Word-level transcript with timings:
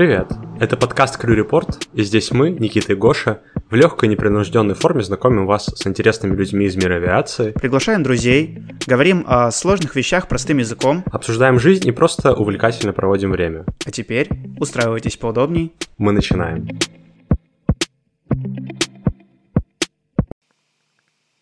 Привет! 0.00 0.32
Это 0.58 0.78
подкаст 0.78 1.18
Крю 1.18 1.34
Репорт, 1.34 1.86
и 1.92 2.02
здесь 2.04 2.30
мы, 2.30 2.48
Никита 2.48 2.94
и 2.94 2.96
Гоша, 2.96 3.42
в 3.68 3.74
легкой 3.74 4.08
непринужденной 4.08 4.74
форме 4.74 5.02
знакомим 5.02 5.44
вас 5.44 5.66
с 5.66 5.86
интересными 5.86 6.34
людьми 6.34 6.64
из 6.64 6.74
мира 6.74 6.94
авиации, 6.94 7.50
Приглашаем 7.50 8.02
друзей, 8.02 8.62
говорим 8.86 9.26
о 9.28 9.50
сложных 9.50 9.96
вещах 9.96 10.26
простым 10.26 10.56
языком. 10.56 11.04
обсуждаем 11.12 11.60
жизнь 11.60 11.86
и 11.86 11.92
просто 11.92 12.32
увлекательно 12.32 12.94
проводим 12.94 13.30
время. 13.32 13.66
А 13.84 13.90
теперь 13.90 14.30
устраивайтесь 14.58 15.18
поудобней. 15.18 15.74
Мы 15.98 16.12
начинаем. 16.12 16.66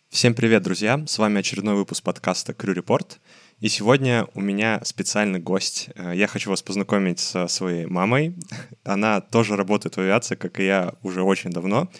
Всем 0.08 0.34
привет, 0.34 0.64
друзья! 0.64 1.00
С 1.06 1.16
вами 1.18 1.38
очередной 1.38 1.76
выпуск 1.76 2.02
подкаста 2.02 2.54
Крю 2.54 2.72
Репорт. 2.72 3.20
И 3.60 3.68
сегодня 3.68 4.24
у 4.34 4.40
меня 4.40 4.80
специальный 4.84 5.40
гость. 5.40 5.88
Э, 5.96 6.12
Я 6.14 6.28
хочу 6.28 6.48
вас 6.50 6.62
познакомить 6.62 7.18
со 7.18 7.48
своей 7.48 7.86
мамой. 7.86 8.34
Она 8.84 9.20
тоже 9.20 9.56
работает 9.56 9.96
в 9.96 10.00
авиации, 10.00 10.36
как 10.36 10.60
и 10.60 10.66
я, 10.66 10.94
уже 11.02 11.22
очень 11.22 11.50
давно. 11.50 11.90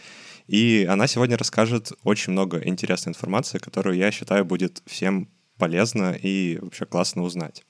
И 0.47 0.87
она 0.89 1.07
сегодня 1.07 1.37
расскажет 1.37 1.93
очень 2.05 2.33
много 2.33 2.63
интересной 2.65 3.11
информации, 3.11 3.59
которую, 3.59 3.97
я 3.97 4.11
считаю, 4.11 4.47
будет 4.47 4.83
всем 4.87 5.29
полезно 5.59 6.17
и 6.23 6.59
вообще 6.63 6.87
классно 6.87 7.23
узнать. 7.23 7.65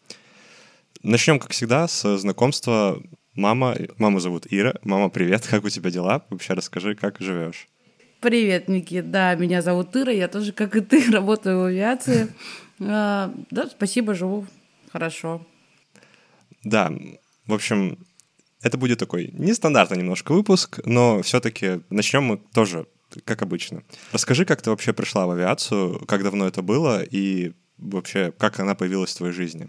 Начнем, 1.03 1.41
как 1.41 1.51
всегда, 1.51 1.89
с 1.89 2.19
знакомства. 2.19 3.03
Мама, 3.35 3.75
маму 3.97 4.21
зовут 4.21 4.47
Ира. 4.51 4.75
Мама, 4.85 5.09
привет, 5.09 5.45
как 5.51 5.65
у 5.65 5.71
тебя 5.71 5.91
дела? 5.91 6.25
Вообще 6.31 6.53
расскажи, 6.53 6.95
как 6.95 7.17
живешь. 7.21 7.69
Привет, 8.21 8.69
Никит. 8.69 9.11
Да, 9.11 9.35
меня 9.35 9.63
зовут 9.63 9.97
Ира. 9.97 10.13
Я 10.13 10.29
тоже, 10.29 10.53
как 10.53 10.77
и 10.77 10.81
ты, 10.81 11.11
работаю 11.11 11.61
в 11.61 11.65
авиации. 11.65 12.29
А, 12.81 13.33
Да, 13.51 13.69
спасибо, 13.69 14.15
живу 14.15 14.47
хорошо. 14.91 15.47
Да, 16.65 16.93
в 17.47 17.55
общем, 17.55 17.99
это 18.63 18.77
будет 18.79 18.99
такой 18.99 19.31
нестандартный 19.33 19.99
немножко 19.99 20.33
выпуск, 20.33 20.81
но 20.85 21.23
все-таки 21.23 21.81
начнем 21.91 22.25
мы 22.25 22.37
тоже, 22.37 22.87
как 23.25 23.43
обычно. 23.43 23.83
Расскажи, 24.13 24.45
как 24.45 24.63
ты 24.63 24.71
вообще 24.71 24.93
пришла 24.93 25.27
в 25.27 25.31
авиацию, 25.31 26.05
как 26.07 26.23
давно 26.23 26.47
это 26.47 26.63
было 26.63 27.03
и 27.03 27.53
вообще, 27.77 28.33
как 28.33 28.59
она 28.61 28.75
появилась 28.75 29.13
в 29.13 29.17
твоей 29.17 29.33
жизни? 29.33 29.69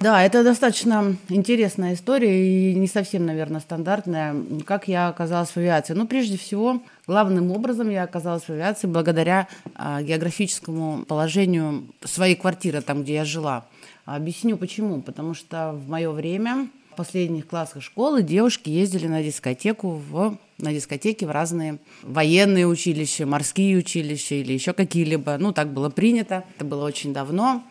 Да, 0.00 0.22
это 0.22 0.44
достаточно 0.44 1.16
интересная 1.28 1.94
история 1.94 2.70
и 2.70 2.74
не 2.74 2.86
совсем, 2.86 3.26
наверное, 3.26 3.60
стандартная. 3.60 4.36
Как 4.64 4.86
я 4.86 5.08
оказалась 5.08 5.50
в 5.50 5.56
авиации? 5.56 5.94
Ну, 5.94 6.06
прежде 6.06 6.38
всего, 6.38 6.80
главным 7.08 7.50
образом 7.50 7.90
я 7.90 8.04
оказалась 8.04 8.44
в 8.44 8.50
авиации 8.50 8.86
благодаря 8.86 9.48
а, 9.74 10.00
географическому 10.00 11.04
положению 11.04 11.88
своей 12.04 12.36
квартиры, 12.36 12.80
там, 12.80 13.02
где 13.02 13.14
я 13.14 13.24
жила. 13.24 13.66
Объясню 14.04 14.56
почему. 14.56 15.02
Потому 15.02 15.34
что 15.34 15.72
в 15.72 15.88
мое 15.88 16.12
время 16.12 16.68
в 16.92 16.94
последних 16.94 17.48
классах 17.48 17.82
школы 17.82 18.22
девушки 18.22 18.70
ездили 18.70 19.08
на 19.08 19.24
дискотеку 19.24 20.00
в 20.10 20.38
на 20.58 20.72
дискотеки 20.72 21.24
в 21.24 21.30
разные 21.30 21.78
военные 22.02 22.66
училища, 22.66 23.26
морские 23.26 23.78
училища 23.78 24.36
или 24.36 24.52
еще 24.52 24.72
какие-либо. 24.72 25.36
Ну, 25.38 25.52
так 25.52 25.72
было 25.72 25.88
принято. 25.88 26.44
Это 26.56 26.64
было 26.64 26.84
очень 26.84 27.12
давно. 27.12 27.64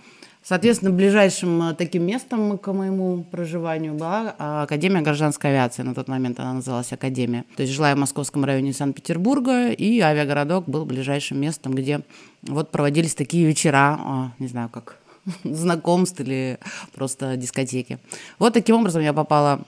Соответственно, 0.47 0.91
ближайшим 0.91 1.61
э, 1.61 1.73
таким 1.73 2.03
местом 2.03 2.57
к 2.57 2.71
моему 2.71 3.25
проживанию 3.29 3.95
была 3.95 4.33
а, 4.39 4.63
Академия 4.63 5.01
гражданской 5.01 5.49
авиации. 5.49 5.81
На 5.81 5.93
тот 5.93 6.07
момент 6.07 6.39
она 6.39 6.53
называлась 6.53 6.93
Академия. 6.93 7.43
То 7.57 7.63
есть 7.63 7.73
жила 7.73 7.89
я 7.89 7.97
в 7.97 7.99
московском 7.99 8.45
районе 8.45 8.71
Санкт-Петербурга, 8.71 9.71
и 9.71 9.99
авиагородок 9.99 10.69
был 10.69 10.85
ближайшим 10.85 11.41
местом, 11.41 11.73
где 11.73 11.99
вот 12.43 12.71
проводились 12.71 13.13
такие 13.13 13.45
вечера, 13.45 13.99
а, 13.99 14.31
не 14.39 14.47
знаю, 14.47 14.69
как 14.69 14.99
знакомств 15.43 16.21
или 16.21 16.59
просто 16.95 17.35
дискотеки. 17.35 17.99
Вот 18.39 18.53
таким 18.53 18.77
образом 18.77 19.01
я 19.01 19.11
попала 19.11 19.65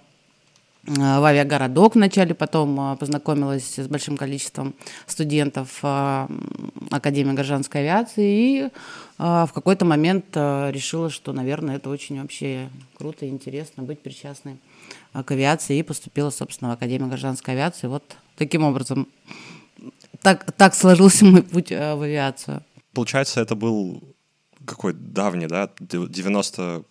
в 0.90 1.24
авиагородок 1.24 1.96
вначале, 1.96 2.34
потом 2.34 2.94
э, 2.94 2.98
познакомилась 2.98 3.78
с 3.78 3.88
большим 3.88 4.18
количеством 4.18 4.74
студентов 5.06 5.80
э, 5.84 6.28
Академии 6.90 7.34
гражданской 7.34 7.82
авиации 7.82 8.24
и 8.24 8.62
э, 8.64 8.70
в 9.18 9.50
какой-то 9.54 9.86
момент 9.86 10.26
э, 10.34 10.72
решила, 10.72 11.12
что, 11.12 11.32
наверное, 11.32 11.76
это 11.76 11.92
очень 11.92 12.20
вообще 12.20 12.70
круто 12.98 13.28
и 13.28 13.30
интересно 13.30 13.84
быть 13.84 14.00
причастной 14.00 14.58
э, 15.14 15.22
к 15.22 15.32
авиации 15.32 15.78
и 15.78 15.84
поступила, 15.84 16.32
собственно, 16.32 16.72
в 16.72 16.74
Академию 16.74 17.08
гражданской 17.08 17.54
авиации. 17.54 17.86
Вот 17.86 18.04
таким 18.36 18.64
образом 18.64 19.08
так, 20.24 20.52
так 20.54 20.74
сложился 20.74 21.24
мой 21.24 21.44
путь 21.44 21.72
э, 21.72 21.94
в 21.94 22.02
авиацию. 22.02 22.64
Получается, 22.94 23.42
это 23.42 23.56
был 23.56 24.02
какой 24.66 24.94
давний, 24.94 25.48
да, 25.48 25.70
90... 25.80 26.84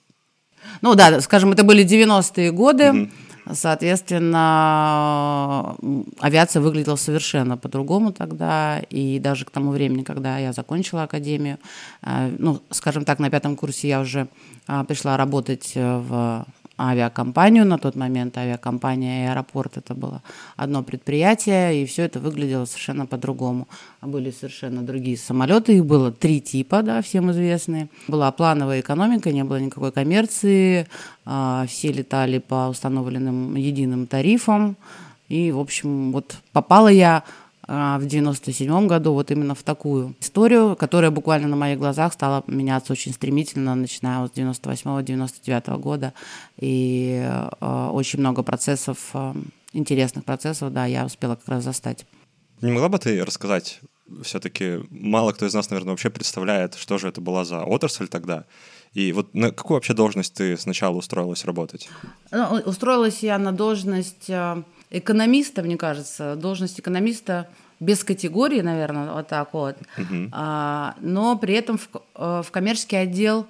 Ну 0.82 0.94
да, 0.94 1.20
скажем, 1.20 1.52
это 1.52 1.64
были 1.64 1.84
90-е 1.84 2.52
годы. 2.52 3.10
Соответственно, 3.52 5.76
авиация 6.18 6.60
выглядела 6.60 6.96
совершенно 6.96 7.56
по-другому 7.56 8.12
тогда. 8.12 8.80
И 8.90 9.18
даже 9.18 9.44
к 9.44 9.50
тому 9.50 9.70
времени, 9.70 10.02
когда 10.02 10.38
я 10.38 10.52
закончила 10.52 11.04
академию, 11.04 11.58
э, 12.02 12.34
ну, 12.38 12.60
скажем 12.70 13.04
так, 13.04 13.18
на 13.18 13.30
пятом 13.30 13.56
курсе 13.56 13.88
я 13.88 14.00
уже 14.00 14.28
а, 14.66 14.84
пришла 14.84 15.16
работать 15.16 15.72
э, 15.74 15.98
в 15.98 16.46
авиакомпанию. 16.78 17.66
На 17.66 17.78
тот 17.78 17.96
момент 17.96 18.38
авиакомпания 18.38 19.24
и 19.24 19.28
аэропорт 19.28 19.76
это 19.76 19.94
было 19.94 20.22
одно 20.56 20.82
предприятие, 20.82 21.82
и 21.82 21.86
все 21.86 22.04
это 22.04 22.20
выглядело 22.20 22.64
совершенно 22.64 23.06
по-другому. 23.06 23.68
Были 24.00 24.30
совершенно 24.30 24.82
другие 24.82 25.16
самолеты, 25.16 25.76
их 25.76 25.86
было 25.86 26.12
три 26.12 26.40
типа, 26.40 26.82
да, 26.82 27.02
всем 27.02 27.30
известные. 27.30 27.88
Была 28.06 28.30
плановая 28.32 28.80
экономика, 28.80 29.32
не 29.32 29.44
было 29.44 29.58
никакой 29.58 29.92
коммерции, 29.92 30.86
а, 31.24 31.66
все 31.66 31.92
летали 31.92 32.38
по 32.38 32.68
установленным 32.68 33.56
единым 33.56 34.06
тарифам. 34.06 34.76
И, 35.28 35.52
в 35.52 35.58
общем, 35.58 36.12
вот 36.12 36.36
попала 36.52 36.88
я 36.88 37.22
в 37.68 38.06
97 38.06 38.86
году 38.86 39.12
вот 39.12 39.30
именно 39.30 39.54
в 39.54 39.62
такую 39.62 40.14
историю, 40.20 40.74
которая 40.74 41.10
буквально 41.10 41.48
на 41.48 41.56
моих 41.56 41.78
глазах 41.78 42.14
стала 42.14 42.42
меняться 42.46 42.92
очень 42.94 43.12
стремительно, 43.12 43.74
начиная 43.74 44.26
с 44.26 44.30
98-99 44.30 45.78
года. 45.78 46.14
И 46.56 47.22
э, 47.22 47.90
очень 47.92 48.20
много 48.20 48.42
процессов, 48.42 49.10
э, 49.12 49.34
интересных 49.74 50.24
процессов, 50.24 50.72
да, 50.72 50.86
я 50.86 51.04
успела 51.04 51.36
как 51.36 51.46
раз 51.48 51.64
застать. 51.64 52.06
Не 52.62 52.72
могла 52.72 52.88
бы 52.88 52.98
ты 52.98 53.22
рассказать, 53.22 53.80
все-таки 54.22 54.80
мало 54.88 55.32
кто 55.32 55.44
из 55.44 55.52
нас, 55.52 55.68
наверное, 55.68 55.90
вообще 55.90 56.08
представляет, 56.08 56.74
что 56.74 56.96
же 56.96 57.08
это 57.08 57.20
была 57.20 57.44
за 57.44 57.64
отрасль 57.64 58.08
тогда, 58.08 58.46
и 58.94 59.12
вот 59.12 59.34
на 59.34 59.50
какую 59.50 59.76
вообще 59.76 59.92
должность 59.92 60.34
ты 60.34 60.56
сначала 60.56 60.96
устроилась 60.96 61.44
работать? 61.44 61.88
Ну, 62.30 62.62
Устроилась 62.64 63.22
я 63.22 63.38
на 63.38 63.52
должность 63.52 64.30
экономиста, 64.90 65.62
мне 65.62 65.76
кажется, 65.76 66.36
должность 66.36 66.80
экономиста 66.80 67.48
без 67.80 68.02
категории, 68.04 68.60
наверное, 68.60 69.12
вот 69.12 69.28
так 69.28 69.52
вот, 69.52 69.76
А, 70.32 70.94
но 71.00 71.36
при 71.38 71.54
этом 71.54 71.78
в, 71.78 71.88
э, 72.16 72.42
в 72.44 72.50
коммерческий 72.50 72.96
отдел 72.96 73.46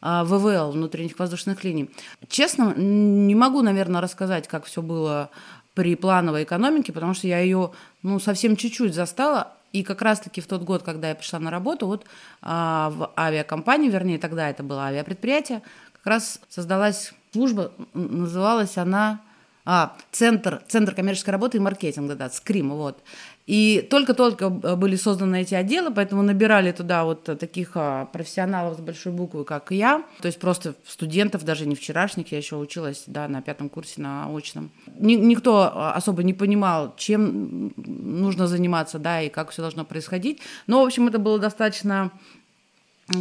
а, 0.00 0.24
ВВЛ, 0.24 0.72
внутренних 0.72 1.18
воздушных 1.18 1.62
линий. 1.64 1.88
Честно, 2.28 2.74
не 2.76 3.34
могу, 3.34 3.62
наверное, 3.62 4.00
рассказать, 4.00 4.48
как 4.48 4.64
все 4.64 4.82
было 4.82 5.30
при 5.74 5.94
плановой 5.94 6.42
экономике, 6.42 6.92
потому 6.92 7.14
что 7.14 7.28
я 7.28 7.38
ее, 7.38 7.70
ну, 8.02 8.18
совсем 8.18 8.56
чуть-чуть 8.56 8.94
застала, 8.94 9.52
и 9.72 9.82
как 9.82 10.02
раз-таки 10.02 10.40
в 10.40 10.46
тот 10.46 10.62
год, 10.62 10.82
когда 10.82 11.08
я 11.08 11.14
пришла 11.14 11.38
на 11.38 11.50
работу, 11.50 11.86
вот 11.86 12.04
а, 12.42 12.90
в 12.90 13.12
авиакомпании, 13.16 13.90
вернее, 13.90 14.18
тогда 14.18 14.50
это 14.50 14.62
было 14.62 14.86
авиапредприятие, 14.86 15.62
как 15.92 16.06
раз 16.06 16.40
создалась 16.48 17.14
служба, 17.32 17.72
называлась 17.94 18.76
она 18.76 19.20
а, 19.64 19.96
центр, 20.10 20.62
центр 20.66 20.94
коммерческой 20.94 21.30
работы 21.30 21.58
и 21.58 21.60
маркетинга, 21.60 22.14
да, 22.16 22.28
СКРИМ, 22.28 22.70
вот. 22.70 22.98
И 23.46 23.86
только-только 23.90 24.44
э, 24.44 24.76
были 24.76 24.94
созданы 24.94 25.42
эти 25.42 25.54
отделы, 25.54 25.92
поэтому 25.92 26.22
набирали 26.22 26.70
туда 26.70 27.04
вот 27.04 27.24
таких 27.24 27.72
а, 27.74 28.06
профессионалов 28.06 28.78
с 28.78 28.80
большой 28.80 29.12
буквы, 29.12 29.44
как 29.44 29.70
я, 29.72 30.04
то 30.20 30.26
есть 30.26 30.38
просто 30.38 30.74
студентов, 30.86 31.44
даже 31.44 31.66
не 31.66 31.74
вчерашних, 31.74 32.30
я 32.32 32.38
еще 32.38 32.56
училась, 32.56 33.04
да, 33.06 33.26
на 33.28 33.42
пятом 33.42 33.68
курсе 33.68 34.00
на 34.00 34.26
очном. 34.34 34.70
Ни- 34.98 35.14
никто 35.14 35.70
а, 35.74 35.92
особо 35.92 36.22
не 36.22 36.34
понимал, 36.34 36.94
чем 36.96 37.72
нужно 37.76 38.46
заниматься, 38.46 38.98
да, 38.98 39.20
и 39.20 39.28
как 39.28 39.50
все 39.50 39.62
должно 39.62 39.84
происходить. 39.84 40.40
Но, 40.66 40.82
в 40.82 40.86
общем, 40.86 41.08
это 41.08 41.18
было 41.18 41.38
достаточно 41.38 42.10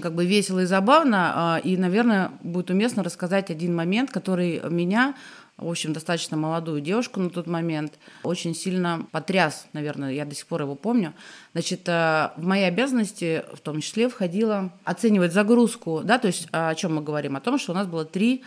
как 0.01 0.13
бы 0.13 0.25
весело 0.25 0.59
и 0.59 0.65
забавно. 0.65 1.31
а, 1.35 1.57
И, 1.63 1.75
наверное, 1.75 2.31
будет 2.43 2.69
уместно 2.69 3.03
рассказать 3.03 3.49
один 3.49 3.75
момент, 3.75 4.11
который 4.11 4.61
меня, 4.69 5.15
в 5.61 5.69
общем, 5.69 5.93
достаточно 5.93 6.35
молодую 6.35 6.81
девушку 6.81 7.19
на 7.19 7.29
тот 7.29 7.47
момент, 7.47 7.93
очень 8.23 8.55
сильно 8.55 9.07
потряс, 9.11 9.67
наверное, 9.73 10.11
я 10.11 10.25
до 10.25 10.35
сих 10.35 10.47
пор 10.47 10.63
его 10.63 10.75
помню. 10.75 11.13
Значит, 11.53 11.87
э, 11.87 12.31
в 12.35 12.43
мои 12.43 12.63
обязанности 12.63 13.43
в 13.53 13.59
том 13.59 13.79
числе 13.79 14.09
входило 14.09 14.73
оценивать 14.83 15.33
загрузку, 15.33 16.01
да, 16.03 16.17
то 16.17 16.27
есть 16.27 16.47
о 16.51 16.73
чем 16.75 16.95
мы 16.95 17.01
говорим? 17.01 17.35
О 17.35 17.41
том, 17.41 17.59
что 17.59 17.71
у 17.71 17.75
нас 17.75 17.87
было 17.87 18.05
три 18.05 18.43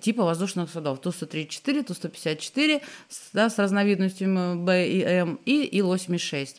типа 0.00 0.24
воздушных 0.24 0.70
судов. 0.70 1.00
Ту-134, 1.00 1.82
Ту-154 1.82 2.82
с, 3.08 3.30
да, 3.32 3.50
с 3.50 3.58
разновидностями 3.58 4.62
Б 4.62 4.88
и 4.88 5.02
М 5.02 5.40
и 5.44 5.78
Ил-86. 5.78 6.56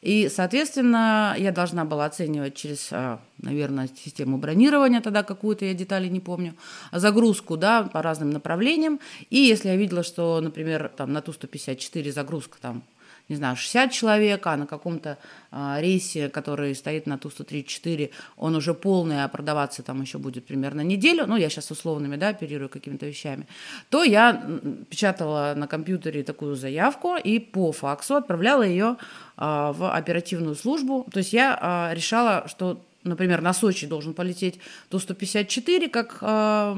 И, 0.00 0.28
соответственно, 0.28 1.34
я 1.38 1.50
должна 1.50 1.84
была 1.84 2.04
оценивать 2.04 2.54
через, 2.54 2.88
а, 2.92 3.20
наверное, 3.42 3.88
систему 3.88 4.38
бронирования 4.38 5.00
тогда 5.00 5.22
какую-то, 5.22 5.64
я 5.64 5.74
детали 5.74 6.08
не 6.08 6.20
помню, 6.20 6.54
загрузку, 6.92 7.56
да, 7.56 7.82
по 7.82 8.00
разным 8.00 8.30
направлениям. 8.30 9.00
И 9.30 9.38
если 9.38 9.68
я 9.68 9.76
видела, 9.76 10.04
что, 10.04 10.40
например, 10.40 10.90
там 10.96 11.12
на 11.12 11.20
Ту-154 11.20 12.12
загрузка 12.12 12.58
там 12.60 12.84
не 13.28 13.36
знаю, 13.36 13.56
60 13.56 13.92
человек, 13.92 14.46
а 14.46 14.56
на 14.56 14.66
каком-то 14.66 15.18
а, 15.50 15.78
рейсе, 15.80 16.28
который 16.28 16.74
стоит 16.74 17.06
на 17.06 17.18
Ту-134, 17.18 18.10
он 18.36 18.56
уже 18.56 18.74
полный, 18.74 19.22
а 19.24 19.28
продаваться 19.28 19.82
там 19.82 20.00
еще 20.00 20.18
будет 20.18 20.46
примерно 20.46 20.80
неделю, 20.80 21.26
ну, 21.26 21.36
я 21.36 21.50
сейчас 21.50 21.70
условными, 21.70 22.16
да, 22.16 22.28
оперирую 22.28 22.68
какими-то 22.68 23.06
вещами, 23.06 23.46
то 23.90 24.02
я 24.02 24.42
печатала 24.88 25.54
на 25.56 25.66
компьютере 25.66 26.22
такую 26.22 26.56
заявку 26.56 27.16
и 27.16 27.38
по 27.38 27.72
факсу 27.72 28.16
отправляла 28.16 28.62
ее 28.62 28.96
а, 29.36 29.72
в 29.72 29.92
оперативную 29.92 30.54
службу. 30.54 31.06
То 31.12 31.18
есть 31.18 31.32
я 31.32 31.58
а, 31.60 31.92
решала, 31.94 32.46
что 32.48 32.82
например, 33.04 33.40
на 33.40 33.52
Сочи 33.52 33.86
должен 33.86 34.12
полететь 34.12 34.58
Ту-154, 34.90 35.88
как, 35.88 36.18
э, 36.20 36.26
а 36.26 36.74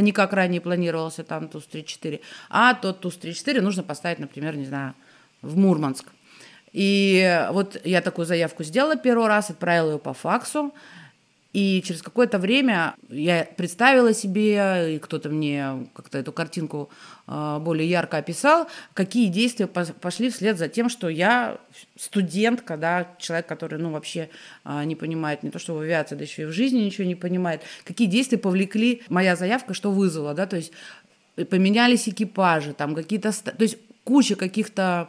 не 0.00 0.12
как 0.12 0.32
ранее 0.32 0.60
планировался 0.60 1.24
там 1.24 1.48
Ту-134, 1.48 2.20
а 2.50 2.74
тот 2.74 3.00
Ту-134 3.00 3.60
нужно 3.60 3.82
поставить, 3.82 4.18
например, 4.18 4.56
не 4.56 4.66
знаю, 4.66 4.94
в 5.44 5.56
Мурманск. 5.56 6.06
И 6.72 7.46
вот 7.52 7.80
я 7.84 8.00
такую 8.00 8.26
заявку 8.26 8.64
сделала 8.64 8.96
первый 8.96 9.28
раз, 9.28 9.50
отправила 9.50 9.92
ее 9.92 9.98
по 9.98 10.12
факсу. 10.12 10.74
И 11.54 11.82
через 11.86 12.02
какое-то 12.02 12.40
время 12.40 12.96
я 13.08 13.46
представила 13.56 14.12
себе, 14.12 14.96
и 14.96 14.98
кто-то 14.98 15.28
мне 15.28 15.88
как-то 15.94 16.18
эту 16.18 16.32
картинку 16.32 16.90
а, 17.28 17.60
более 17.60 17.88
ярко 17.88 18.16
описал, 18.16 18.66
какие 18.92 19.28
действия 19.28 19.68
пошли 19.68 20.30
вслед 20.30 20.58
за 20.58 20.68
тем, 20.68 20.88
что 20.88 21.08
я 21.08 21.58
студентка, 21.96 22.76
да, 22.76 23.06
человек, 23.18 23.46
который, 23.46 23.78
ну, 23.78 23.92
вообще 23.92 24.30
а, 24.64 24.84
не 24.84 24.96
понимает 24.96 25.44
не 25.44 25.50
то, 25.50 25.60
что 25.60 25.74
в 25.76 25.78
авиации, 25.78 26.16
да 26.16 26.24
еще 26.24 26.42
и 26.42 26.46
в 26.46 26.50
жизни 26.50 26.80
ничего 26.80 27.06
не 27.06 27.14
понимает, 27.14 27.62
какие 27.84 28.08
действия 28.08 28.38
повлекли 28.38 29.02
моя 29.08 29.36
заявка, 29.36 29.74
что 29.74 29.92
вызвала, 29.92 30.34
да, 30.34 30.46
то 30.46 30.56
есть 30.56 30.72
поменялись 31.36 32.08
экипажи, 32.08 32.72
там 32.72 32.96
какие-то, 32.96 33.30
то 33.30 33.62
есть 33.62 33.78
куча 34.02 34.34
каких-то 34.34 35.08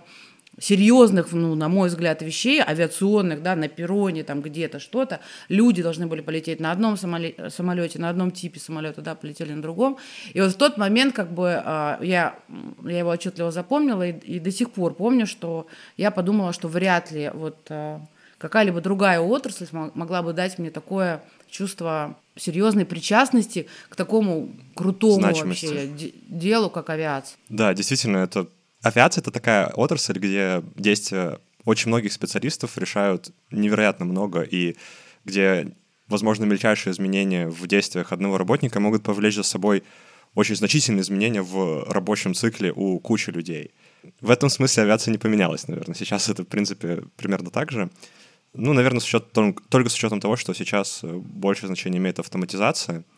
серьезных, 0.59 1.31
ну, 1.31 1.55
на 1.55 1.67
мой 1.67 1.89
взгляд, 1.89 2.21
вещей, 2.21 2.61
авиационных, 2.61 3.41
да, 3.41 3.55
на 3.55 3.67
перроне, 3.67 4.23
там 4.23 4.41
где-то 4.41 4.79
что-то, 4.79 5.19
люди 5.49 5.83
должны 5.83 6.07
были 6.07 6.21
полететь 6.21 6.59
на 6.59 6.71
одном 6.71 6.97
самолете, 6.97 7.99
на 7.99 8.09
одном 8.09 8.31
типе 8.31 8.59
самолета, 8.59 9.01
да, 9.01 9.15
полетели 9.15 9.53
на 9.53 9.61
другом. 9.61 9.97
И 10.33 10.39
вот 10.39 10.51
в 10.51 10.55
тот 10.57 10.77
момент, 10.77 11.13
как 11.15 11.33
бы, 11.33 11.61
а, 11.63 11.99
я, 12.01 12.35
я 12.83 12.99
его 12.99 13.09
отчетливо 13.09 13.51
запомнила 13.51 14.07
и, 14.07 14.11
и 14.11 14.39
до 14.39 14.51
сих 14.51 14.71
пор 14.71 14.93
помню, 14.93 15.27
что 15.27 15.67
я 15.97 16.11
подумала, 16.11 16.53
что 16.53 16.67
вряд 16.67 17.11
ли 17.11 17.31
вот 17.33 17.57
а, 17.69 18.01
какая-либо 18.37 18.81
другая 18.81 19.19
отрасль 19.19 19.67
могла 19.71 20.21
бы 20.21 20.33
дать 20.33 20.57
мне 20.57 20.71
такое 20.71 21.23
чувство 21.49 22.17
серьезной 22.35 22.85
причастности 22.85 23.67
к 23.89 23.95
такому 23.95 24.49
крутому 24.73 25.21
Значимости. 25.21 25.65
вообще 25.65 26.11
делу, 26.27 26.69
как 26.69 26.89
авиация. 26.89 27.37
Да, 27.49 27.73
действительно, 27.73 28.17
это 28.17 28.47
Авиация— 28.85 29.21
это 29.23 29.31
такая 29.31 29.69
отрасль, 29.69 30.19
где 30.19 30.61
действия 30.75 31.39
очень 31.63 31.87
многих 31.87 32.13
специалистов 32.13 32.77
решают 32.77 33.31
невероятно 33.49 34.05
много, 34.05 34.43
и 34.43 34.75
где, 35.23 35.71
возможно, 36.07 36.45
мельчайшие 36.45 36.93
изменения 36.93 37.47
в 37.47 37.65
действиях 37.65 38.11
одного 38.11 38.37
работника 38.37 38.79
могут 38.79 39.01
повлечь 39.01 39.33
за 39.33 39.41
собой 39.41 39.81
очень 40.35 40.55
значительные 40.55 41.01
изменения 41.01 41.41
в 41.41 41.91
рабочем 41.91 42.35
цикле 42.35 42.71
у 42.75 42.99
кучи 42.99 43.31
людей. 43.31 43.71
В 44.21 44.29
этом 44.29 44.49
смысле 44.49 44.83
авиация 44.83 45.11
не 45.11 45.17
поменялась, 45.17 45.67
наверное. 45.67 45.95
Сейчас 45.95 46.29
это, 46.29 46.43
в 46.43 46.47
принципе, 46.47 47.05
примерно 47.17 47.49
так 47.49 47.71
же. 47.71 47.89
Ну, 48.53 48.73
наверное, 48.73 48.99
с 48.99 49.05
учетом, 49.05 49.55
только 49.55 49.89
с 49.89 49.95
учетом 49.95 50.19
того, 50.19 50.35
что 50.35 50.53
сейчас 50.53 50.99
больше 51.01 51.65
значения 51.65 51.97
имеет 51.97 52.19
автоматизация— 52.19 53.03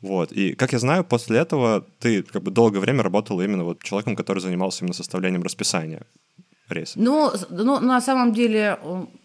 вот. 0.00 0.32
И, 0.32 0.54
как 0.54 0.72
я 0.72 0.78
знаю, 0.78 1.04
после 1.04 1.38
этого 1.38 1.86
ты 1.98 2.22
как 2.22 2.42
бы 2.42 2.50
долгое 2.50 2.80
время 2.80 3.02
работал 3.02 3.40
именно 3.40 3.64
вот 3.64 3.82
человеком, 3.82 4.16
который 4.16 4.40
занимался 4.40 4.84
именно 4.84 4.94
составлением 4.94 5.42
расписания 5.42 6.06
рейса. 6.68 6.98
Ну, 6.98 7.32
ну, 7.50 7.80
на 7.80 8.00
самом 8.00 8.32
деле, 8.32 8.78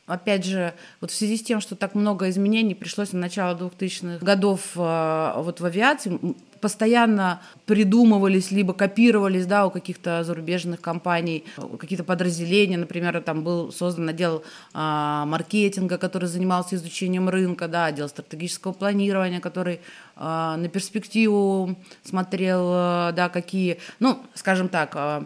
опять 0.05 0.45
же, 0.45 0.73
вот 0.99 1.11
в 1.11 1.15
связи 1.15 1.37
с 1.37 1.43
тем, 1.43 1.61
что 1.61 1.75
так 1.75 1.95
много 1.95 2.29
изменений 2.29 2.75
пришлось 2.75 3.13
на 3.13 3.19
начало 3.19 3.57
2000-х 3.57 4.25
годов 4.25 4.71
э, 4.75 5.33
вот 5.37 5.59
в 5.59 5.65
авиации, 5.65 6.19
постоянно 6.61 7.41
придумывались, 7.65 8.51
либо 8.51 8.73
копировались, 8.73 9.45
да, 9.45 9.65
у 9.65 9.71
каких-то 9.71 10.23
зарубежных 10.23 10.79
компаний, 10.79 11.43
какие-то 11.79 12.03
подразделения, 12.03 12.77
например, 12.77 13.19
там 13.21 13.43
был 13.43 13.71
создан 13.71 14.09
отдел 14.09 14.43
а, 14.73 15.25
маркетинга, 15.25 15.97
который 15.97 16.29
занимался 16.29 16.75
изучением 16.75 17.27
рынка, 17.29 17.67
да, 17.67 17.85
отдел 17.85 18.07
стратегического 18.07 18.73
планирования, 18.73 19.39
который 19.39 19.81
а, 20.15 20.55
на 20.57 20.69
перспективу 20.69 21.75
смотрел, 22.03 22.69
а, 22.71 23.11
да, 23.11 23.27
какие, 23.29 23.79
ну, 23.99 24.19
скажем 24.35 24.69
так, 24.69 24.91
а, 24.95 25.25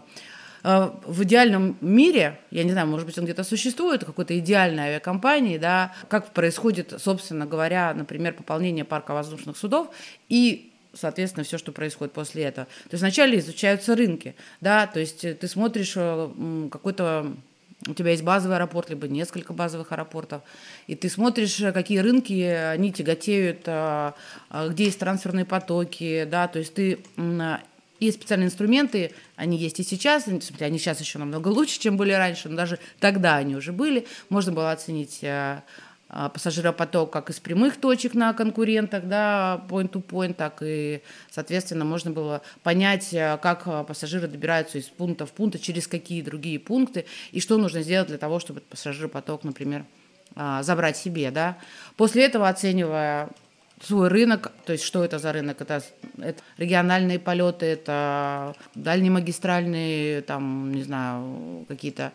в 0.66 1.22
идеальном 1.22 1.76
мире, 1.80 2.40
я 2.50 2.64
не 2.64 2.72
знаю, 2.72 2.88
может 2.88 3.06
быть, 3.06 3.16
он 3.18 3.24
где-то 3.24 3.44
существует, 3.44 4.04
какой-то 4.04 4.36
идеальной 4.36 4.88
авиакомпании, 4.88 5.58
да, 5.58 5.94
как 6.08 6.32
происходит, 6.32 6.92
собственно 6.98 7.46
говоря, 7.46 7.94
например, 7.94 8.34
пополнение 8.34 8.84
парка 8.84 9.14
воздушных 9.14 9.56
судов, 9.56 9.88
и 10.28 10.72
соответственно, 10.92 11.44
все, 11.44 11.58
что 11.58 11.70
происходит 11.70 12.14
после 12.14 12.44
этого. 12.44 12.66
То 12.66 12.94
есть 12.94 13.02
вначале 13.02 13.38
изучаются 13.38 13.94
рынки, 13.94 14.34
да, 14.60 14.88
то 14.88 14.98
есть 14.98 15.20
ты 15.20 15.46
смотришь 15.46 15.92
э, 15.94 16.68
какой-то 16.72 17.32
у 17.86 17.94
тебя 17.94 18.10
есть 18.10 18.24
базовый 18.24 18.56
аэропорт, 18.56 18.90
либо 18.90 19.06
несколько 19.06 19.52
базовых 19.52 19.92
аэропортов, 19.92 20.42
и 20.88 20.96
ты 20.96 21.08
смотришь, 21.08 21.62
какие 21.72 21.98
рынки 21.98 22.32
они 22.42 22.92
тяготеют, 22.92 23.60
а, 23.66 24.14
а, 24.48 24.68
где 24.68 24.86
есть 24.86 24.98
трансферные 24.98 25.44
потоки, 25.44 26.26
да, 26.28 26.48
то 26.48 26.58
есть 26.58 26.74
ты 26.74 26.98
есть 28.00 28.18
специальные 28.18 28.46
инструменты, 28.46 29.12
они 29.36 29.56
есть 29.56 29.80
и 29.80 29.82
сейчас, 29.82 30.26
они 30.26 30.78
сейчас 30.78 31.00
еще 31.00 31.18
намного 31.18 31.48
лучше, 31.48 31.78
чем 31.80 31.96
были 31.96 32.12
раньше, 32.12 32.48
но 32.48 32.56
даже 32.56 32.78
тогда 33.00 33.36
они 33.36 33.56
уже 33.56 33.72
были. 33.72 34.06
Можно 34.28 34.52
было 34.52 34.72
оценить 34.72 35.18
э, 35.22 35.62
а, 36.08 36.28
пассажиропоток 36.28 37.10
как 37.10 37.30
из 37.30 37.40
прямых 37.40 37.80
точек 37.80 38.14
на 38.14 38.32
конкурентах, 38.32 39.04
да, 39.08 39.64
point-to-point, 39.68 40.34
так 40.34 40.62
и, 40.62 41.02
соответственно, 41.30 41.84
можно 41.84 42.12
было 42.12 42.42
понять, 42.62 43.12
а, 43.12 43.38
как 43.38 43.62
а, 43.66 43.82
пассажиры 43.82 44.28
добираются 44.28 44.78
из 44.78 44.84
пункта 44.84 45.26
в 45.26 45.32
пункт, 45.32 45.60
через 45.60 45.88
какие 45.88 46.22
другие 46.22 46.60
пункты, 46.60 47.06
и 47.32 47.40
что 47.40 47.58
нужно 47.58 47.82
сделать 47.82 48.06
для 48.06 48.18
того, 48.18 48.38
чтобы 48.38 48.60
пассажиропоток, 48.60 49.42
например, 49.44 49.84
забрать 50.60 50.98
себе, 50.98 51.30
да. 51.30 51.56
После 51.96 52.24
этого, 52.24 52.48
оценивая 52.48 53.30
свой 53.82 54.08
рынок, 54.08 54.52
то 54.64 54.72
есть 54.72 54.84
что 54.84 55.04
это 55.04 55.18
за 55.18 55.32
рынок, 55.32 55.60
это, 55.60 55.82
это 56.18 56.42
региональные 56.56 57.18
полеты, 57.18 57.66
это 57.66 58.54
дальние 58.74 59.10
магистральные, 59.10 60.22
там, 60.22 60.72
не 60.72 60.82
знаю, 60.82 61.66
какие-то 61.68 62.12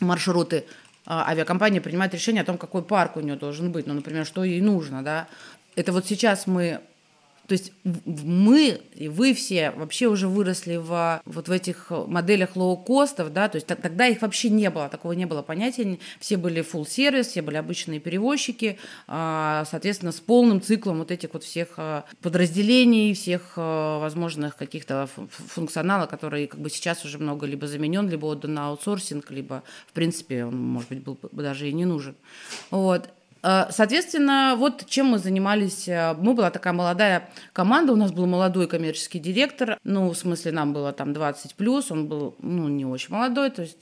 маршруты, 0.00 0.64
а, 1.06 1.28
авиакомпания 1.28 1.80
принимает 1.80 2.14
решение 2.14 2.42
о 2.42 2.46
том, 2.46 2.58
какой 2.58 2.82
парк 2.82 3.16
у 3.16 3.20
нее 3.20 3.36
должен 3.36 3.70
быть, 3.70 3.86
ну, 3.86 3.94
например, 3.94 4.26
что 4.26 4.42
ей 4.42 4.60
нужно, 4.60 5.02
да. 5.02 5.28
Это 5.76 5.92
вот 5.92 6.06
сейчас 6.06 6.46
мы 6.46 6.80
то 7.46 7.52
есть 7.52 7.72
мы 7.84 8.80
и 8.94 9.08
вы 9.08 9.34
все 9.34 9.70
вообще 9.70 10.06
уже 10.06 10.28
выросли 10.28 10.76
в, 10.76 11.20
вот 11.24 11.48
в 11.48 11.50
этих 11.50 11.90
моделях 11.90 12.56
лоу-костов, 12.56 13.30
да, 13.30 13.48
то 13.48 13.56
есть 13.56 13.66
тогда 13.66 14.06
их 14.06 14.22
вообще 14.22 14.48
не 14.50 14.70
было, 14.70 14.88
такого 14.88 15.12
не 15.12 15.26
было 15.26 15.42
понятия, 15.42 15.98
все 16.20 16.36
были 16.36 16.64
full 16.64 16.88
service, 16.88 17.28
все 17.28 17.42
были 17.42 17.56
обычные 17.56 18.00
перевозчики, 18.00 18.78
а, 19.06 19.64
соответственно, 19.70 20.12
с 20.12 20.20
полным 20.20 20.62
циклом 20.62 20.98
вот 20.98 21.10
этих 21.10 21.32
вот 21.32 21.44
всех 21.44 21.74
а, 21.76 22.04
подразделений, 22.22 23.14
всех 23.14 23.54
а, 23.56 23.98
возможных 23.98 24.56
каких-то 24.56 25.08
функционала, 25.28 26.06
которые 26.06 26.46
как 26.46 26.60
бы 26.60 26.70
сейчас 26.70 27.04
уже 27.04 27.18
много 27.18 27.46
либо 27.46 27.66
заменен, 27.66 28.08
либо 28.08 28.26
отдан 28.26 28.54
на 28.54 28.68
аутсорсинг, 28.68 29.30
либо, 29.30 29.62
в 29.86 29.92
принципе, 29.92 30.44
он, 30.44 30.56
может 30.56 30.88
быть, 30.88 31.02
был 31.02 31.18
бы 31.20 31.42
даже 31.42 31.68
и 31.68 31.72
не 31.72 31.84
нужен. 31.84 32.14
Вот. 32.70 33.10
Э, 33.44 33.66
соответственно, 33.70 34.54
вот 34.56 34.86
чем 34.86 35.06
мы 35.06 35.18
занимались. 35.18 35.86
Э, 35.86 36.14
мы 36.18 36.32
была 36.32 36.50
такая 36.50 36.72
молодая 36.72 37.28
команда, 37.52 37.92
у 37.92 37.96
нас 37.96 38.10
был 38.10 38.26
молодой 38.26 38.66
коммерческий 38.66 39.18
директор, 39.18 39.78
ну, 39.84 40.08
в 40.08 40.16
смысле, 40.16 40.52
нам 40.52 40.72
было 40.72 40.92
там 40.92 41.12
20 41.12 41.54
плюс, 41.54 41.90
он 41.90 42.08
был, 42.08 42.34
ну, 42.40 42.68
не 42.68 42.86
очень 42.86 43.12
молодой, 43.12 43.50
то 43.50 43.62
есть, 43.62 43.78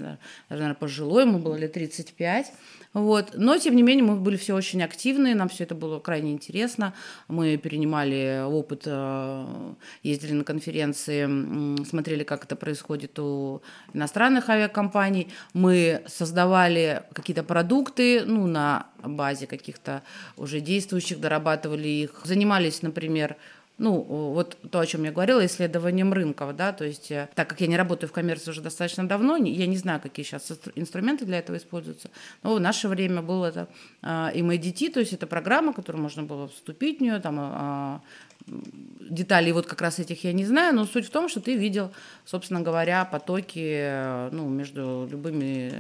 наверное, 0.49 0.75
пожилой, 0.75 1.23
ему 1.23 1.39
было 1.39 1.55
лет 1.55 1.73
35. 1.75 2.53
Вот. 2.95 3.31
Но, 3.35 3.57
тем 3.57 3.75
не 3.75 3.83
менее, 3.83 4.05
мы 4.05 4.17
были 4.17 4.37
все 4.37 4.55
очень 4.55 4.83
активны, 4.83 5.35
нам 5.35 5.49
все 5.49 5.65
это 5.65 5.75
было 5.75 5.99
крайне 5.99 6.33
интересно. 6.33 6.93
Мы 7.29 7.57
перенимали 7.57 8.43
опыт, 8.45 8.83
э, 8.85 9.75
ездили 10.03 10.33
на 10.33 10.45
конференции, 10.45 11.85
смотрели, 11.85 12.23
как 12.23 12.45
это 12.45 12.55
происходит 12.55 13.19
у 13.19 13.63
иностранных 13.95 14.51
авиакомпаний. 14.51 15.29
Мы 15.55 16.03
создавали 16.07 17.03
какие-то 17.15 17.43
продукты 17.43 18.25
ну, 18.27 18.47
на 18.47 18.87
базе 19.03 19.47
каких-то 19.47 20.03
уже 20.37 20.61
действующих, 20.61 21.19
дорабатывали 21.19 21.89
их. 21.89 22.21
Занимались, 22.25 22.83
например, 22.83 23.37
ну, 23.83 24.01
вот 24.01 24.57
то, 24.71 24.79
о 24.79 24.87
чем 24.87 25.03
я 25.03 25.11
говорила, 25.11 25.45
исследованием 25.45 26.13
рынков, 26.13 26.55
да, 26.55 26.73
то 26.73 26.85
есть, 26.85 27.11
э, 27.11 27.29
так 27.35 27.49
как 27.49 27.61
я 27.61 27.67
не 27.67 27.77
работаю 27.77 28.09
в 28.09 28.13
коммерции 28.13 28.51
уже 28.51 28.61
достаточно 28.61 29.09
давно, 29.09 29.37
я 29.37 29.67
не 29.67 29.77
знаю, 29.77 30.01
какие 30.01 30.25
сейчас 30.25 30.53
инструменты 30.77 31.25
для 31.25 31.41
этого 31.41 31.57
используются, 31.57 32.09
но 32.45 32.55
в 32.55 32.61
наше 32.61 32.87
время 32.87 33.23
было 33.23 33.47
это 33.47 33.69
MADT, 34.03 34.93
то 34.93 35.01
есть 35.01 35.13
это 35.13 35.27
программа, 35.27 35.73
которую 35.73 36.01
можно 36.01 36.23
было 36.23 36.47
вступить 36.47 36.99
в 36.99 37.03
нее, 37.03 37.19
там, 37.19 37.37
а, 37.41 38.01
деталей 38.47 39.51
вот 39.51 39.67
как 39.67 39.81
раз 39.81 39.99
этих 39.99 40.23
я 40.23 40.33
не 40.33 40.45
знаю, 40.45 40.77
но 40.77 40.85
суть 40.85 41.07
в 41.07 41.11
том, 41.11 41.29
что 41.29 41.41
ты 41.41 41.57
видел, 41.57 41.91
собственно 42.25 42.61
говоря, 42.61 43.05
потоки 43.05 44.31
ну, 44.33 44.49
между 44.49 45.09
любыми 45.11 45.73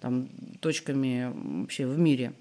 там, 0.00 0.28
точками 0.60 1.32
вообще 1.60 1.86
в 1.86 1.98
мире. 1.98 2.34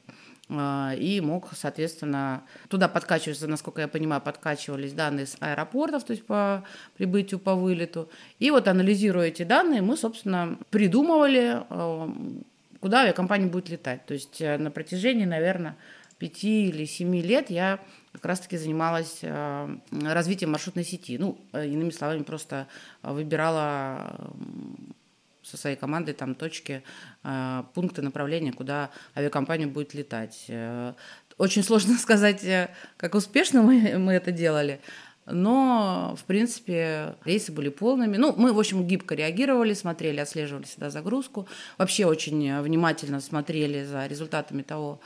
А, 0.50 0.94
и 0.98 1.20
мог, 1.20 1.50
соответственно, 1.54 2.44
туда 2.70 2.88
подкачиваться, 2.88 3.48
насколько 3.48 3.82
я 3.82 3.88
понимаю, 3.88 4.22
подкачивались 4.22 4.94
данные 4.94 5.26
с 5.26 5.36
аэропортов, 5.40 6.06
то 6.06 6.12
есть 6.12 6.26
по 6.26 6.64
прибытию, 6.96 7.40
по 7.40 7.56
вылету. 7.56 8.10
И 8.40 8.50
вот 8.50 8.68
анализируя 8.68 9.28
эти 9.28 9.44
данные, 9.44 9.82
мы, 9.82 9.98
собственно, 9.98 10.58
придумывали, 10.70 11.64
а, 11.70 12.10
куда 12.80 13.02
авиакомпания 13.02 13.48
будет 13.48 13.70
летать. 13.70 14.06
То 14.06 14.14
есть 14.14 14.40
э, 14.42 14.58
на 14.58 14.72
протяжении, 14.72 15.26
наверное, 15.26 15.76
пяти 16.18 16.70
или 16.70 16.86
семи 16.86 17.22
лет 17.22 17.50
я 17.50 17.80
как 18.14 18.26
раз-таки 18.26 18.58
занималась 18.58 19.20
э, 19.22 19.78
развитием 19.92 20.52
маршрутной 20.52 20.86
сети. 20.86 21.18
Ну, 21.18 21.38
э, 21.52 21.68
иными 21.68 21.90
словами, 21.90 22.24
просто 22.24 22.68
выбирала 23.04 24.32
со 25.50 25.58
своей 25.58 25.76
командой 25.76 26.14
там 26.14 26.36
точки, 26.36 26.84
пункты 27.74 28.02
направления, 28.02 28.52
куда 28.52 28.90
авиакомпания 29.16 29.68
будет 29.68 29.94
летать. 29.94 30.48
Очень 31.38 31.64
сложно 31.64 31.94
сказать, 32.00 32.46
как 32.98 33.16
успешно 33.16 33.62
мы, 33.62 33.98
мы 33.98 34.14
это 34.14 34.32
делали, 34.32 34.80
но, 35.30 36.16
в 36.18 36.24
принципе, 36.24 37.16
рейсы 37.26 37.52
были 37.52 37.68
полными. 37.68 38.16
Ну, 38.16 38.34
мы, 38.38 38.54
в 38.54 38.60
общем, 38.60 38.88
гибко 38.88 39.14
реагировали, 39.14 39.74
смотрели, 39.74 40.22
отслеживали 40.22 40.64
всегда 40.64 40.90
загрузку. 40.90 41.48
Вообще 41.78 42.06
очень 42.06 42.62
внимательно 42.62 43.20
смотрели 43.20 43.84
за 43.84 44.08
результатами 44.08 44.62
того, 44.62 45.02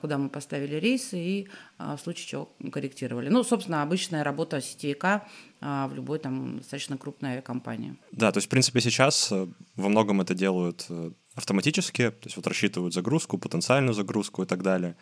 куда 0.00 0.18
мы 0.18 0.28
поставили 0.28 0.76
рейсы 0.76 1.18
и 1.18 1.48
а, 1.78 1.96
в 1.96 2.00
случае 2.00 2.26
чего 2.26 2.48
корректировали. 2.72 3.28
Ну, 3.28 3.44
собственно, 3.44 3.82
обычная 3.82 4.24
работа 4.24 4.60
сетевика 4.60 5.26
а, 5.60 5.88
в 5.88 5.94
любой 5.94 6.18
там 6.18 6.58
достаточно 6.58 6.96
крупной 6.96 7.32
авиакомпании. 7.32 7.96
Да, 8.12 8.32
то 8.32 8.38
есть, 8.38 8.46
в 8.46 8.50
принципе, 8.50 8.80
сейчас 8.80 9.30
э, 9.30 9.46
во 9.76 9.88
многом 9.88 10.20
это 10.20 10.34
делают 10.34 10.86
э, 10.88 11.10
автоматически, 11.34 12.10
то 12.10 12.26
есть 12.26 12.36
вот 12.36 12.46
рассчитывают 12.46 12.94
загрузку, 12.94 13.38
потенциальную 13.38 13.94
загрузку 13.94 14.42
и 14.42 14.46
так 14.46 14.62
далее. 14.62 14.96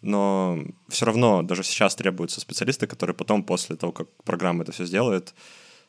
Но 0.00 0.58
все 0.88 1.06
равно 1.06 1.42
даже 1.42 1.64
сейчас 1.64 1.96
требуются 1.96 2.40
специалисты, 2.40 2.86
которые 2.86 3.16
потом, 3.16 3.42
после 3.42 3.76
того, 3.76 3.92
как 3.92 4.08
программа 4.22 4.62
это 4.62 4.72
все 4.72 4.84
сделает, 4.84 5.34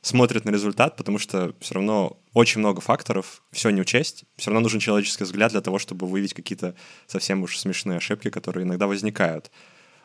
смотрят 0.01 0.45
на 0.45 0.51
результат, 0.51 0.95
потому 0.95 1.17
что 1.17 1.53
все 1.59 1.75
равно 1.75 2.19
очень 2.33 2.59
много 2.59 2.81
факторов, 2.81 3.43
все 3.51 3.69
не 3.69 3.81
учесть. 3.81 4.23
Все 4.37 4.49
равно 4.49 4.61
нужен 4.61 4.79
человеческий 4.79 5.25
взгляд 5.25 5.51
для 5.51 5.61
того, 5.61 5.79
чтобы 5.79 6.07
выявить 6.07 6.33
какие-то 6.33 6.75
совсем 7.07 7.43
уж 7.43 7.57
смешные 7.57 7.97
ошибки, 7.97 8.29
которые 8.29 8.63
иногда 8.65 8.87
возникают. 8.87 9.51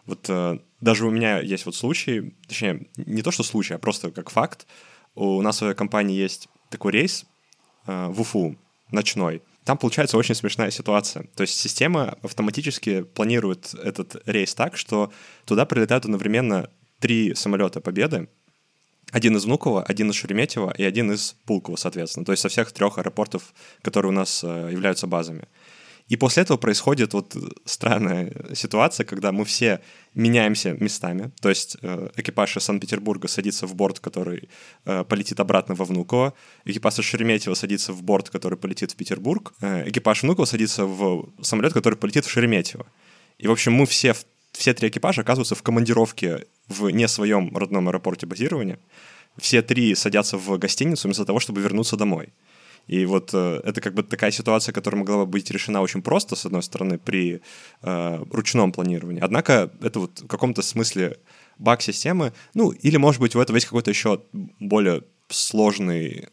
Вот 0.06 0.26
э, 0.28 0.58
даже 0.80 1.06
у 1.06 1.10
меня 1.10 1.40
есть 1.40 1.64
вот 1.64 1.76
случай, 1.76 2.34
точнее, 2.46 2.88
не 2.96 3.22
то 3.22 3.30
что 3.30 3.42
случай, 3.42 3.74
а 3.74 3.78
просто 3.78 4.10
как 4.10 4.30
факт. 4.30 4.66
У 5.14 5.40
нас 5.42 5.60
в 5.60 5.74
компании 5.74 6.16
есть 6.16 6.48
такой 6.70 6.92
рейс 6.92 7.24
э, 7.86 8.08
в 8.08 8.20
Уфу, 8.20 8.56
ночной. 8.90 9.42
Там 9.64 9.78
получается 9.78 10.18
очень 10.18 10.34
смешная 10.34 10.70
ситуация. 10.70 11.26
То 11.36 11.42
есть 11.42 11.56
система 11.56 12.18
автоматически 12.22 13.02
планирует 13.02 13.74
этот 13.74 14.16
рейс 14.26 14.54
так, 14.54 14.76
что 14.76 15.10
туда 15.46 15.64
прилетают 15.64 16.04
одновременно 16.04 16.68
три 17.00 17.34
самолета 17.34 17.80
Победы, 17.80 18.28
один 19.14 19.36
из 19.36 19.44
Внуково, 19.44 19.84
один 19.84 20.10
из 20.10 20.16
Шереметьево 20.16 20.74
и 20.76 20.82
один 20.82 21.12
из 21.12 21.36
Пулково, 21.46 21.76
соответственно. 21.76 22.26
То 22.26 22.32
есть 22.32 22.42
со 22.42 22.48
всех 22.48 22.72
трех 22.72 22.98
аэропортов, 22.98 23.54
которые 23.80 24.10
у 24.10 24.14
нас 24.14 24.42
э, 24.42 24.70
являются 24.72 25.06
базами. 25.06 25.46
И 26.08 26.16
после 26.16 26.42
этого 26.42 26.58
происходит 26.58 27.14
вот 27.14 27.36
странная 27.64 28.32
ситуация, 28.54 29.06
когда 29.06 29.30
мы 29.30 29.44
все 29.44 29.78
меняемся 30.14 30.72
местами. 30.72 31.30
То 31.40 31.48
есть 31.48 31.76
э, 31.80 32.08
экипаж 32.16 32.56
из 32.56 32.64
Санкт-Петербурга 32.64 33.28
садится 33.28 33.68
в 33.68 33.74
борт, 33.76 34.00
который 34.00 34.48
э, 34.84 35.04
полетит 35.04 35.38
обратно 35.38 35.76
во 35.76 35.84
Внуково. 35.84 36.34
Экипаж 36.64 36.98
из 36.98 37.04
Шереметьево 37.04 37.54
садится 37.54 37.92
в 37.92 38.02
борт, 38.02 38.30
который 38.30 38.58
полетит 38.58 38.90
в 38.90 38.96
Петербург. 38.96 39.54
Экипаж 39.60 40.22
Внуково 40.24 40.46
садится 40.46 40.86
в 40.86 41.28
самолет, 41.40 41.72
который 41.72 41.94
полетит 41.94 42.24
в 42.24 42.30
Шереметьево. 42.30 42.84
И, 43.38 43.46
в 43.46 43.52
общем, 43.52 43.72
мы 43.74 43.86
все, 43.86 44.14
все 44.56 44.72
три 44.72 44.88
экипажа 44.88 45.22
оказываются 45.22 45.54
в 45.54 45.62
командировке 45.62 46.46
в 46.68 46.88
не 46.90 47.08
своем 47.08 47.56
родном 47.56 47.88
аэропорте 47.88 48.26
базирования, 48.26 48.78
все 49.36 49.62
три 49.62 49.94
садятся 49.94 50.38
в 50.38 50.58
гостиницу 50.58 51.08
вместо 51.08 51.24
того, 51.24 51.40
чтобы 51.40 51.60
вернуться 51.60 51.96
домой. 51.96 52.32
И 52.86 53.06
вот 53.06 53.30
э, 53.32 53.60
это 53.64 53.80
как 53.80 53.94
бы 53.94 54.02
такая 54.02 54.30
ситуация, 54.30 54.72
которая 54.72 54.98
могла 54.98 55.24
бы 55.24 55.26
быть 55.26 55.50
решена 55.50 55.80
очень 55.80 56.02
просто, 56.02 56.36
с 56.36 56.44
одной 56.44 56.62
стороны, 56.62 56.98
при 56.98 57.40
э, 57.82 58.24
ручном 58.30 58.72
планировании. 58.72 59.22
Однако 59.22 59.70
это 59.82 60.00
вот 60.00 60.20
в 60.20 60.26
каком-то 60.26 60.62
смысле 60.62 61.16
баг 61.58 61.80
системы, 61.82 62.32
ну, 62.52 62.70
или, 62.70 62.98
может 62.98 63.20
быть, 63.20 63.34
в 63.34 63.40
этом 63.40 63.54
есть 63.54 63.66
какой-то 63.66 63.90
еще 63.90 64.20
более 64.60 65.02
сложный 65.28 66.28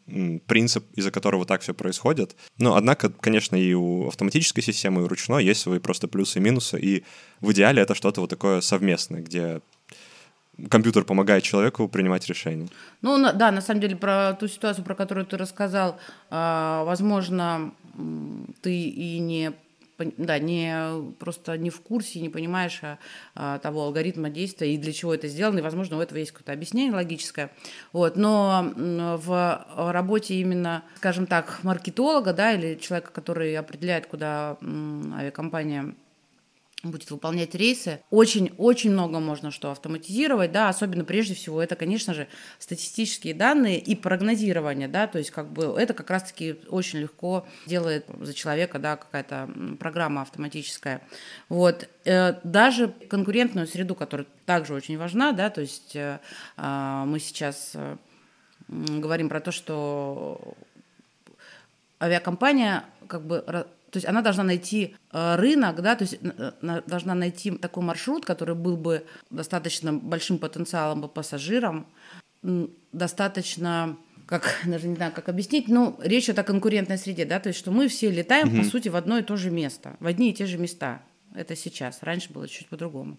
принцип, 0.47 0.85
из-за 0.93 1.11
которого 1.11 1.45
так 1.45 1.61
все 1.61 1.73
происходит. 1.73 2.35
Но, 2.57 2.75
однако, 2.75 3.09
конечно, 3.09 3.55
и 3.55 3.73
у 3.73 4.07
автоматической 4.07 4.63
системы, 4.63 5.01
и 5.01 5.03
у 5.05 5.07
ручной 5.07 5.45
есть 5.45 5.61
свои 5.61 5.79
просто 5.79 6.07
плюсы 6.07 6.39
и 6.39 6.41
минусы, 6.41 6.79
и 6.79 7.03
в 7.39 7.51
идеале 7.51 7.81
это 7.81 7.95
что-то 7.95 8.21
вот 8.21 8.29
такое 8.29 8.61
совместное, 8.61 9.21
где 9.21 9.61
компьютер 10.69 11.03
помогает 11.03 11.43
человеку 11.43 11.87
принимать 11.87 12.27
решения. 12.27 12.67
Ну, 13.01 13.17
да, 13.33 13.51
на 13.51 13.61
самом 13.61 13.81
деле, 13.81 13.95
про 13.95 14.33
ту 14.33 14.47
ситуацию, 14.47 14.85
про 14.85 14.95
которую 14.95 15.25
ты 15.25 15.37
рассказал, 15.37 15.97
а, 16.29 16.83
возможно, 16.83 17.73
ты 18.61 18.89
и 18.89 19.19
не 19.19 19.53
да, 20.17 20.39
не 20.39 21.13
просто 21.19 21.57
не 21.57 21.69
в 21.69 21.81
курсе, 21.81 22.19
не 22.19 22.29
понимаешь 22.29 22.79
а, 22.83 22.99
а, 23.35 23.59
того 23.59 23.83
алгоритма 23.83 24.29
действия 24.29 24.73
и 24.73 24.77
для 24.77 24.93
чего 24.93 25.13
это 25.13 25.27
сделано, 25.27 25.59
и, 25.59 25.61
возможно, 25.61 25.97
у 25.97 26.01
этого 26.01 26.17
есть 26.17 26.31
какое-то 26.31 26.53
объяснение 26.53 26.93
логическое. 26.93 27.51
Вот. 27.93 28.15
Но 28.15 28.73
в 28.75 29.65
работе 29.91 30.35
именно, 30.35 30.83
скажем 30.97 31.25
так, 31.25 31.59
маркетолога, 31.63 32.33
да, 32.33 32.53
или 32.53 32.75
человека, 32.75 33.11
который 33.11 33.55
определяет, 33.57 34.07
куда 34.07 34.57
авиакомпания 34.61 35.95
будет 36.83 37.11
выполнять 37.11 37.53
рейсы. 37.53 38.01
Очень-очень 38.09 38.91
много 38.91 39.19
можно 39.19 39.51
что 39.51 39.71
автоматизировать, 39.71 40.51
да, 40.51 40.69
особенно 40.69 41.05
прежде 41.05 41.35
всего 41.35 41.61
это, 41.61 41.75
конечно 41.75 42.13
же, 42.13 42.27
статистические 42.59 43.33
данные 43.33 43.79
и 43.79 43.95
прогнозирование, 43.95 44.87
да, 44.87 45.07
то 45.07 45.17
есть 45.17 45.31
как 45.31 45.51
бы 45.51 45.75
это 45.77 45.93
как 45.93 46.09
раз-таки 46.09 46.57
очень 46.69 46.99
легко 46.99 47.45
делает 47.67 48.05
за 48.19 48.33
человека, 48.33 48.79
да, 48.79 48.95
какая-то 48.95 49.49
программа 49.79 50.21
автоматическая. 50.21 51.01
Вот. 51.49 51.87
Э, 52.05 52.39
даже 52.43 52.93
конкурентную 53.09 53.67
среду, 53.67 53.93
которая 53.95 54.27
также 54.45 54.73
очень 54.73 54.97
важна, 54.97 55.31
да, 55.33 55.49
то 55.49 55.61
есть 55.61 55.95
э, 55.95 56.19
а, 56.57 57.05
мы 57.05 57.19
сейчас 57.19 57.71
э, 57.75 57.97
говорим 58.67 59.29
про 59.29 59.39
то, 59.39 59.51
что 59.51 60.55
авиакомпания 61.99 62.85
как 63.07 63.21
бы 63.25 63.43
то 63.91 63.97
есть 63.97 64.07
она 64.07 64.21
должна 64.21 64.43
найти 64.43 64.95
э, 65.11 65.35
рынок, 65.35 65.81
да, 65.81 65.95
то 65.95 66.03
есть 66.03 66.17
э, 66.21 66.81
должна 66.87 67.13
найти 67.13 67.51
такой 67.51 67.83
маршрут, 67.83 68.25
который 68.25 68.55
был 68.55 68.77
бы 68.77 69.05
достаточно 69.29 69.93
большим 69.93 70.37
потенциалом 70.37 71.01
по 71.01 71.07
пассажирам, 71.07 71.85
достаточно 72.93 73.97
как 74.25 74.61
даже 74.65 74.87
не 74.87 74.95
знаю, 74.95 75.11
как 75.11 75.27
объяснить, 75.27 75.67
но 75.67 75.99
речь 76.01 76.25
идет 76.25 76.39
о 76.39 76.43
конкурентной 76.43 76.97
среде, 76.97 77.25
да, 77.25 77.39
то 77.41 77.49
есть 77.49 77.59
что 77.59 77.71
мы 77.71 77.89
все 77.89 78.09
летаем, 78.09 78.47
угу. 78.47 78.59
по 78.59 78.63
сути, 78.63 78.87
в 78.87 78.95
одно 78.95 79.17
и 79.17 79.23
то 79.23 79.35
же 79.35 79.51
место, 79.51 79.97
в 79.99 80.07
одни 80.07 80.29
и 80.31 80.33
те 80.33 80.45
же 80.45 80.57
места. 80.57 81.01
Это 81.33 81.55
сейчас. 81.55 81.99
Раньше 82.01 82.33
было 82.33 82.45
чуть 82.45 82.67
по-другому. 82.67 83.17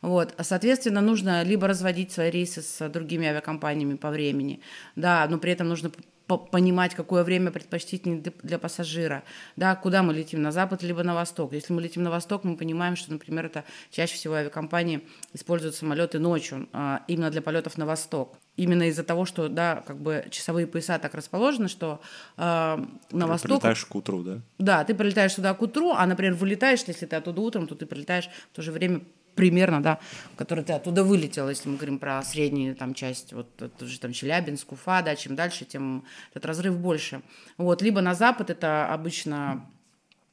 Вот. 0.00 0.34
Соответственно, 0.40 1.02
нужно 1.02 1.42
либо 1.42 1.68
разводить 1.68 2.10
свои 2.10 2.30
рейсы 2.30 2.62
с 2.62 2.88
другими 2.88 3.26
авиакомпаниями 3.26 3.96
по 3.96 4.10
времени, 4.10 4.60
да, 4.96 5.26
но 5.28 5.36
при 5.36 5.52
этом 5.52 5.68
нужно 5.68 5.90
понимать, 6.38 6.94
какое 6.94 7.24
время 7.24 7.50
предпочтительнее 7.50 8.22
для 8.42 8.58
пассажира, 8.58 9.22
да, 9.56 9.74
куда 9.76 10.02
мы 10.02 10.14
летим, 10.14 10.42
на 10.42 10.52
запад 10.52 10.82
либо 10.82 11.02
на 11.02 11.14
восток. 11.14 11.52
Если 11.52 11.72
мы 11.72 11.82
летим 11.82 12.02
на 12.02 12.10
восток, 12.10 12.44
мы 12.44 12.56
понимаем, 12.56 12.96
что, 12.96 13.12
например, 13.12 13.46
это 13.46 13.64
чаще 13.90 14.14
всего 14.14 14.34
авиакомпании 14.34 15.06
используют 15.32 15.74
самолеты 15.74 16.18
ночью 16.18 16.68
а, 16.72 17.02
именно 17.08 17.30
для 17.30 17.42
полетов 17.42 17.78
на 17.78 17.86
восток. 17.86 18.36
Именно 18.56 18.88
из-за 18.88 19.04
того, 19.04 19.24
что, 19.24 19.48
да, 19.48 19.82
как 19.86 19.98
бы 19.98 20.26
часовые 20.30 20.66
пояса 20.66 20.98
так 20.98 21.14
расположены, 21.14 21.68
что 21.68 22.00
э, 22.36 22.42
на 22.42 22.86
ты 23.10 23.26
восток... 23.26 23.48
прилетаешь 23.48 23.86
к 23.86 23.94
утру, 23.94 24.22
да? 24.22 24.40
Да, 24.58 24.84
ты 24.84 24.94
прилетаешь 24.94 25.32
сюда 25.32 25.54
к 25.54 25.62
утру, 25.62 25.92
а, 25.92 26.06
например, 26.06 26.34
вылетаешь, 26.34 26.82
если 26.86 27.06
ты 27.06 27.16
оттуда 27.16 27.40
утром, 27.40 27.66
то 27.66 27.74
ты 27.74 27.86
прилетаешь 27.86 28.28
в 28.52 28.56
то 28.56 28.60
же 28.60 28.70
время 28.72 29.00
примерно, 29.40 29.82
да, 29.82 29.98
который 30.36 30.62
ты 30.62 30.74
оттуда 30.74 31.02
вылетел, 31.02 31.48
если 31.48 31.70
мы 31.70 31.76
говорим 31.76 31.98
про 31.98 32.22
среднюю 32.22 32.76
там 32.76 32.92
часть, 32.92 33.32
вот 33.32 33.48
тоже 33.78 33.98
там 33.98 34.12
Челябинск, 34.12 34.72
Уфа, 34.72 35.00
да, 35.00 35.16
чем 35.16 35.34
дальше, 35.34 35.64
тем 35.64 36.04
этот 36.30 36.44
разрыв 36.44 36.76
больше. 36.76 37.22
Вот, 37.56 37.80
либо 37.80 38.02
на 38.02 38.14
запад 38.14 38.50
это 38.50 38.92
обычно 38.92 39.66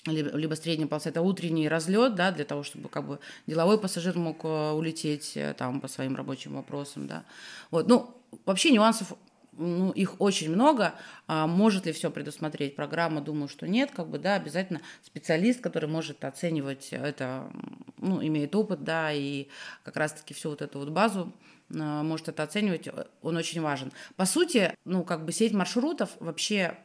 либо, 0.05 0.35
либо 0.37 0.55
средняя 0.55 0.89
полоса, 0.89 1.09
это 1.09 1.21
утренний 1.21 1.69
разлет, 1.69 2.15
да, 2.15 2.31
для 2.31 2.43
того, 2.43 2.63
чтобы 2.63 2.89
как 2.89 3.07
бы 3.07 3.19
деловой 3.47 3.79
пассажир 3.79 4.17
мог 4.17 4.43
э, 4.43 4.71
улететь 4.71 5.37
э, 5.37 5.53
там 5.53 5.79
по 5.79 5.87
своим 5.87 6.17
рабочим 6.17 6.55
вопросам, 6.55 7.07
да. 7.07 7.23
Вот, 7.71 7.87
ну, 7.87 8.13
вообще 8.45 8.71
нюансов 8.71 9.13
ну, 9.57 9.91
их 9.91 10.21
очень 10.21 10.51
много. 10.51 10.93
А 11.27 11.47
может 11.47 11.85
ли 11.85 11.91
все 11.91 12.11
предусмотреть 12.11 12.75
программа? 12.75 13.21
Думаю, 13.21 13.47
что 13.47 13.67
нет. 13.67 13.91
Как 13.91 14.07
бы, 14.07 14.19
да, 14.19 14.35
обязательно 14.35 14.81
специалист, 15.03 15.61
который 15.61 15.89
может 15.89 16.23
оценивать 16.23 16.89
это, 16.91 17.51
ну, 17.97 18.23
имеет 18.25 18.55
опыт, 18.55 18.83
да, 18.83 19.11
и 19.11 19.47
как 19.83 19.97
раз-таки 19.97 20.33
всю 20.33 20.49
вот 20.49 20.61
эту 20.61 20.79
вот 20.79 20.89
базу 20.89 21.33
а, 21.75 22.03
может 22.03 22.29
это 22.29 22.43
оценивать, 22.43 22.87
он 23.21 23.37
очень 23.37 23.61
важен. 23.61 23.91
По 24.15 24.25
сути, 24.25 24.73
ну, 24.85 25.03
как 25.03 25.25
бы 25.25 25.31
сеть 25.31 25.53
маршрутов 25.53 26.11
вообще 26.19 26.77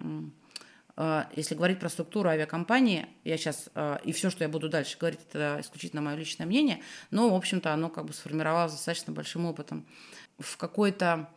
а, 0.95 1.29
если 1.35 1.55
говорить 1.55 1.81
про 1.81 1.88
структуру 1.88 2.29
авиакомпании, 2.29 3.07
я 3.25 3.37
сейчас, 3.37 3.71
а, 3.75 4.00
и 4.05 4.12
все, 4.12 4.31
что 4.31 4.45
я 4.45 4.49
буду 4.49 4.69
дальше 4.69 4.99
говорить, 4.99 5.21
это 5.29 5.59
исключительно 5.61 6.02
мое 6.02 6.17
личное 6.17 6.47
мнение, 6.47 6.83
но, 7.11 7.31
в 7.31 7.35
общем-то, 7.35 7.73
оно 7.73 7.88
как 7.88 8.05
бы 8.05 8.12
сформировалось 8.12 8.73
достаточно 8.73 9.12
большим 9.12 9.47
опытом. 9.47 9.87
В 10.38 10.57
какой-то 10.57 11.29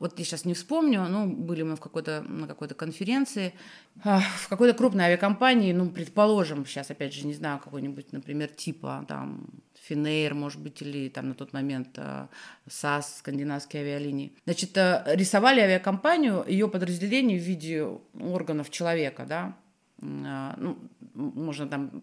вот 0.00 0.18
я 0.18 0.24
сейчас 0.24 0.44
не 0.44 0.54
вспомню, 0.54 1.06
ну, 1.08 1.26
были 1.26 1.62
мы 1.62 1.76
в 1.76 1.80
какой-то, 1.80 2.22
на 2.22 2.46
какой-то 2.46 2.74
конференции, 2.74 3.52
в 3.96 4.48
какой-то 4.48 4.76
крупной 4.76 5.04
авиакомпании, 5.04 5.72
ну, 5.72 5.90
предположим, 5.90 6.64
сейчас, 6.64 6.90
опять 6.90 7.12
же, 7.12 7.26
не 7.26 7.34
знаю, 7.34 7.58
какой-нибудь, 7.58 8.12
например, 8.12 8.48
типа, 8.48 9.04
там, 9.08 9.46
Финейр, 9.82 10.34
может 10.34 10.60
быть, 10.60 10.80
или 10.80 11.08
там 11.08 11.28
на 11.28 11.34
тот 11.34 11.52
момент 11.52 11.98
САС, 12.68 13.18
скандинавские 13.18 13.82
авиалинии. 13.82 14.32
Значит, 14.44 14.70
рисовали 14.76 15.60
авиакомпанию, 15.60 16.44
ее 16.46 16.68
подразделение 16.68 17.38
в 17.38 17.42
виде 17.42 17.86
органов 18.18 18.70
человека, 18.70 19.26
да, 19.28 19.56
ну, 19.98 20.78
можно 21.14 21.68
там 21.68 22.02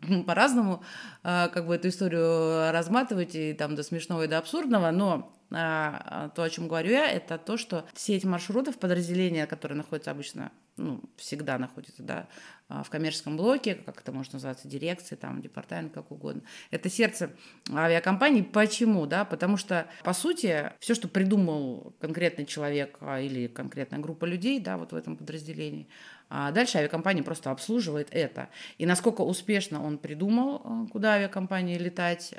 по-разному 0.26 0.82
как 1.22 1.66
бы 1.66 1.74
эту 1.74 1.88
историю 1.88 2.72
разматывать 2.72 3.34
и 3.34 3.52
там 3.52 3.74
до 3.74 3.82
смешного 3.82 4.24
и 4.24 4.26
до 4.26 4.38
абсурдного, 4.38 4.90
но 4.90 5.14
а, 5.14 5.37
то, 5.50 6.42
о 6.42 6.50
чем 6.50 6.68
говорю 6.68 6.90
я, 6.90 7.10
это 7.10 7.38
то, 7.38 7.56
что 7.56 7.86
сеть 7.94 8.24
маршрутов, 8.24 8.78
подразделения, 8.78 9.46
которые 9.46 9.78
находятся 9.78 10.10
обычно, 10.10 10.52
ну, 10.76 11.02
всегда 11.16 11.58
находятся, 11.58 12.02
да, 12.02 12.28
а, 12.70 12.82
в 12.82 12.90
коммерческом 12.90 13.38
блоке, 13.38 13.74
как 13.74 14.02
это 14.02 14.12
может 14.12 14.34
называться, 14.34 14.68
дирекции, 14.68 15.16
там, 15.16 15.40
департамент, 15.40 15.92
как 15.92 16.10
угодно. 16.10 16.42
Это 16.70 16.90
сердце 16.90 17.30
авиакомпании. 17.72 18.42
Почему? 18.42 19.06
Да? 19.06 19.24
Потому 19.24 19.56
что, 19.56 19.86
по 20.04 20.12
сути, 20.12 20.70
все, 20.78 20.94
что 20.94 21.08
придумал 21.08 21.94
конкретный 21.98 22.44
человек 22.44 22.98
а, 23.00 23.20
или 23.20 23.46
конкретная 23.46 24.00
группа 24.00 24.26
людей, 24.26 24.60
да, 24.60 24.76
вот 24.76 24.92
в 24.92 24.96
этом 24.96 25.16
подразделении, 25.16 25.88
а 26.28 26.50
дальше 26.52 26.76
авиакомпания 26.76 27.22
просто 27.22 27.50
обслуживает 27.50 28.08
это. 28.10 28.50
И 28.76 28.84
насколько 28.84 29.22
успешно 29.22 29.82
он 29.82 29.96
придумал, 29.96 30.60
а, 30.62 30.86
куда 30.92 31.14
авиакомпании 31.14 31.78
летать, 31.78 32.34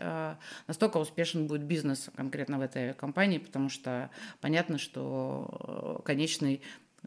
настолько 0.68 0.98
успешен 0.98 1.48
будет 1.48 1.63
бизнес 1.63 2.10
конкретно 2.16 2.60
в 2.60 2.62
этой 2.62 2.94
авиакомпании, 3.00 3.38
потому 3.38 3.70
что 3.70 4.10
понятно, 4.41 4.77
что 4.77 6.01
конечный 6.06 6.62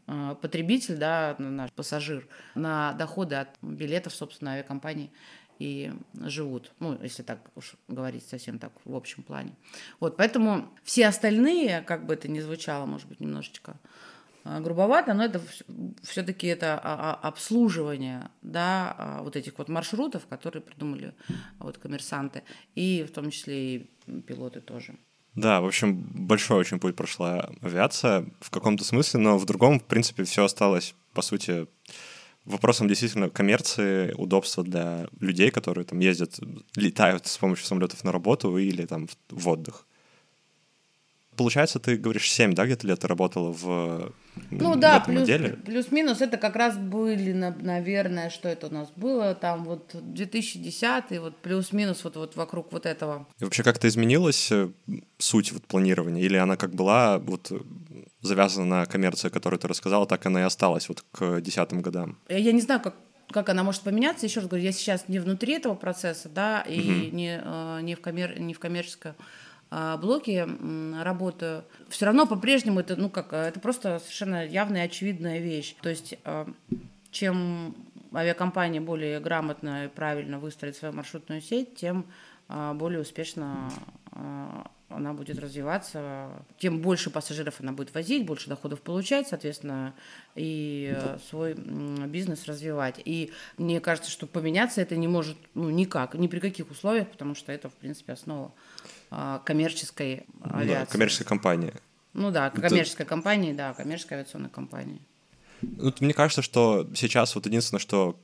Э, 0.07 0.35
потребитель, 0.41 0.97
да, 0.97 1.37
наш 1.39 1.73
пассажир, 1.73 2.27
на 2.55 2.93
доходы 2.95 3.37
от 3.37 3.49
билетов, 3.63 4.15
собственно, 4.15 4.53
авиакомпании 4.53 5.11
и 5.59 5.93
живут, 6.15 6.73
ну, 6.81 6.99
если 7.03 7.23
так 7.23 7.39
уж 7.55 7.75
говорить 7.87 8.27
совсем 8.27 8.59
так 8.59 8.73
в 8.85 8.97
общем 8.97 9.23
плане. 9.23 9.55
Вот, 10.01 10.17
поэтому 10.17 10.69
все 10.83 11.07
остальные, 11.07 11.83
как 11.83 12.07
бы 12.07 12.15
это 12.15 12.29
ни 12.29 12.41
звучало, 12.41 12.87
может 12.87 13.07
быть, 13.07 13.21
немножечко 13.21 13.77
э, 14.45 14.61
грубовато, 14.61 15.15
но 15.15 15.25
это 15.25 15.41
все-таки 16.03 16.47
это 16.47 16.79
обслуживание, 16.79 18.29
да, 18.41 18.95
а, 18.99 19.23
вот 19.23 19.37
этих 19.37 19.57
вот 19.59 19.69
маршрутов, 19.69 20.27
которые 20.27 20.63
придумали 20.63 21.15
вот 21.59 21.79
коммерсанты, 21.79 22.43
и 22.75 23.05
в 23.09 23.13
том 23.13 23.31
числе 23.31 23.77
и 23.77 23.91
пилоты 24.27 24.61
тоже. 24.61 24.97
Да, 25.35 25.61
в 25.61 25.67
общем, 25.67 25.97
большой 26.15 26.59
очень 26.59 26.79
путь 26.79 26.95
прошла 26.95 27.51
авиация 27.63 28.27
в 28.41 28.51
каком-то 28.51 28.85
смысле, 28.85 29.21
но 29.21 29.39
в 29.39 29.47
другом, 29.47 29.81
в 29.81 29.85
принципе, 29.85 30.25
все 30.25 30.45
осталось, 30.45 30.95
по 31.15 31.23
сути, 31.23 31.67
вопросом 32.45 32.87
действительно 32.87 33.31
коммерции, 33.31 34.13
удобства 34.13 34.63
для 34.63 35.09
людей, 35.21 35.51
которые 35.51 35.85
там 35.85 36.01
ездят, 36.01 36.39
летают 36.77 37.27
с 37.27 37.39
помощью 37.39 37.67
самолетов 37.67 38.05
на 38.05 38.13
работу 38.13 38.59
или 38.59 38.85
там 38.85 39.09
в 39.31 39.49
отдых. 39.49 39.87
Получается, 41.43 41.79
ты 41.79 41.97
говоришь, 41.97 42.31
7, 42.31 42.55
да, 42.55 42.65
где-то 42.67 42.87
лет 42.87 43.01
ты 43.01 43.09
работала 43.09 43.53
в 43.53 44.13
ну 44.51 44.77
да, 44.77 45.01
плюс, 45.01 45.29
плюс-минус 45.65 46.23
это 46.23 46.39
как 46.39 46.57
раз 46.57 46.77
были, 46.79 47.33
наверное, 47.33 48.31
что 48.31 48.49
это 48.49 48.69
у 48.69 48.71
нас 48.71 48.91
было, 48.97 49.35
там 49.35 49.65
вот 49.65 49.91
2010, 49.95 51.19
вот 51.21 51.37
плюс-минус 51.37 52.03
вот, 52.05 52.17
вот 52.17 52.37
вокруг 52.37 52.73
вот 52.73 52.87
этого. 52.87 53.27
И 53.41 53.45
вообще 53.45 53.63
как-то 53.63 53.89
изменилась 53.89 54.51
э, 54.51 54.71
суть 55.19 55.53
вот 55.53 55.65
планирования? 55.65 56.23
Или 56.23 56.37
она 56.37 56.57
как 56.57 56.75
была 56.75 57.19
вот 57.19 57.53
завязана 58.23 58.65
на 58.65 58.87
коммерцию, 58.87 59.31
которую 59.31 59.61
ты 59.61 59.69
рассказала, 59.69 60.07
так 60.07 60.25
она 60.25 60.41
и 60.41 60.45
осталась 60.45 60.89
вот 60.89 61.05
к 61.13 61.41
десятым 61.41 61.83
годам? 61.83 62.17
Я 62.29 62.53
не 62.53 62.61
знаю, 62.61 62.81
как 62.81 62.95
как 63.31 63.49
она 63.49 63.63
может 63.63 63.81
поменяться, 63.81 64.27
еще 64.27 64.41
раз 64.41 64.49
говорю, 64.49 64.63
я 64.63 64.73
сейчас 64.73 65.09
не 65.09 65.19
внутри 65.19 65.55
этого 65.55 65.75
процесса, 65.75 66.29
да, 66.29 66.61
и 66.61 66.81
угу. 66.81 67.17
не, 67.17 67.41
э, 67.43 67.81
не, 67.81 67.95
в 67.95 68.01
коммер, 68.03 68.39
не 68.39 68.53
в 68.53 68.59
коммерческом 68.59 69.15
блоке 69.97 70.47
работаю, 71.01 71.65
все 71.89 72.05
равно 72.07 72.27
по-прежнему 72.27 72.81
это, 72.81 72.97
ну 72.97 73.09
как, 73.09 73.33
это 73.33 73.59
просто 73.59 73.99
совершенно 74.01 74.45
явная 74.45 74.83
и 74.83 74.87
очевидная 74.87 75.39
вещь. 75.39 75.77
То 75.81 75.89
есть 75.89 76.15
а, 76.25 76.47
чем 77.11 77.75
авиакомпания 78.15 78.81
более 78.81 79.19
грамотно 79.21 79.87
и 79.87 79.89
правильно 79.89 80.39
выстроит 80.39 80.77
свою 80.77 80.93
маршрутную 80.93 81.41
сеть, 81.41 81.75
тем 81.75 82.07
а, 82.49 82.75
более 82.75 83.01
успешно 83.01 83.71
она 84.95 85.13
будет 85.13 85.39
развиваться, 85.39 86.31
тем 86.59 86.81
больше 86.81 87.11
пассажиров 87.11 87.61
она 87.61 87.73
будет 87.73 87.95
возить, 87.95 88.27
больше 88.27 88.49
доходов 88.49 88.81
получать, 88.81 89.29
соответственно, 89.29 89.95
и 90.35 90.97
свой 91.29 91.55
бизнес 91.55 92.47
развивать. 92.47 93.01
И 93.05 93.33
мне 93.59 93.81
кажется, 93.81 94.11
что 94.11 94.27
поменяться 94.27 94.81
это 94.81 94.97
не 94.97 95.09
может 95.09 95.37
ну, 95.55 95.71
никак, 95.71 96.15
ни 96.15 96.27
при 96.27 96.41
каких 96.41 96.71
условиях, 96.71 97.09
потому 97.09 97.35
что 97.35 97.53
это, 97.53 97.69
в 97.69 97.75
принципе, 97.75 98.13
основа 98.13 98.53
а, 99.11 99.41
коммерческой 99.45 100.27
авиации. 100.43 100.85
Да, 100.85 100.87
коммерческой 100.87 101.25
компании. 101.25 101.73
Ну 102.15 102.31
да, 102.31 102.51
коммерческой 102.51 103.03
Это... 103.03 103.09
компании, 103.09 103.53
да, 103.53 103.73
коммерческой 103.75 104.15
авиационной 104.15 104.51
компании. 104.51 105.01
Вот 105.63 106.01
мне 106.01 106.13
кажется, 106.13 106.43
что 106.43 106.89
сейчас 106.95 107.35
вот 107.35 107.47
единственное, 107.47 107.81
что, 107.81 108.19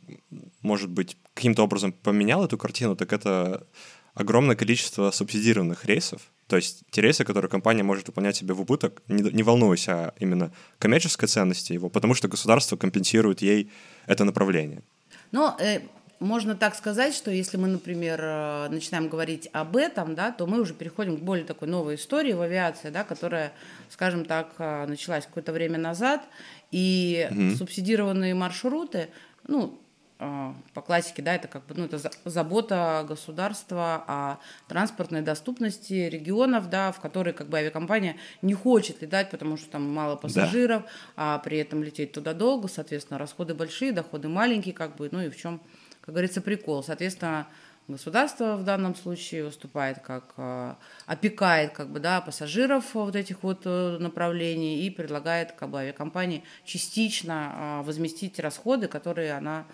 может 0.62 0.90
быть, 0.90 1.16
каким-то 1.34 1.62
образом 1.62 1.92
поменял 1.92 2.44
эту 2.44 2.58
картину, 2.58 2.96
так 2.96 3.12
это 3.12 3.66
огромное 4.14 4.56
количество 4.56 5.10
субсидированных 5.10 5.84
рейсов. 5.84 6.22
То 6.48 6.56
есть 6.56 6.82
те 6.90 7.02
рейсы, 7.02 7.24
которые 7.24 7.50
компания 7.50 7.82
может 7.82 8.06
выполнять 8.08 8.36
себе 8.36 8.54
в 8.54 8.60
убыток, 8.60 9.02
не, 9.06 9.22
не 9.22 9.42
волнуясь 9.42 9.88
о 9.88 10.14
именно 10.18 10.50
коммерческой 10.78 11.26
ценности 11.28 11.74
его, 11.74 11.90
потому 11.90 12.14
что 12.14 12.26
государство 12.26 12.76
компенсирует 12.76 13.42
ей 13.42 13.70
это 14.06 14.24
направление. 14.24 14.82
Но 15.30 15.54
э, 15.60 15.80
можно 16.20 16.56
так 16.56 16.74
сказать, 16.74 17.14
что 17.14 17.30
если 17.30 17.58
мы, 17.58 17.68
например, 17.68 18.18
э, 18.22 18.68
начинаем 18.70 19.08
говорить 19.08 19.50
об 19.52 19.76
этом, 19.76 20.14
да, 20.14 20.32
то 20.32 20.46
мы 20.46 20.60
уже 20.60 20.72
переходим 20.72 21.18
к 21.18 21.20
более 21.20 21.44
такой 21.44 21.68
новой 21.68 21.96
истории 21.96 22.32
в 22.32 22.40
авиации, 22.40 22.88
да, 22.88 23.04
которая, 23.04 23.52
скажем 23.90 24.24
так, 24.24 24.54
э, 24.58 24.86
началась 24.86 25.26
какое-то 25.26 25.52
время 25.52 25.78
назад, 25.78 26.22
и 26.70 27.28
угу. 27.30 27.56
субсидированные 27.56 28.34
маршруты, 28.34 29.08
ну, 29.46 29.78
по 30.18 30.82
классике, 30.82 31.22
да, 31.22 31.36
это 31.36 31.46
как 31.46 31.64
бы, 31.66 31.74
ну, 31.76 31.84
это 31.84 32.00
забота 32.24 33.04
государства 33.08 34.04
о 34.06 34.38
транспортной 34.66 35.22
доступности 35.22 35.92
регионов, 35.92 36.68
да, 36.68 36.90
в 36.90 37.00
которые 37.00 37.34
как 37.34 37.48
бы 37.48 37.58
авиакомпания 37.58 38.16
не 38.42 38.54
хочет 38.54 39.00
летать, 39.00 39.30
потому 39.30 39.56
что 39.56 39.70
там 39.70 39.88
мало 39.88 40.16
пассажиров, 40.16 40.82
да. 40.82 40.88
а 41.16 41.38
при 41.38 41.58
этом 41.58 41.84
лететь 41.84 42.12
туда 42.12 42.34
долго, 42.34 42.66
соответственно, 42.66 43.18
расходы 43.18 43.54
большие, 43.54 43.92
доходы 43.92 44.28
маленькие, 44.28 44.74
как 44.74 44.96
бы, 44.96 45.08
ну 45.12 45.20
и 45.20 45.28
в 45.28 45.36
чем 45.36 45.60
как 46.08 46.14
говорится, 46.14 46.40
прикол. 46.40 46.82
Соответственно, 46.82 47.48
государство 47.86 48.56
в 48.56 48.64
данном 48.64 48.94
случае 48.94 49.44
выступает 49.44 49.98
как 49.98 50.32
э, 50.38 50.74
опекает 51.04 51.72
как 51.72 51.90
бы 51.90 52.00
да 52.00 52.22
пассажиров 52.22 52.94
вот 52.94 53.14
этих 53.14 53.42
вот 53.42 53.62
э, 53.66 53.98
направлений 53.98 54.86
и 54.86 54.90
предлагает 54.90 55.52
как 55.52 55.68
бы 55.68 55.80
авиакомпании 55.80 56.44
частично 56.64 57.80
э, 57.82 57.82
возместить 57.84 58.38
расходы, 58.40 58.88
которые 58.88 59.34
она 59.34 59.66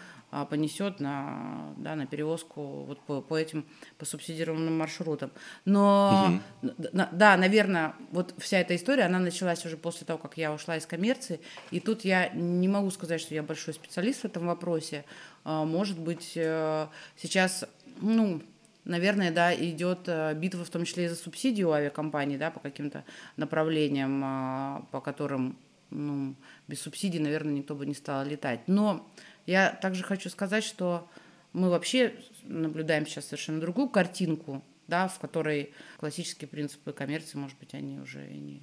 понесет 0.45 0.99
на, 0.99 1.73
да, 1.77 1.95
на 1.95 2.07
перевозку 2.07 2.85
вот 2.85 3.01
по, 3.01 3.21
по 3.21 3.39
этим 3.39 3.65
по 3.99 4.05
субсидированным 4.05 4.77
маршрутам. 4.77 5.31
Но 5.65 6.41
угу. 6.63 6.73
да, 7.13 7.37
наверное, 7.37 7.95
вот 8.11 8.35
вся 8.39 8.59
эта 8.59 8.75
история, 8.75 9.05
она 9.05 9.21
началась 9.21 9.65
уже 9.65 9.77
после 9.77 10.07
того, 10.07 10.19
как 10.19 10.37
я 10.37 10.53
ушла 10.53 10.77
из 10.77 10.87
коммерции. 10.87 11.41
И 11.71 11.79
тут 11.79 12.05
я 12.05 12.31
не 12.31 12.67
могу 12.69 12.91
сказать, 12.91 13.21
что 13.21 13.35
я 13.35 13.43
большой 13.43 13.75
специалист 13.75 14.23
в 14.23 14.25
этом 14.25 14.47
вопросе. 14.47 15.05
А, 15.45 15.65
может 15.65 15.99
быть, 15.99 16.33
э, 16.35 16.87
сейчас, 17.17 17.65
ну, 18.01 18.43
наверное, 18.85 19.31
да, 19.31 19.55
идет 19.55 20.01
э, 20.07 20.35
битва 20.35 20.65
в 20.65 20.71
том 20.71 20.85
числе 20.85 21.05
и 21.05 21.09
за 21.09 21.17
субсидию 21.17 21.71
авиакомпаний, 21.73 22.37
да, 22.37 22.51
по 22.51 22.61
каким-то 22.61 23.05
направлениям, 23.37 24.23
а, 24.25 24.87
по 24.91 25.01
которым 25.01 25.57
ну, 25.91 26.35
без 26.67 26.81
субсидий, 26.81 27.21
наверное, 27.21 27.53
никто 27.53 27.75
бы 27.75 27.87
не 27.87 27.95
стал 27.95 28.25
летать. 28.25 28.61
Но 28.67 29.07
я 29.47 29.71
также 29.71 30.03
хочу 30.03 30.31
сказать, 30.31 30.65
что 30.65 31.09
мы 31.53 31.71
вообще 31.71 32.15
наблюдаем 32.43 33.07
сейчас 33.07 33.27
совершенно 33.27 33.61
другую 33.61 33.89
картинку, 33.89 34.63
да, 34.89 35.09
в 35.09 35.19
которой 35.19 35.73
классические 35.99 36.49
принципы 36.49 36.93
коммерции, 36.93 37.39
может 37.39 37.59
быть, 37.59 37.75
они 37.75 37.99
уже 37.99 38.27
не 38.27 38.63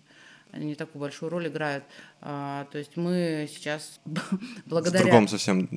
они 0.52 0.66
не 0.66 0.76
такую 0.76 1.00
большую 1.00 1.30
роль 1.30 1.48
играют. 1.48 1.84
А, 2.20 2.66
то 2.72 2.78
есть 2.78 2.98
мы 2.98 3.48
сейчас 3.50 4.00
благодаря... 4.66 5.00
В 5.00 5.04
другом 5.04 5.28
совсем 5.28 5.68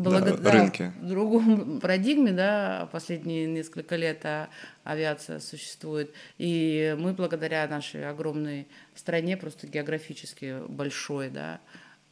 благо... 0.00 0.36
да, 0.36 0.50
рынке. 0.52 0.92
в 1.00 1.08
другом 1.08 1.80
парадигме, 1.82 2.32
да, 2.32 2.88
последние 2.92 3.46
несколько 3.46 3.96
лет 3.96 4.24
а, 4.24 4.48
авиация 4.84 5.40
существует. 5.40 6.14
И 6.38 6.94
мы 6.98 7.12
благодаря 7.12 7.66
нашей 7.66 8.08
огромной 8.08 8.68
стране, 8.94 9.36
просто 9.36 9.66
географически 9.66 10.62
большой, 10.68 11.30
да, 11.30 11.60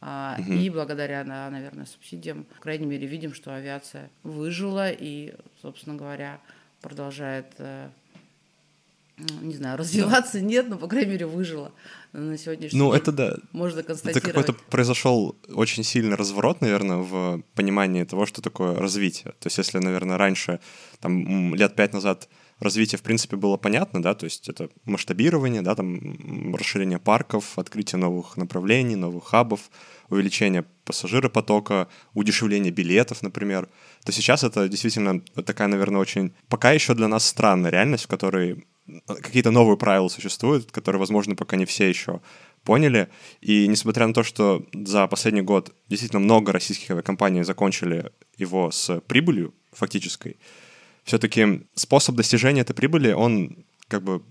угу. 0.01 0.53
И 0.53 0.69
благодаря, 0.69 1.23
наверное, 1.23 1.85
субсидиям, 1.85 2.45
по 2.45 2.61
крайней 2.61 2.85
мере, 2.85 3.05
видим, 3.05 3.33
что 3.33 3.53
авиация 3.53 4.09
выжила 4.23 4.89
и, 4.89 5.33
собственно 5.61 5.95
говоря, 5.95 6.39
продолжает 6.81 7.47
э, 7.57 7.89
не 9.41 9.55
знаю, 9.55 9.77
развиваться 9.77 10.39
да. 10.39 10.45
нет, 10.45 10.69
но, 10.69 10.77
по 10.77 10.87
крайней 10.87 11.11
мере, 11.11 11.25
выжила 11.25 11.71
на 12.13 12.37
сегодняшний 12.37 12.79
ну, 12.79 12.91
день. 12.91 13.01
это 13.01 13.11
да. 13.11 13.35
Можно 13.51 13.83
констатировать. 13.83 14.23
Это 14.23 14.33
какой-то 14.33 14.53
произошел 14.69 15.35
очень 15.53 15.83
сильный 15.83 16.15
разворот, 16.15 16.61
наверное, 16.61 16.97
в 16.97 17.41
понимании 17.55 18.03
того, 18.03 18.25
что 18.25 18.41
такое 18.41 18.75
развитие. 18.75 19.33
То 19.39 19.47
есть, 19.47 19.57
если, 19.57 19.79
наверное, 19.79 20.17
раньше, 20.17 20.59
там, 20.99 21.53
лет 21.55 21.75
пять 21.75 21.93
назад 21.93 22.29
развитие, 22.59 22.99
в 22.99 23.03
принципе, 23.03 23.35
было 23.35 23.57
понятно, 23.57 24.01
да, 24.01 24.13
то 24.13 24.25
есть 24.25 24.49
это 24.49 24.69
масштабирование, 24.85 25.61
да, 25.61 25.75
там, 25.75 26.55
расширение 26.55 26.99
парков, 26.99 27.57
открытие 27.57 27.99
новых 27.99 28.37
направлений, 28.37 28.95
новых 28.95 29.25
хабов, 29.25 29.69
увеличение 30.09 30.65
пассажиропотока, 30.85 31.87
удешевление 32.13 32.71
билетов, 32.71 33.21
например, 33.21 33.69
то 34.03 34.11
сейчас 34.11 34.43
это 34.43 34.67
действительно 34.67 35.21
такая, 35.45 35.67
наверное, 35.67 36.01
очень 36.01 36.33
пока 36.47 36.71
еще 36.71 36.95
для 36.95 37.07
нас 37.07 37.25
странная 37.25 37.71
реальность, 37.71 38.05
в 38.05 38.07
которой 38.07 38.65
какие-то 39.07 39.51
новые 39.51 39.77
правила 39.77 40.07
существуют, 40.07 40.71
которые, 40.71 40.99
возможно, 40.99 41.35
пока 41.35 41.57
не 41.57 41.65
все 41.65 41.87
еще 41.87 42.21
поняли. 42.63 43.09
И 43.41 43.67
несмотря 43.67 44.07
на 44.07 44.13
то, 44.13 44.23
что 44.23 44.65
за 44.73 45.07
последний 45.07 45.41
год 45.41 45.73
действительно 45.87 46.19
много 46.19 46.51
российских 46.51 46.91
авиакомпаний 46.91 47.43
закончили 47.43 48.11
его 48.37 48.71
с 48.71 48.99
прибылью 49.01 49.53
фактической, 49.71 50.37
все-таки 51.03 51.67
способ 51.75 52.15
достижения 52.15 52.61
этой 52.61 52.73
прибыли, 52.73 53.11
он 53.11 53.65
как 53.87 54.03
бы 54.03 54.23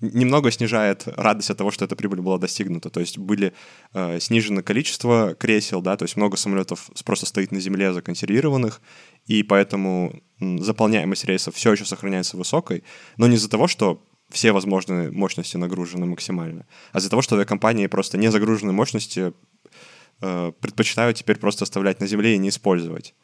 немного 0.00 0.50
снижает 0.50 1.04
радость 1.06 1.50
от 1.50 1.58
того, 1.58 1.70
что 1.70 1.84
эта 1.84 1.96
прибыль 1.96 2.20
была 2.20 2.38
достигнута. 2.38 2.90
То 2.90 3.00
есть 3.00 3.18
были 3.18 3.52
э, 3.94 4.20
снижено 4.20 4.62
количество 4.62 5.34
кресел, 5.34 5.80
да, 5.80 5.96
то 5.96 6.04
есть 6.04 6.16
много 6.16 6.36
самолетов 6.36 6.90
просто 7.04 7.26
стоит 7.26 7.52
на 7.52 7.60
земле 7.60 7.92
законсервированных, 7.92 8.80
и 9.26 9.42
поэтому 9.42 10.22
заполняемость 10.40 11.24
рейсов 11.24 11.54
все 11.54 11.72
еще 11.72 11.84
сохраняется 11.84 12.36
высокой, 12.36 12.84
но 13.16 13.26
не 13.26 13.36
из-за 13.36 13.50
того, 13.50 13.66
что 13.68 14.04
все 14.30 14.52
возможные 14.52 15.10
мощности 15.10 15.56
нагружены 15.56 16.06
максимально, 16.06 16.66
а 16.92 16.98
из-за 16.98 17.08
того, 17.10 17.22
что 17.22 17.36
авиакомпании 17.36 17.86
просто 17.86 18.18
не 18.18 18.30
загруженные 18.30 18.74
мощности 18.74 19.32
э, 20.20 20.52
предпочитают 20.60 21.16
теперь 21.16 21.38
просто 21.38 21.64
оставлять 21.64 22.00
на 22.00 22.06
земле 22.06 22.34
и 22.34 22.38
не 22.38 22.50
использовать. 22.50 23.14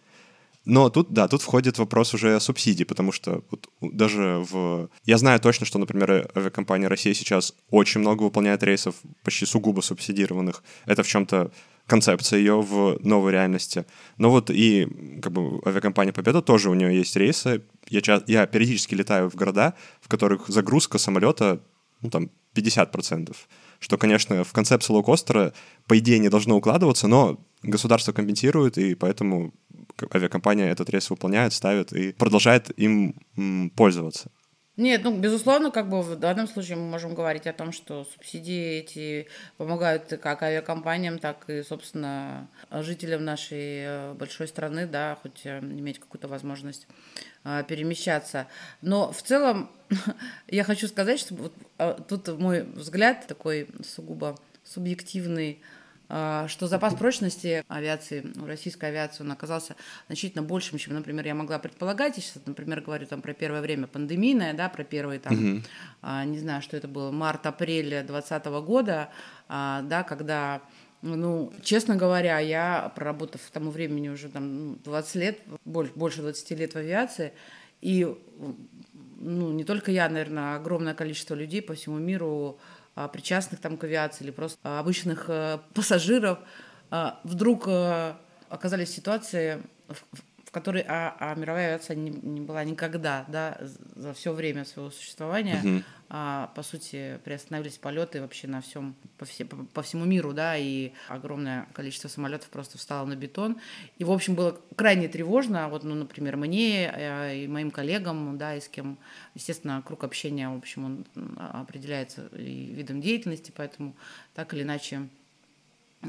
Но 0.65 0.89
тут, 0.89 1.13
да, 1.13 1.29
тут 1.29 1.43
входит 1.43 1.79
вопрос 1.79 2.15
уже 2.15 2.41
субсидий, 2.41 2.87
потому 2.87 3.13
что 3.13 3.45
вот 3.51 3.69
даже 3.81 4.43
в... 4.51 4.89
Я 5.05 5.19
знаю 5.19 5.39
точно, 5.39 5.67
что, 5.67 5.79
например, 5.79 6.31
авиакомпания 6.35 6.89
Россия 6.89 7.13
сейчас 7.13 7.55
очень 7.71 8.01
много 8.01 8.23
выполняет 8.23 8.63
рейсов 8.63 8.95
почти 9.23 9.45
сугубо 9.45 9.83
субсидированных. 9.83 10.63
Это 10.87 11.03
в 11.03 11.07
чем-то 11.07 11.51
концепция 11.87 12.39
ее 12.39 12.63
в 12.63 12.99
новой 13.01 13.33
реальности. 13.33 13.85
Но 14.17 14.31
вот 14.31 14.51
и 14.51 14.89
как 15.23 15.33
бы 15.33 15.61
авиакомпания 15.67 16.13
Победа 16.13 16.41
тоже 16.41 16.71
у 16.71 16.75
нее 16.75 16.97
есть 16.97 17.15
рейсы. 17.17 17.63
Я, 17.89 18.23
я 18.27 18.47
периодически 18.47 18.95
летаю 18.95 19.29
в 19.29 19.35
города, 19.35 19.75
в 20.01 20.09
которых 20.09 20.49
загрузка 20.49 20.97
самолета, 20.97 21.61
ну 22.01 22.09
там, 22.09 22.31
50%. 22.55 23.37
Что, 23.81 23.99
конечно, 23.99 24.45
в 24.45 24.53
концепции 24.53 24.93
лоукостера, 24.93 25.53
по 25.87 25.99
идее, 25.99 26.19
не 26.21 26.31
должно 26.31 26.57
укладываться, 26.57 27.07
но 27.07 27.39
государство 27.63 28.13
компенсирует, 28.13 28.79
и 28.79 28.95
поэтому 28.95 29.53
авиакомпания 30.15 30.71
этот 30.71 30.91
рейс 30.91 31.11
выполняет, 31.11 31.53
ставит 31.53 31.93
и 31.93 32.13
продолжает 32.13 32.71
им 32.79 33.15
пользоваться. 33.77 34.31
Нет, 34.77 35.03
ну, 35.05 35.17
безусловно, 35.17 35.71
как 35.71 35.89
бы 35.89 36.03
в 36.03 36.17
данном 36.17 36.49
случае 36.49 36.77
мы 36.77 36.89
можем 36.89 37.15
говорить 37.15 37.47
о 37.47 37.53
том, 37.53 37.71
что 37.71 38.05
субсидии 38.05 38.79
эти 38.81 39.29
помогают 39.57 40.09
как 40.21 40.43
авиакомпаниям, 40.43 41.21
так 41.21 41.49
и, 41.49 41.63
собственно, 41.63 42.49
жителям 42.73 43.25
нашей 43.25 43.85
э, 43.85 44.15
большой 44.15 44.49
страны, 44.49 44.89
да, 44.89 45.17
хоть 45.23 45.43
э, 45.45 45.61
иметь 45.61 46.01
какую-то 46.01 46.27
возможность 46.27 46.89
э, 47.45 47.63
перемещаться. 47.69 48.49
Но 48.83 49.13
в 49.13 49.23
целом 49.23 49.71
я 50.49 50.65
хочу 50.65 50.89
сказать, 50.89 51.21
что 51.21 51.37
вот 51.37 52.09
тут 52.09 52.37
мой 52.41 52.63
взгляд 52.63 53.29
такой 53.29 53.69
сугубо 53.85 54.37
субъективный, 54.65 55.61
а, 55.61 55.84
что 56.09 56.67
запас 56.67 56.95
прочности 56.95 57.65
авиации, 57.69 58.27
у 58.37 58.47
российской 58.47 58.91
авиации, 58.91 59.23
он 59.23 59.33
оказался 59.33 59.75
значительно 60.07 60.43
большим, 60.43 60.79
чем, 60.79 60.95
например, 60.95 61.27
я 61.27 61.35
могла 61.35 61.59
предполагать. 61.59 62.17
Я 62.17 62.23
сейчас, 62.23 62.43
например, 62.47 62.83
говорю 62.83 63.07
там 63.07 63.23
про 63.23 63.33
первое 63.33 63.63
время 63.63 63.87
пандемийное, 63.87 64.53
да, 64.55 64.69
про 64.69 64.85
первые 64.85 65.19
там, 65.19 65.33
угу. 65.33 65.63
а, 66.03 66.25
не 66.25 66.39
знаю, 66.39 66.63
что 66.63 66.77
это 66.77 66.89
было, 66.89 67.11
март-апрель 67.11 67.89
2020 67.89 68.47
года, 68.65 69.09
а, 69.49 69.83
да, 69.83 70.03
когда 70.03 70.63
ну, 71.03 71.53
честно 71.63 71.97
говоря, 71.97 72.39
я, 72.39 72.91
проработав 72.95 73.43
к 73.47 73.51
тому 73.51 73.71
времени 73.71 74.09
уже 74.09 74.31
там 74.31 74.79
20 74.85 75.15
лет, 75.17 75.39
больше, 75.67 75.93
больше 75.95 76.23
20 76.23 76.51
лет 76.53 76.73
в 76.73 76.77
авиации, 76.77 77.35
и 77.83 78.07
ну, 79.21 79.53
не 79.53 79.65
только 79.65 79.91
я, 79.91 80.09
наверное, 80.09 80.57
огромное 80.57 80.95
количество 80.95 81.35
людей 81.35 81.61
по 81.61 81.75
всему 81.75 81.99
миру 81.99 82.59
а, 82.59 82.74
причастных 82.95 83.61
там 83.61 83.77
к 83.77 83.85
авиации 83.85 84.25
или 84.25 84.31
просто 84.31 84.59
а, 84.63 84.79
обычных 84.79 85.27
э, 85.29 85.59
пассажиров 85.75 86.39
а, 86.91 87.21
вдруг 87.25 87.67
э, 87.67 88.15
оказались 88.49 88.91
в 88.91 88.95
ситуации, 88.95 89.63
которой 90.55 90.85
а, 90.87 91.17
а 91.19 91.35
мировая 91.35 91.67
авиация 91.67 91.97
не, 91.97 92.11
не 92.11 92.41
была 92.41 92.63
никогда, 92.65 93.25
да, 93.29 93.59
за 93.61 94.15
все 94.15 94.33
время 94.33 94.65
своего 94.65 94.91
существования, 94.91 95.61
uh-huh. 95.63 95.83
а, 96.09 96.53
по 96.55 96.63
сути, 96.63 97.19
приостановились 97.25 97.77
полеты 97.77 98.21
вообще 98.21 98.47
на 98.47 98.61
всем, 98.61 98.95
по, 99.19 99.25
все, 99.25 99.45
по, 99.45 99.57
по 99.57 99.83
всему 99.83 100.05
миру, 100.05 100.33
да, 100.33 100.57
и 100.57 100.93
огромное 101.09 101.67
количество 101.73 102.09
самолетов 102.09 102.49
просто 102.51 102.79
встало 102.79 103.05
на 103.07 103.17
бетон. 103.17 103.59
И, 103.99 104.05
в 104.05 104.13
общем, 104.13 104.37
было 104.37 104.59
крайне 104.77 105.09
тревожно, 105.09 105.69
вот, 105.69 105.83
ну, 105.83 105.95
например, 105.97 106.37
мне 106.37 106.91
э, 106.95 107.39
и 107.45 107.49
моим 107.49 107.73
коллегам, 107.73 108.39
да, 108.39 108.55
и 108.55 108.61
с 108.61 108.69
кем, 108.69 108.97
естественно, 109.35 109.83
круг 109.85 110.05
общения, 110.05 110.49
в 110.49 110.57
общем, 110.57 110.85
он 110.85 111.07
определяется 111.37 112.29
и 112.29 112.73
видом 112.73 113.01
деятельности, 113.01 113.53
поэтому 113.55 113.97
так 114.35 114.55
или 114.55 114.63
иначе 114.63 115.09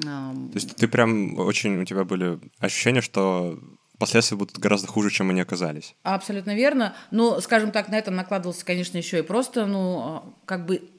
то 0.01 0.51
есть 0.53 0.75
ты 0.75 0.87
прям 0.87 1.37
очень, 1.39 1.79
у 1.81 1.85
тебя 1.85 2.03
были 2.03 2.39
ощущения, 2.59 3.01
что 3.01 3.57
последствия 3.97 4.37
будут 4.37 4.57
гораздо 4.57 4.87
хуже, 4.87 5.09
чем 5.09 5.29
они 5.29 5.41
оказались. 5.41 5.95
Абсолютно 6.03 6.55
верно. 6.55 6.95
Но, 7.11 7.39
скажем 7.41 7.71
так, 7.71 7.89
на 7.89 7.97
это 7.97 8.11
накладывался, 8.11 8.65
конечно, 8.65 8.97
еще 8.97 9.19
и 9.19 9.21
просто, 9.21 9.65
ну, 9.65 10.35
как 10.45 10.65
бы, 10.65 10.89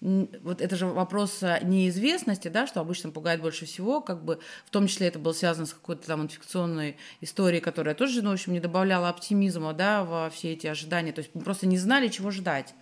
вот 0.00 0.60
это 0.60 0.76
же 0.76 0.86
вопрос 0.86 1.42
неизвестности, 1.62 2.48
да, 2.48 2.66
что 2.66 2.80
обычно 2.80 3.10
пугает 3.10 3.40
больше 3.40 3.66
всего, 3.66 4.00
как 4.00 4.24
бы, 4.24 4.40
в 4.66 4.70
том 4.70 4.86
числе 4.86 5.08
это 5.08 5.18
было 5.18 5.32
связано 5.32 5.66
с 5.66 5.74
какой-то 5.74 6.06
там 6.06 6.22
инфекционной 6.22 6.96
историей, 7.20 7.60
которая 7.60 7.94
тоже, 7.94 8.22
ну, 8.22 8.30
в 8.30 8.34
общем, 8.34 8.52
не 8.52 8.60
добавляла 8.60 9.08
оптимизма, 9.08 9.72
да, 9.72 10.04
во 10.04 10.30
все 10.30 10.52
эти 10.52 10.66
ожидания. 10.66 11.12
То 11.12 11.20
есть 11.20 11.30
мы 11.34 11.42
просто 11.42 11.66
не 11.66 11.78
знали, 11.78 12.08
чего 12.08 12.30
ждать. 12.30 12.74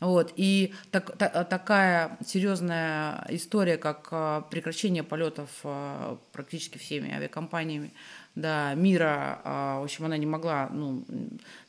Вот. 0.00 0.32
И 0.36 0.74
так, 0.90 1.16
та, 1.16 1.44
такая 1.44 2.18
серьезная 2.24 3.24
история, 3.30 3.78
как 3.78 4.08
а, 4.10 4.42
прекращение 4.42 5.02
полетов 5.02 5.48
а, 5.64 6.18
практически 6.32 6.76
всеми 6.76 7.10
авиакомпаниями 7.10 7.92
да, 8.36 8.74
мира, 8.74 9.40
а, 9.44 9.80
в 9.80 9.84
общем, 9.84 10.04
она 10.04 10.16
не 10.16 10.26
могла, 10.26 10.68
ну, 10.72 11.04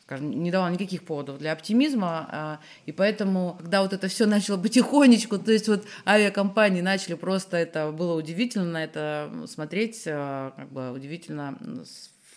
скажем, 0.03 0.29
не 0.29 0.51
давала 0.51 0.69
никаких 0.69 1.03
поводов 1.03 1.39
для 1.39 1.53
оптимизма, 1.53 2.59
и 2.85 2.91
поэтому, 2.91 3.55
когда 3.59 3.81
вот 3.81 3.93
это 3.93 4.07
все 4.07 4.25
начало 4.25 4.57
потихонечку, 4.61 5.37
то 5.39 5.51
есть 5.51 5.67
вот 5.67 5.85
авиакомпании 6.05 6.81
начали 6.81 7.15
просто, 7.15 7.57
это 7.57 7.91
было 7.91 8.17
удивительно 8.17 8.77
это 8.77 9.29
смотреть, 9.47 10.03
как 10.03 10.71
бы 10.71 10.91
удивительно 10.91 11.57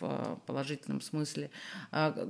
в 0.01 0.41
положительном 0.47 1.01
смысле, 1.01 1.51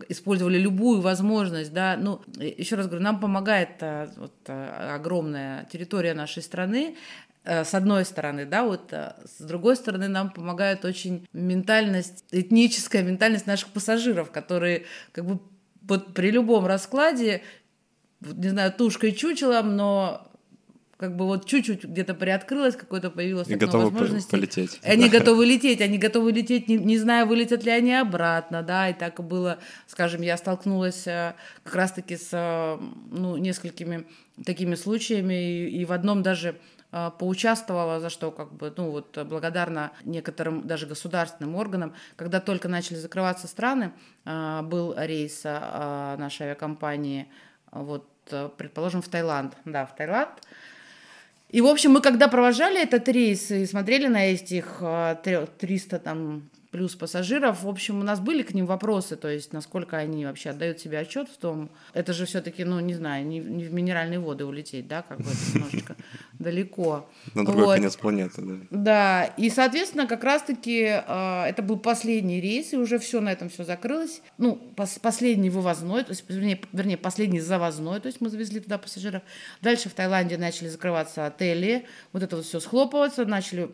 использовали 0.08 0.58
любую 0.58 1.00
возможность, 1.00 1.72
да, 1.72 1.96
ну, 1.96 2.20
еще 2.36 2.76
раз 2.76 2.86
говорю, 2.86 3.02
нам 3.02 3.20
помогает 3.20 3.82
вот, 4.16 4.34
огромная 4.46 5.66
территория 5.72 6.12
нашей 6.12 6.42
страны, 6.42 6.96
с 7.44 7.74
одной 7.74 8.04
стороны, 8.04 8.44
да, 8.44 8.64
вот 8.64 8.92
э, 8.92 9.14
с 9.24 9.42
другой 9.42 9.76
стороны 9.76 10.08
нам 10.08 10.30
помогает 10.30 10.84
очень 10.84 11.26
ментальность, 11.32 12.24
этническая 12.30 13.02
ментальность 13.02 13.46
наших 13.46 13.68
пассажиров, 13.68 14.30
которые 14.30 14.84
как 15.12 15.24
бы 15.24 15.40
вот 15.82 16.12
при 16.12 16.30
любом 16.30 16.66
раскладе, 16.66 17.42
не 18.20 18.50
знаю, 18.50 18.72
тушкой 18.72 19.12
чучелом, 19.12 19.76
но 19.76 20.30
как 20.98 21.16
бы 21.16 21.24
вот 21.24 21.46
чуть-чуть 21.46 21.84
где-то 21.84 22.12
приоткрылось, 22.12 22.76
какое-то 22.76 23.10
появилось 23.10 23.48
и 23.48 23.54
готовы 23.54 23.84
возможности. 23.84 24.30
полететь. 24.30 24.78
Они 24.82 25.08
да. 25.08 25.18
готовы 25.18 25.46
лететь, 25.46 25.80
они 25.80 25.96
готовы 25.96 26.30
лететь, 26.30 26.68
не, 26.68 26.76
не 26.76 26.98
зная, 26.98 27.24
вылетят 27.24 27.64
ли 27.64 27.70
они 27.70 27.94
обратно, 27.94 28.62
да, 28.62 28.90
и 28.90 28.92
так 28.92 29.18
и 29.18 29.22
было, 29.22 29.58
скажем, 29.86 30.20
я 30.20 30.36
столкнулась 30.36 31.06
э, 31.06 31.32
как 31.64 31.74
раз-таки 31.74 32.18
с, 32.18 32.28
э, 32.32 32.78
ну, 33.10 33.38
несколькими 33.38 34.04
такими 34.44 34.74
случаями, 34.74 35.32
и, 35.32 35.80
и 35.80 35.84
в 35.86 35.92
одном 35.92 36.22
даже 36.22 36.48
э, 36.50 36.54
поучаствовала, 37.18 38.00
за 38.00 38.10
что 38.10 38.30
как 38.30 38.52
бы, 38.52 38.72
ну 38.76 38.90
вот 38.90 39.18
благодарна 39.24 39.92
некоторым 40.04 40.66
даже 40.66 40.86
государственным 40.86 41.54
органам. 41.54 41.94
Когда 42.16 42.40
только 42.40 42.68
начали 42.68 42.96
закрываться 42.96 43.46
страны, 43.46 43.92
был 44.24 44.94
рейс 44.96 45.44
нашей 45.44 46.42
авиакомпании, 46.46 47.28
вот, 47.70 48.06
предположим, 48.56 49.02
в 49.02 49.08
Таиланд, 49.08 49.54
да, 49.64 49.86
в 49.86 49.94
Таиланд, 49.94 50.30
и, 51.48 51.60
в 51.60 51.66
общем, 51.66 51.90
мы 51.90 52.00
когда 52.00 52.28
провожали 52.28 52.80
этот 52.80 53.08
рейс 53.08 53.50
и 53.50 53.66
смотрели 53.66 54.06
на 54.06 54.26
этих 54.26 54.80
300 55.58 55.98
там 55.98 56.48
плюс 56.70 56.94
пассажиров. 56.94 57.64
В 57.64 57.68
общем, 57.68 57.98
у 57.98 58.04
нас 58.04 58.20
были 58.20 58.44
к 58.44 58.54
ним 58.54 58.66
вопросы, 58.66 59.16
то 59.16 59.26
есть 59.28 59.52
насколько 59.52 59.96
они 59.96 60.24
вообще 60.24 60.50
отдают 60.50 60.78
себе 60.78 61.00
отчет 61.00 61.28
в 61.28 61.36
том, 61.36 61.68
это 61.92 62.12
же 62.12 62.26
все-таки, 62.26 62.62
ну, 62.62 62.78
не 62.78 62.94
знаю, 62.94 63.26
не, 63.26 63.40
не 63.40 63.64
в 63.64 63.72
минеральные 63.72 64.20
воды 64.20 64.44
улететь, 64.44 64.86
да, 64.86 65.02
как 65.02 65.18
бы 65.18 65.30
немножечко 65.52 65.96
далеко. 66.40 67.08
На 67.34 67.44
другой 67.44 67.64
вот. 67.66 67.74
конец 67.76 67.96
планеты, 67.96 68.42
да. 68.42 68.54
Да, 68.70 69.24
и, 69.36 69.50
соответственно, 69.50 70.06
как 70.06 70.24
раз-таки 70.24 70.82
э, 70.84 71.44
это 71.44 71.62
был 71.62 71.78
последний 71.78 72.40
рейс, 72.40 72.72
и 72.72 72.76
уже 72.76 72.98
все 72.98 73.20
на 73.20 73.30
этом 73.30 73.50
все 73.50 73.62
закрылось. 73.62 74.22
Ну, 74.38 74.56
пос 74.74 74.98
последний 74.98 75.50
вывозной, 75.50 76.02
то 76.02 76.10
есть, 76.10 76.24
вернее, 76.28 76.60
вернее, 76.72 76.96
последний 76.96 77.40
завозной, 77.40 78.00
то 78.00 78.06
есть 78.06 78.20
мы 78.20 78.30
завезли 78.30 78.60
туда 78.60 78.78
пассажиров. 78.78 79.22
Дальше 79.60 79.88
в 79.88 79.92
Таиланде 79.92 80.38
начали 80.38 80.68
закрываться 80.68 81.26
отели, 81.26 81.86
вот 82.12 82.22
это 82.22 82.36
вот 82.36 82.46
все 82.46 82.58
схлопываться, 82.58 83.24
начали 83.26 83.70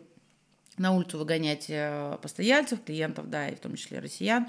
на 0.77 0.93
улицу 0.93 1.17
выгонять 1.17 1.67
э, 1.69 2.17
постояльцев, 2.21 2.83
клиентов, 2.83 3.29
да, 3.29 3.49
и 3.49 3.55
в 3.55 3.59
том 3.59 3.75
числе 3.75 3.99
россиян. 3.99 4.47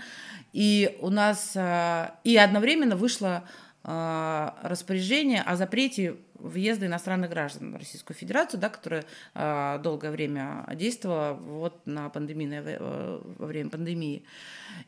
И 0.53 0.99
у 1.01 1.09
нас 1.09 1.53
э, 1.55 2.11
и 2.25 2.37
одновременно 2.37 2.97
вышло 2.97 3.45
э, 3.85 4.51
распоряжение 4.63 5.41
о 5.41 5.57
запрете 5.57 6.17
въезда 6.39 6.87
иностранных 6.87 7.31
граждан 7.31 7.73
в 7.73 7.77
Российскую 7.77 8.17
Федерацию, 8.17 8.61
да, 8.61 8.69
которая 8.69 9.05
э, 9.35 9.81
долгое 9.83 10.11
время 10.11 10.67
действовала 10.75 11.35
вот 11.35 11.87
на 11.87 12.09
пандемийное, 12.09 12.63
э, 12.65 13.21
во 13.39 13.47
время 13.47 13.71
пандемии. 13.71 14.25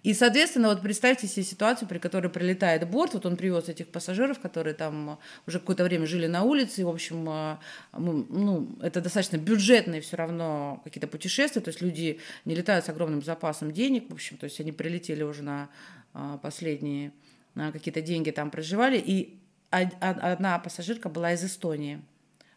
И, 0.03 0.15
соответственно, 0.15 0.69
вот 0.69 0.83
представьте 0.83 1.27
себе 1.27 1.45
ситуацию, 1.45 1.89
при 1.89 1.99
которой 1.99 2.29
прилетает 2.29 2.89
борт, 2.89 3.15
вот 3.15 3.27
он 3.27 3.37
привез 3.37 3.69
этих 3.69 3.89
пассажиров, 3.89 4.39
которые 4.39 4.75
там 4.75 5.19
уже 5.47 5.59
какое-то 5.59 5.85
время 5.85 6.07
жили 6.07 6.27
на 6.27 6.43
улице, 6.43 6.83
и, 6.83 6.85
в 6.85 6.89
общем, 6.89 7.29
э, 7.29 7.57
ну, 7.93 8.69
это 8.81 9.01
достаточно 9.01 9.37
бюджетные 9.37 10.01
все 10.01 10.17
равно 10.17 10.81
какие-то 10.85 11.09
путешествия, 11.09 11.61
то 11.61 11.69
есть 11.69 11.81
люди 11.81 12.21
не 12.45 12.55
летают 12.55 12.85
с 12.85 12.89
огромным 12.89 13.23
запасом 13.23 13.73
денег, 13.73 14.09
в 14.09 14.15
общем, 14.15 14.37
то 14.37 14.45
есть 14.45 14.61
они 14.61 14.73
прилетели 14.73 15.23
уже 15.23 15.43
на 15.43 15.69
э, 16.15 16.39
последние 16.43 17.13
какие-то 17.55 18.01
деньги 18.01 18.31
там 18.31 18.49
проживали, 18.51 18.97
и 18.97 19.40
одна 19.71 20.59
пассажирка 20.59 21.09
была 21.09 21.33
из 21.33 21.45
Эстонии. 21.45 22.01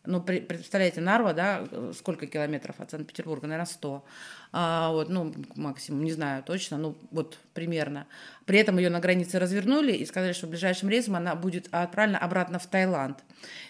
Ну, 0.06 0.22
представляете, 0.22 1.00
Нарва, 1.00 1.32
да, 1.32 1.66
сколько 1.98 2.28
километров 2.28 2.76
от 2.80 2.92
Санкт-Петербурга? 2.92 3.48
Наверное, 3.48 3.66
100. 3.66 4.06
А, 4.52 4.92
вот, 4.92 5.08
ну, 5.08 5.34
максимум, 5.56 6.04
не 6.04 6.12
знаю 6.12 6.44
точно, 6.44 6.78
ну, 6.78 6.98
вот 7.12 7.40
примерно. 7.54 8.06
При 8.46 8.60
этом 8.60 8.78
ее 8.78 8.90
на 8.90 9.00
границе 9.00 9.40
развернули 9.40 9.94
и 9.94 10.06
сказали, 10.06 10.34
что 10.34 10.48
ближайшим 10.48 10.90
рейсом 10.90 11.16
она 11.16 11.36
будет 11.36 11.70
отправлена 11.72 12.18
обратно 12.18 12.60
в 12.60 12.68
Таиланд. 12.68 13.24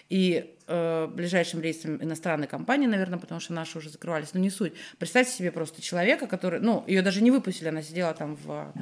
И 0.08 0.56
э, 0.66 1.06
ближайшим 1.06 1.60
рейсом 1.60 2.02
иностранной 2.02 2.48
компании, 2.48 2.88
наверное, 2.88 3.20
потому 3.20 3.40
что 3.40 3.52
наши 3.52 3.78
уже 3.78 3.90
закрывались, 3.90 4.34
но 4.34 4.40
не 4.40 4.50
суть. 4.50 4.72
Представьте 4.98 5.32
себе 5.32 5.52
просто 5.52 5.82
человека, 5.82 6.26
который, 6.26 6.58
ну, 6.58 6.82
ее 6.88 7.02
даже 7.02 7.22
не 7.22 7.30
выпустили, 7.30 7.68
она 7.68 7.82
сидела 7.82 8.12
там 8.12 8.34
в 8.34 8.72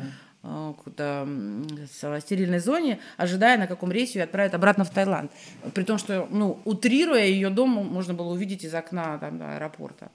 в 0.43 2.21
стерильной 2.21 2.59
зоне, 2.59 2.99
ожидая, 3.17 3.59
на 3.59 3.67
каком 3.67 3.93
рейсе 3.93 4.19
ее 4.19 4.25
отправят 4.25 4.55
обратно 4.55 4.85
в 4.85 4.91
Таиланд. 4.91 5.31
При 5.75 5.85
том, 5.85 5.99
что, 5.99 6.27
ну, 6.31 6.59
утрируя 6.65 7.25
ее 7.25 7.49
дом, 7.51 7.71
можно 7.71 8.13
было 8.15 8.33
увидеть 8.33 8.65
из 8.65 8.75
окна 8.75 9.19
там, 9.19 9.39
да, 9.39 9.57
аэропорта. 9.57 10.11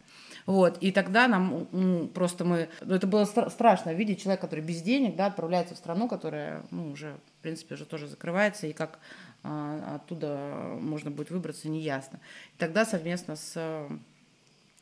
Вот, 0.46 0.78
и 0.80 0.92
тогда 0.92 1.28
нам 1.28 1.68
ну, 1.74 2.08
просто 2.08 2.46
мы... 2.46 2.70
Ну, 2.82 2.96
это 2.96 3.06
было 3.06 3.24
стра- 3.24 3.50
страшно 3.50 3.94
видеть 3.94 4.22
человека, 4.22 4.44
который 4.48 4.64
без 4.64 4.82
денег, 4.82 5.18
да, 5.18 5.26
отправляется 5.26 5.76
в 5.76 5.78
страну, 5.78 6.08
которая, 6.08 6.64
ну, 6.72 6.92
уже, 6.92 7.18
в 7.40 7.42
принципе, 7.42 7.76
уже 7.76 7.86
тоже 7.86 8.08
закрывается, 8.08 8.66
и 8.66 8.72
как 8.72 9.00
а, 9.44 9.96
оттуда 9.96 10.38
можно 10.80 11.12
будет 11.12 11.32
выбраться, 11.32 11.68
неясно. 11.68 12.22
И 12.56 12.58
тогда 12.60 12.86
совместно 12.86 13.36
с 13.36 13.90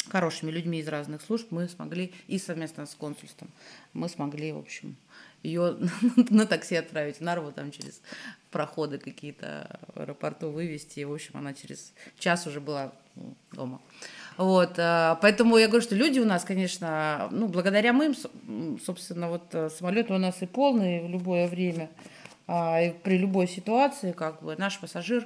хорошими 0.10 0.51
людьми 0.51 0.79
из 0.79 0.88
разных 0.88 1.21
служб 1.23 1.47
мы 1.49 1.67
смогли, 1.67 2.13
и 2.27 2.38
совместно 2.38 2.86
с 2.86 2.93
консульством, 2.93 3.49
мы 3.93 4.08
смогли, 4.08 4.51
в 4.51 4.60
общем, 4.60 4.95
ее 5.45 5.77
на 6.29 6.45
такси 6.45 6.75
отправить 6.75 7.17
в 7.17 7.21
Нарву, 7.21 7.51
там 7.51 7.71
через 7.71 8.01
проходы 8.51 8.97
какие-то 8.97 9.79
в 9.93 9.99
аэропорту 9.99 10.49
вывести. 10.49 10.99
И, 10.99 11.05
в 11.05 11.13
общем, 11.13 11.31
она 11.34 11.53
через 11.53 11.93
час 12.17 12.47
уже 12.47 12.60
была 12.60 12.93
ну, 13.15 13.36
дома. 13.51 13.81
Вот, 14.38 14.73
а, 14.77 15.15
поэтому 15.21 15.58
я 15.58 15.67
говорю, 15.67 15.84
что 15.84 15.95
люди 15.95 16.19
у 16.19 16.25
нас, 16.25 16.43
конечно, 16.43 17.29
ну, 17.31 17.47
благодаря 17.47 17.93
мы, 17.93 18.13
собственно, 18.86 19.29
вот 19.29 19.43
э, 19.53 19.69
самолеты 19.69 20.13
у 20.13 20.17
нас 20.17 20.41
и 20.41 20.45
полные 20.45 21.05
в 21.05 21.10
любое 21.10 21.47
время, 21.47 21.89
а, 22.47 22.81
и 22.81 22.91
при 22.91 23.17
любой 23.17 23.47
ситуации, 23.47 24.12
как 24.12 24.43
бы 24.43 24.55
наш 24.58 24.79
пассажир 24.79 25.25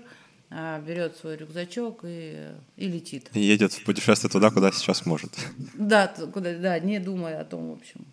а, 0.52 0.80
берет 0.80 1.18
свой 1.18 1.38
рюкзачок 1.38 2.02
и, 2.04 2.50
и 2.78 2.88
летит. 2.88 3.30
И 3.34 3.40
едет 3.40 3.74
в 3.74 3.84
путешествие 3.84 4.30
туда, 4.30 4.52
куда 4.52 4.72
сейчас 4.72 5.06
может. 5.06 5.32
Да, 5.74 6.08
куда, 6.34 6.56
да, 6.56 6.80
не 6.80 7.00
думая 7.00 7.42
о 7.42 7.46
том, 7.46 7.70
в 7.70 7.74
общем, 7.74 8.06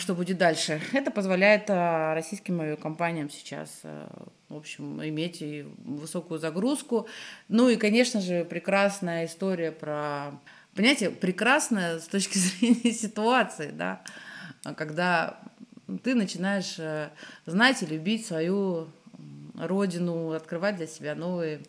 что 0.00 0.14
будет 0.14 0.38
дальше. 0.38 0.80
Это 0.92 1.10
позволяет 1.10 1.66
а, 1.68 2.14
российским 2.14 2.60
авиакомпаниям 2.60 3.30
сейчас, 3.30 3.80
а, 3.84 4.08
в 4.48 4.56
общем, 4.56 5.00
иметь 5.04 5.40
и 5.40 5.64
высокую 5.84 6.40
загрузку. 6.40 7.06
Ну 7.48 7.68
и, 7.68 7.76
конечно 7.76 8.20
же, 8.20 8.44
прекрасная 8.44 9.26
история 9.26 9.70
про... 9.70 10.32
Понимаете, 10.74 11.10
прекрасная 11.10 12.00
с 12.00 12.08
точки 12.08 12.38
зрения 12.38 12.92
ситуации, 12.92 13.70
да, 13.70 14.02
когда 14.76 15.38
ты 16.02 16.14
начинаешь 16.14 16.76
э, 16.78 17.10
знать 17.46 17.82
и 17.82 17.86
любить 17.86 18.26
свою 18.26 18.88
родину, 19.54 20.32
открывать 20.32 20.76
для 20.76 20.86
себя 20.86 21.14
новые 21.14 21.60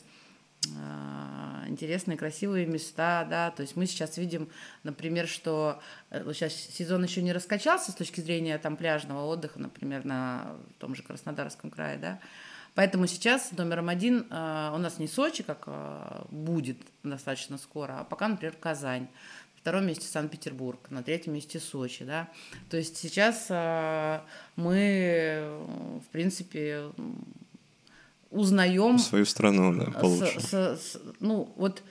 интересные, 1.73 2.17
красивые 2.17 2.65
места, 2.65 3.25
да, 3.29 3.51
то 3.51 3.62
есть 3.62 3.75
мы 3.75 3.86
сейчас 3.86 4.17
видим, 4.17 4.49
например, 4.83 5.27
что 5.27 5.81
э, 6.12 6.23
сейчас 6.33 6.53
сезон 6.53 7.03
еще 7.03 7.21
не 7.21 7.33
раскачался 7.33 7.91
с 7.91 7.95
точки 7.95 8.21
зрения 8.21 8.57
там 8.57 8.77
пляжного 8.77 9.25
отдыха, 9.25 9.59
например, 9.59 10.05
на 10.05 10.55
том 10.79 10.95
же 10.95 11.03
Краснодарском 11.03 11.69
крае, 11.69 11.97
да, 11.97 12.19
Поэтому 12.75 13.05
сейчас 13.05 13.51
номером 13.51 13.89
один 13.89 14.25
э, 14.31 14.71
у 14.73 14.77
нас 14.77 14.97
не 14.97 15.07
Сочи, 15.07 15.43
как 15.43 15.65
э, 15.67 16.25
будет 16.31 16.77
достаточно 17.03 17.57
скоро, 17.57 17.99
а 17.99 18.03
пока, 18.03 18.27
например, 18.27 18.55
Казань. 18.59 19.03
На 19.03 19.59
втором 19.71 19.86
месте 19.86 20.07
Санкт-Петербург, 20.07 20.79
на 20.89 21.03
третьем 21.03 21.33
месте 21.33 21.59
Сочи, 21.59 22.03
да. 22.03 22.29
То 22.69 22.77
есть 22.77 22.97
сейчас 22.97 23.47
мы, 24.57 25.57
в 26.05 26.12
принципе, 26.12 26.91
узнаем... 28.34 29.00
Свою 29.00 29.26
страну, 29.26 29.74
да, 29.74 29.91
получше. 29.91 30.39
С, 30.39 30.50
с, 30.50 30.54
с, 30.54 31.02
ну, 31.19 31.54
вот, 31.56 31.84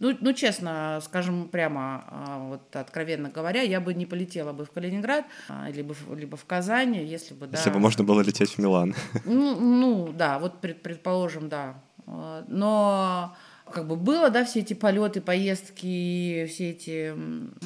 ну, 0.00 0.16
ну, 0.20 0.32
честно, 0.32 0.98
скажем 1.04 1.48
прямо, 1.48 2.04
а, 2.08 2.38
вот 2.48 2.74
откровенно 2.74 3.28
говоря, 3.28 3.62
я 3.62 3.80
бы 3.80 3.92
не 3.92 4.06
полетела 4.06 4.52
бы 4.52 4.64
в 4.64 4.70
Калининград, 4.70 5.26
а, 5.48 5.70
либо, 5.70 5.94
либо 6.16 6.36
в 6.36 6.44
Казань, 6.46 6.96
если 6.96 7.34
бы, 7.34 7.46
да... 7.46 7.58
Если 7.58 7.70
бы 7.70 7.78
можно 7.78 8.02
было 8.02 8.22
лететь 8.22 8.52
в 8.52 8.58
Милан. 8.58 8.94
Ну, 9.24 9.60
ну 9.60 10.12
да, 10.12 10.38
вот 10.38 10.60
пред, 10.60 10.82
предположим, 10.82 11.48
да. 11.48 11.82
А, 12.06 12.44
но 12.48 13.36
как 13.72 13.86
бы 13.86 13.96
было, 13.96 14.30
да, 14.30 14.44
все 14.44 14.60
эти 14.60 14.74
полеты, 14.74 15.20
поездки, 15.20 16.46
все 16.48 16.70
эти 16.70 17.14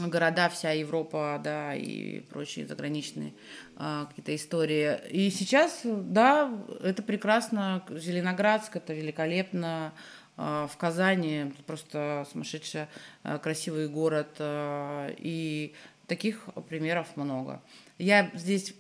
города, 0.09 0.49
вся 0.49 0.71
Европа, 0.73 1.41
да, 1.43 1.75
и 1.75 2.21
прочие 2.21 2.67
заграничные 2.67 3.35
а, 3.77 4.07
какие-то 4.07 4.35
истории. 4.35 4.99
И 5.11 5.31
сейчас, 5.31 5.81
да, 5.85 6.51
это 6.83 7.03
прекрасно, 7.03 7.85
Зеленоградск, 7.91 8.77
это 8.77 8.93
великолепно, 8.93 9.93
а, 10.37 10.67
в 10.67 10.77
Казани 10.77 11.53
просто 11.67 12.27
сумасшедший 12.31 12.87
а, 13.23 13.39
красивый 13.39 13.89
город, 13.89 14.37
а, 14.39 15.09
и 15.17 15.75
таких 16.09 16.49
примеров 16.69 17.17
много. 17.17 17.63
Я 17.99 18.31
здесь, 18.35 18.75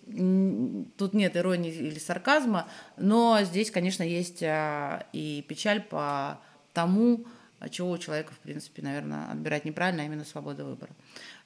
тут 0.98 1.14
нет 1.14 1.36
иронии 1.36 1.72
или 1.72 1.98
сарказма, 1.98 2.68
но 2.96 3.38
здесь, 3.42 3.70
конечно, 3.70 4.02
есть 4.02 4.42
и 4.42 5.44
печаль 5.48 5.80
по 5.80 6.40
тому, 6.74 7.24
чего 7.70 7.90
у 7.90 7.98
человека, 7.98 8.32
в 8.34 8.38
принципе, 8.40 8.82
наверное, 8.82 9.30
отбирать 9.30 9.64
неправильно, 9.64 10.02
а 10.02 10.06
именно 10.06 10.24
свобода 10.24 10.64
выбора. 10.64 10.92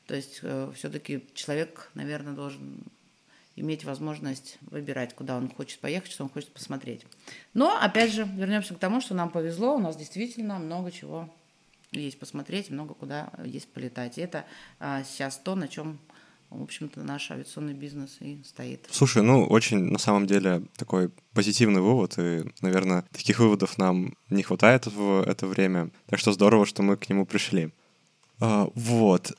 То 0.06 0.16
есть 0.16 0.40
э, 0.42 0.72
все-таки 0.74 1.24
человек, 1.34 1.90
наверное, 1.94 2.32
должен 2.32 2.82
иметь 3.56 3.84
возможность 3.84 4.58
выбирать, 4.62 5.14
куда 5.14 5.36
он 5.36 5.50
хочет 5.50 5.80
поехать, 5.80 6.10
что 6.10 6.24
он 6.24 6.30
хочет 6.30 6.50
посмотреть. 6.50 7.04
Но, 7.54 7.78
опять 7.78 8.12
же, 8.12 8.24
вернемся 8.24 8.74
к 8.74 8.78
тому, 8.78 9.00
что 9.00 9.14
нам 9.14 9.30
повезло, 9.30 9.74
у 9.74 9.78
нас 9.78 9.96
действительно 9.96 10.58
много 10.58 10.90
чего 10.90 11.28
есть 11.92 12.18
посмотреть, 12.18 12.70
много 12.70 12.94
куда 12.94 13.32
есть 13.44 13.68
полетать. 13.68 14.18
И 14.18 14.20
это 14.20 14.44
а, 14.78 15.02
сейчас 15.04 15.36
то, 15.38 15.54
на 15.54 15.68
чем 15.68 15.98
в 16.50 16.62
общем-то, 16.62 17.02
наш 17.02 17.30
авиационный 17.30 17.74
бизнес 17.74 18.16
и 18.20 18.42
стоит. 18.44 18.87
Слушай, 18.90 19.22
ну, 19.22 19.44
очень, 19.44 19.78
на 19.78 19.98
самом 19.98 20.26
деле, 20.26 20.62
такой 20.76 21.11
позитивный 21.34 21.80
вывод, 21.80 22.14
и, 22.18 22.44
наверное, 22.61 23.04
таких 23.12 23.38
выводов 23.38 23.78
нам 23.78 24.14
не 24.30 24.42
хватает 24.42 24.87
в 24.87 25.22
это 25.26 25.46
время, 25.46 25.90
так 26.06 26.18
что 26.18 26.32
здорово, 26.32 26.66
что 26.66 26.82
мы 26.82 26.96
к 26.96 27.08
нему 27.08 27.26
пришли. 27.26 27.72
А, 28.40 28.68
вот. 28.74 29.32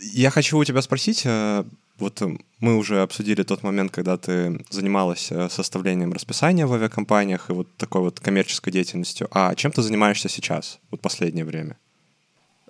Я 0.00 0.30
хочу 0.30 0.58
у 0.58 0.64
тебя 0.64 0.82
спросить, 0.82 1.22
а, 1.24 1.64
вот 1.98 2.22
мы 2.60 2.76
уже 2.76 3.02
обсудили 3.02 3.42
тот 3.42 3.62
момент, 3.62 3.92
когда 3.92 4.16
ты 4.16 4.64
занималась 4.70 5.32
э, 5.32 5.48
составлением 5.48 6.12
расписания 6.12 6.66
в 6.66 6.72
авиакомпаниях 6.72 7.50
и 7.50 7.52
вот 7.52 7.76
такой 7.76 8.02
вот 8.02 8.20
коммерческой 8.20 8.70
деятельностью. 8.70 9.28
А 9.32 9.54
чем 9.56 9.72
ты 9.72 9.82
занимаешься 9.82 10.28
сейчас, 10.28 10.78
вот 10.90 11.00
последнее 11.00 11.44
время? 11.44 11.76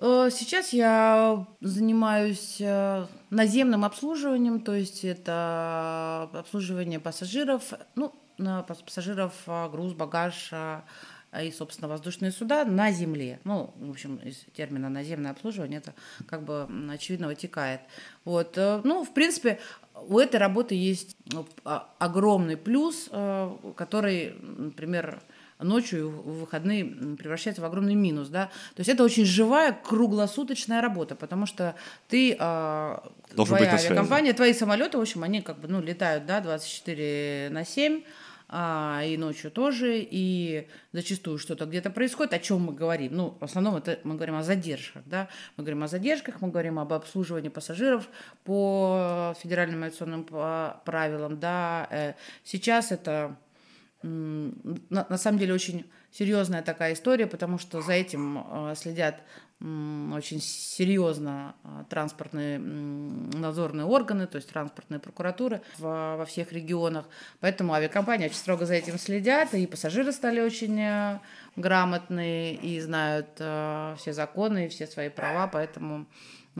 Э, 0.01 0.29
сейчас 0.31 0.73
я 0.73 1.45
занимаюсь 1.61 2.57
э, 2.59 3.05
наземным 3.29 3.85
обслуживанием, 3.85 4.61
то 4.61 4.73
есть 4.73 5.03
это 5.03 6.29
обслуживание 6.33 6.99
пассажиров, 6.99 7.73
ну, 7.95 8.13
пассажиров, 8.65 9.33
груз, 9.71 9.93
багаж, 9.93 10.51
и, 11.37 11.51
собственно, 11.51 11.87
воздушные 11.87 12.31
суда 12.31 12.65
на 12.65 12.91
земле. 12.91 13.39
Ну, 13.43 13.73
в 13.77 13.91
общем, 13.91 14.15
из 14.17 14.45
термина 14.53 14.89
наземное 14.89 15.31
обслуживание 15.31 15.79
это 15.79 15.93
как 16.27 16.43
бы 16.43 16.67
очевидно 16.91 17.27
вытекает. 17.27 17.81
Вот. 18.25 18.57
Э, 18.57 18.81
ну, 18.83 19.03
в 19.03 19.13
принципе, 19.13 19.59
у 19.93 20.17
этой 20.17 20.37
работы 20.37 20.75
есть 20.75 21.15
а, 21.65 21.93
огромный 21.99 22.57
плюс, 22.57 23.09
э, 23.11 23.57
который, 23.75 24.33
например, 24.41 25.21
ночью 25.59 26.09
в 26.09 26.39
выходные 26.39 26.85
превращается 26.85 27.61
в 27.61 27.65
огромный 27.65 27.95
минус, 27.95 28.29
да. 28.29 28.45
То 28.75 28.79
есть 28.79 28.89
это 28.89 29.03
очень 29.03 29.25
живая 29.25 29.73
круглосуточная 29.73 30.81
работа, 30.81 31.15
потому 31.15 31.45
что 31.45 31.75
ты, 32.07 32.35
а, 32.39 33.03
Должен 33.33 33.57
твоя 33.57 33.73
авиакомпания, 33.73 34.33
твои 34.33 34.53
самолеты, 34.53 34.97
в 34.97 35.01
общем, 35.01 35.23
они 35.23 35.41
как 35.41 35.59
бы, 35.59 35.67
ну, 35.67 35.81
летают, 35.81 36.25
да, 36.25 36.39
24 36.39 37.49
на 37.51 37.65
7, 37.65 38.03
а, 38.51 39.03
и 39.05 39.15
ночью 39.15 39.51
тоже, 39.51 39.99
и 39.99 40.67
зачастую 40.91 41.37
что-то 41.37 41.65
где-то 41.65 41.91
происходит, 41.91 42.33
о 42.33 42.39
чем 42.39 42.61
мы 42.61 42.73
говорим. 42.73 43.15
Ну, 43.15 43.37
в 43.39 43.43
основном 43.43 43.75
это 43.75 43.99
мы 44.03 44.15
говорим 44.15 44.35
о 44.37 44.43
задержках, 44.43 45.03
да, 45.05 45.27
мы 45.55 45.63
говорим 45.63 45.83
о 45.83 45.87
задержках, 45.87 46.41
мы 46.41 46.49
говорим 46.49 46.79
об 46.79 46.91
обслуживании 46.91 47.49
пассажиров 47.49 48.09
по 48.45 49.35
федеральным 49.39 49.83
авиационным 49.83 50.23
правилам, 50.23 51.39
да. 51.39 51.87
Э, 51.91 52.13
сейчас 52.43 52.91
это 52.91 53.35
на, 54.01 55.05
на 55.09 55.17
самом 55.17 55.39
деле 55.39 55.53
очень 55.53 55.85
серьезная 56.11 56.61
такая 56.61 56.93
история, 56.93 57.27
потому 57.27 57.57
что 57.57 57.81
за 57.81 57.93
этим 57.93 58.43
э, 58.69 58.75
следят 58.75 59.21
очень 59.61 60.39
серьезно 60.39 61.53
а, 61.65 61.83
транспортные 61.89 62.59
надзорные 62.59 63.85
органы, 63.85 64.25
то 64.25 64.37
есть 64.37 64.47
транспортные 64.49 65.01
прокуратуры 65.01 65.61
во 65.79 66.23
всех 66.25 66.53
регионах. 66.53 67.09
Поэтому 67.41 67.73
авиакомпании 67.73 68.27
очень 68.27 68.37
строго 68.37 68.65
за 68.65 68.75
этим 68.75 68.97
следят, 68.97 69.53
и 69.53 69.67
пассажиры 69.67 70.13
стали 70.13 70.39
очень 70.39 70.79
э, 70.79 71.19
грамотные 71.57 72.55
и 72.55 72.79
знают 72.79 73.27
э, 73.39 73.95
все 73.97 74.13
законы 74.13 74.67
и 74.67 74.69
все 74.69 74.87
свои 74.87 75.09
права, 75.09 75.47
поэтому 75.47 76.07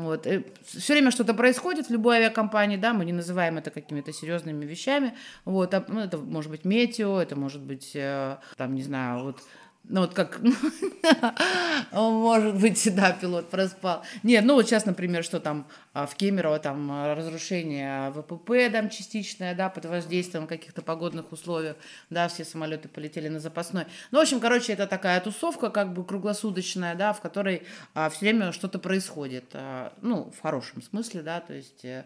вот. 0.04 0.28
И 0.28 0.46
все 0.64 0.94
время 0.94 1.12
что-то 1.12 1.34
происходит 1.34 1.88
в 1.88 1.92
любой 1.92 2.18
авиакомпании, 2.18 2.78
да, 2.78 2.94
мы 2.94 3.06
не 3.06 3.14
называем 3.14 3.58
это 3.58 3.72
какими-то 3.72 4.14
серьезными 4.14 4.66
вещами. 4.66 5.14
Вот. 5.46 5.74
А, 5.74 5.86
ну, 5.88 6.00
это 6.00 6.18
может 6.18 6.52
быть 6.52 6.66
метео, 6.66 7.22
это 7.22 7.36
может 7.36 7.62
быть, 7.62 7.92
э, 7.96 8.38
там, 8.58 8.76
не 8.76 8.84
знаю, 8.84 9.24
вот 9.24 9.42
ну, 9.90 10.02
вот 10.02 10.14
как, 10.14 10.40
может 11.92 12.56
быть, 12.60 12.96
да, 12.96 13.12
пилот 13.12 13.50
проспал. 13.50 14.04
Нет, 14.22 14.46
ну, 14.46 14.54
вот 14.54 14.68
сейчас, 14.68 14.86
например, 14.86 15.24
что 15.24 15.40
там 15.40 15.68
а, 15.94 16.06
в 16.06 16.16
Кемерово, 16.16 16.60
там 16.60 16.92
а, 16.92 17.16
разрушение 17.16 18.12
ВПП 18.12 18.70
там 18.72 18.90
частичное, 18.90 19.56
да, 19.56 19.70
под 19.70 19.86
воздействием 19.86 20.46
каких-то 20.46 20.84
погодных 20.84 21.32
условий, 21.32 21.74
да, 22.12 22.28
все 22.28 22.46
самолеты 22.46 22.88
полетели 22.88 23.30
на 23.30 23.40
запасной. 23.40 23.86
Ну, 24.12 24.20
в 24.20 24.22
общем, 24.22 24.40
короче, 24.40 24.74
это 24.74 24.86
такая 24.86 25.20
тусовка 25.22 25.72
как 25.72 25.94
бы 25.94 26.04
круглосуточная, 26.06 26.94
да, 26.94 27.12
в 27.14 27.22
которой 27.22 27.64
а, 27.96 28.10
все 28.10 28.26
время 28.26 28.52
что-то 28.52 28.78
происходит, 28.78 29.46
а, 29.54 29.94
ну, 30.02 30.32
в 30.32 30.42
хорошем 30.42 30.84
смысле, 30.84 31.24
да, 31.24 31.40
то 31.40 31.54
есть 31.54 31.84
э, 31.84 32.06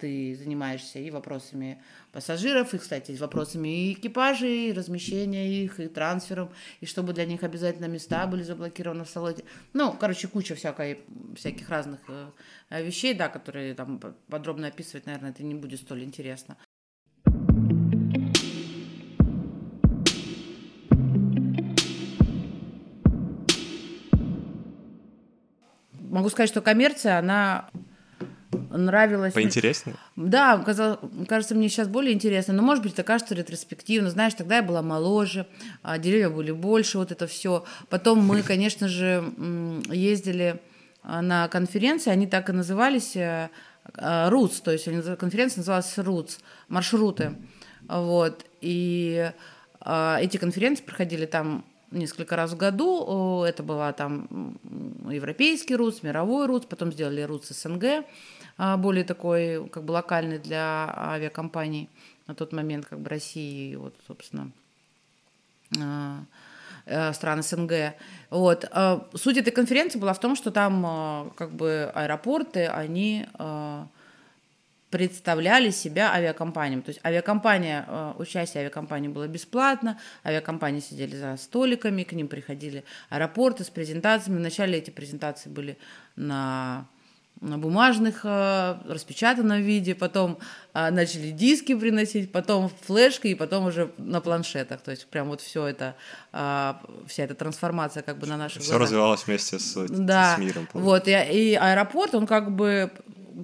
ты 0.00 0.34
занимаешься 0.36 0.98
и 0.98 1.10
вопросами 1.10 1.82
пассажиров, 2.12 2.72
и, 2.74 2.78
кстати, 2.78 3.12
вопросами 3.12 3.68
и 3.68 3.92
экипажей, 3.92 4.70
и 4.70 4.72
размещения 4.72 5.48
их, 5.48 5.78
и 5.80 5.88
трансфером, 5.88 6.50
и 6.80 6.86
чтобы 6.86 7.12
для 7.12 7.26
них 7.26 7.42
обязательно 7.42 7.86
места 7.86 8.26
были 8.26 8.42
заблокированы 8.42 9.04
в 9.04 9.08
салоне. 9.08 9.44
Ну, 9.72 9.92
короче, 9.92 10.28
куча 10.28 10.54
всякой, 10.54 11.00
всяких 11.36 11.68
разных 11.68 12.00
э, 12.08 12.82
вещей, 12.82 13.14
да, 13.14 13.28
которые 13.28 13.74
там 13.74 14.00
подробно 14.28 14.68
описывать, 14.68 15.06
наверное, 15.06 15.30
это 15.30 15.42
не 15.42 15.54
будет 15.54 15.80
столь 15.80 16.04
интересно. 16.04 16.56
Могу 25.92 26.28
сказать, 26.28 26.50
что 26.50 26.60
коммерция, 26.60 27.18
она 27.18 27.70
нравилось. 28.70 29.34
Поинтереснее? 29.34 29.96
Да, 30.16 30.58
кажется, 31.28 31.54
мне 31.54 31.68
сейчас 31.68 31.88
более 31.88 32.14
интересно. 32.14 32.54
Но, 32.54 32.62
может 32.62 32.82
быть, 32.82 32.92
это 32.92 33.02
кажется 33.02 33.34
ретроспективно. 33.34 34.10
Знаешь, 34.10 34.34
тогда 34.34 34.56
я 34.56 34.62
была 34.62 34.82
моложе, 34.82 35.46
а 35.82 35.98
деревья 35.98 36.30
были 36.30 36.52
больше, 36.52 36.98
вот 36.98 37.12
это 37.12 37.26
все. 37.26 37.64
Потом 37.88 38.24
мы, 38.24 38.42
конечно 38.46 38.88
же, 38.88 39.32
ездили 39.88 40.60
а, 41.02 41.22
на 41.22 41.48
конференции, 41.48 42.10
они 42.10 42.26
так 42.26 42.48
и 42.50 42.52
назывались 42.52 43.16
РУЦ, 43.96 44.60
э, 44.60 44.62
то 44.64 44.70
есть 44.72 44.84
конференция 45.18 45.58
называлась 45.58 45.98
РУЦ, 45.98 46.38
маршруты. 46.68 47.34
Вот. 47.88 48.44
И 48.60 49.32
а, 49.80 50.18
эти 50.20 50.36
конференции 50.36 50.82
проходили 50.82 51.26
там 51.26 51.64
несколько 51.90 52.36
раз 52.36 52.52
в 52.52 52.56
году. 52.56 53.42
Это 53.44 53.62
была 53.62 53.92
там 53.92 54.58
европейский 55.08 55.74
РУЦ, 55.74 56.02
мировой 56.02 56.46
РУЦ, 56.46 56.66
потом 56.66 56.92
сделали 56.92 57.22
РУЦ 57.22 57.48
СНГ. 57.50 58.04
А, 58.58 58.76
более 58.76 59.04
такой 59.04 59.68
как 59.68 59.84
бы 59.84 59.92
локальный 59.92 60.38
для 60.38 60.92
авиакомпаний 60.96 61.88
на 62.26 62.34
тот 62.34 62.52
момент 62.52 62.86
как 62.86 63.00
бы 63.00 63.08
России 63.08 63.72
и 63.72 63.76
вот, 63.76 63.94
собственно, 64.06 64.50
а, 65.80 66.20
э, 66.86 67.12
стран 67.12 67.42
СНГ. 67.42 67.94
Вот. 68.30 68.66
А, 68.70 69.08
суть 69.14 69.36
этой 69.36 69.50
конференции 69.50 69.98
была 69.98 70.12
в 70.12 70.20
том, 70.20 70.36
что 70.36 70.50
там 70.50 71.32
как 71.36 71.52
бы 71.52 71.90
аэропорты, 71.94 72.66
они 72.66 73.26
представляли 74.90 75.70
себя 75.70 76.12
авиакомпаниям. 76.12 76.82
То 76.82 76.88
есть 76.88 77.00
авиакомпания, 77.04 77.86
участие 78.18 78.62
авиакомпании 78.62 79.08
было 79.08 79.28
бесплатно, 79.28 80.00
авиакомпании 80.24 80.80
сидели 80.80 81.14
за 81.14 81.36
столиками, 81.36 82.02
к 82.02 82.12
ним 82.12 82.26
приходили 82.26 82.84
аэропорты 83.08 83.62
с 83.62 83.70
презентациями. 83.70 84.38
Вначале 84.38 84.78
эти 84.78 84.90
презентации 84.90 85.48
были 85.48 85.78
на 86.16 86.40
на 86.40 86.86
бумажных, 87.40 88.20
э, 88.24 88.76
распечатанном 88.86 89.62
виде, 89.62 89.94
потом 89.94 90.38
э, 90.74 90.90
начали 90.90 91.30
диски 91.30 91.74
приносить, 91.74 92.32
потом 92.32 92.70
флешка 92.86 93.28
и 93.28 93.34
потом 93.34 93.66
уже 93.66 93.90
на 93.96 94.20
планшетах. 94.20 94.80
То 94.82 94.90
есть 94.90 95.06
прям 95.06 95.28
вот 95.28 95.40
все 95.40 95.66
это, 95.66 95.96
э, 96.32 96.74
вся 97.06 97.24
эта 97.24 97.34
трансформация 97.34 98.02
как 98.02 98.18
бы 98.18 98.26
на 98.26 98.36
наших 98.36 98.62
Все 98.62 98.78
развивалось 98.78 99.26
вместе 99.26 99.58
с, 99.58 99.74
да. 99.88 100.36
с 100.36 100.38
миром. 100.38 100.68
Вот, 100.74 101.08
и, 101.08 101.12
и 101.12 101.54
аэропорт, 101.54 102.14
он 102.14 102.26
как 102.26 102.54
бы 102.54 102.90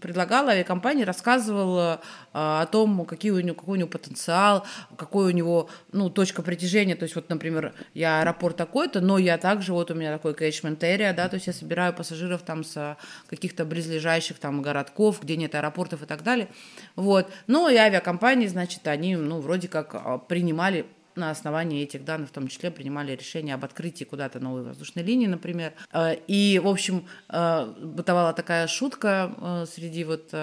предлагал 0.01 0.49
авиакомпании, 0.49 1.05
рассказывал 1.05 1.79
э, 1.79 1.99
о 2.33 2.66
том, 2.66 3.05
какие 3.05 3.33
у 3.33 3.40
него, 3.40 3.55
какой 3.55 3.77
у 3.77 3.81
него 3.81 3.88
потенциал, 3.88 4.64
какой 4.96 5.27
у 5.27 5.31
него 5.31 5.68
ну, 5.92 6.11
точка 6.11 6.42
притяжения. 6.42 6.96
То 6.96 7.05
есть, 7.05 7.14
вот, 7.14 7.29
например, 7.29 7.75
я 7.94 8.20
аэропорт 8.20 8.57
такой-то, 8.57 9.01
но 9.01 9.18
я 9.18 9.38
также, 9.38 9.72
вот 9.72 9.90
у 9.90 9.94
меня 9.94 10.12
такой 10.12 10.33
catchment 10.33 10.79
area, 10.79 11.14
да, 11.14 11.29
то 11.29 11.35
есть 11.35 11.46
я 11.46 11.53
собираю 11.53 11.92
пассажиров 11.92 12.42
там 12.42 12.64
с 12.64 12.96
каких-то 13.29 13.64
близлежащих 13.64 14.38
там 14.38 14.62
городков, 14.62 15.22
где 15.22 15.37
нет 15.37 15.55
аэропортов 15.55 16.03
и 16.03 16.07
так 16.07 16.22
далее. 16.22 16.49
Вот. 16.94 17.31
Ну 17.46 17.68
и 17.68 17.77
авиакомпании, 17.77 18.46
значит, 18.46 18.87
они, 18.88 19.16
ну, 19.16 19.40
вроде 19.40 19.68
как 19.68 19.94
а, 19.94 20.18
принимали 20.18 20.87
на 21.16 21.31
основании 21.31 21.83
этих 21.83 22.05
данных 22.05 22.28
в 22.28 22.32
том 22.32 22.49
числе 22.49 22.70
принимали 22.70 23.12
решение 23.12 23.55
об 23.55 23.64
открытии 23.64 24.05
куда-то 24.05 24.41
новой 24.41 24.62
воздушной 24.62 25.03
линии, 25.03 25.26
например. 25.26 25.72
Э, 25.93 26.14
и, 26.26 26.61
в 26.62 26.68
общем, 26.68 27.07
э, 27.28 27.74
бытовала 27.82 28.32
такая 28.32 28.66
шутка 28.66 29.34
э, 29.36 29.66
среди 29.72 30.05
вот 30.05 30.34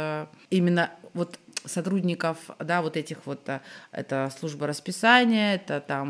именно 0.50 0.92
вот 1.14 1.40
сотрудников, 1.66 2.38
да, 2.60 2.82
вот 2.82 2.98
этих 2.98 3.26
вот, 3.26 3.48
это 3.92 4.32
служба 4.38 4.68
расписания, 4.68 5.56
это 5.56 5.80
там 5.80 6.10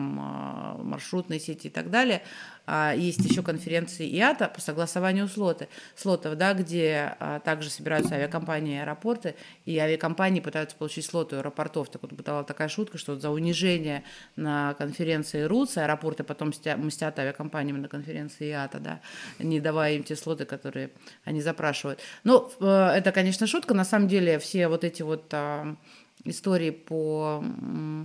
маршрутные 0.84 1.40
сети 1.40 1.68
и 1.68 1.70
так 1.70 1.92
далее, 1.92 2.24
а, 2.66 2.94
есть 2.94 3.20
еще 3.20 3.44
конференции 3.44 4.08
ИАТА 4.08 4.48
по 4.48 4.62
согласованию 4.62 5.28
слоты, 5.28 5.68
слотов, 5.96 6.38
да, 6.38 6.54
где 6.54 7.16
а, 7.20 7.40
также 7.40 7.70
собираются 7.70 8.16
авиакомпании 8.16 8.76
и 8.76 8.80
аэропорты, 8.80 9.36
и 9.66 9.78
авиакомпании 9.78 10.40
пытаются 10.40 10.76
получить 10.78 11.06
слоты 11.06 11.38
аэропортов. 11.38 11.90
Так 11.90 12.02
вот, 12.02 12.14
была 12.14 12.44
такая 12.44 12.70
шутка, 12.70 12.98
что 12.98 13.20
за 13.20 13.30
унижение 13.32 14.04
на 14.36 14.76
конференции 14.76 15.44
РУЦ 15.44 15.78
аэропорты 15.78 16.24
потом 16.24 16.50
мстят 16.50 17.20
авиакомпаниями 17.20 17.80
на 17.80 17.90
конференции 17.90 18.52
ИАТА, 18.52 18.80
да, 18.80 19.02
не 19.40 19.60
давая 19.60 19.96
им 19.96 20.04
те 20.04 20.16
слоты, 20.16 20.46
которые 20.46 20.92
они 21.26 21.42
запрашивают. 21.42 22.00
Ну, 22.24 22.50
это, 22.60 23.12
конечно, 23.12 23.46
шутка. 23.46 23.74
На 23.74 23.86
самом 23.86 24.08
деле 24.08 24.40
все 24.40 24.68
вот 24.68 24.84
эти 24.84 25.02
вот 25.02 25.34
а, 25.34 25.76
истории 26.24 26.72
по 26.72 27.44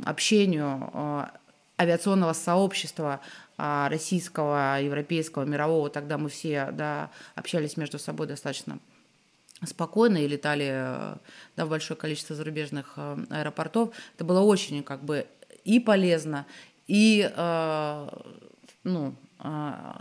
общению 0.04 0.90
а, 0.92 1.30
авиационного 1.80 2.32
сообщества 2.32 3.20
российского, 3.58 4.80
европейского, 4.80 5.44
мирового, 5.44 5.90
тогда 5.90 6.16
мы 6.16 6.28
все 6.28 6.70
да, 6.72 7.10
общались 7.34 7.76
между 7.76 7.98
собой 7.98 8.26
достаточно 8.26 8.78
спокойно 9.66 10.18
и 10.18 10.28
летали 10.28 10.70
да, 11.56 11.66
в 11.66 11.68
большое 11.68 11.98
количество 11.98 12.36
зарубежных 12.36 12.96
аэропортов. 13.30 13.90
Это 14.14 14.24
было 14.24 14.40
очень 14.40 14.82
как 14.84 15.04
бы 15.04 15.26
и 15.64 15.80
полезно, 15.80 16.46
и 16.86 17.28
ну, 18.84 19.14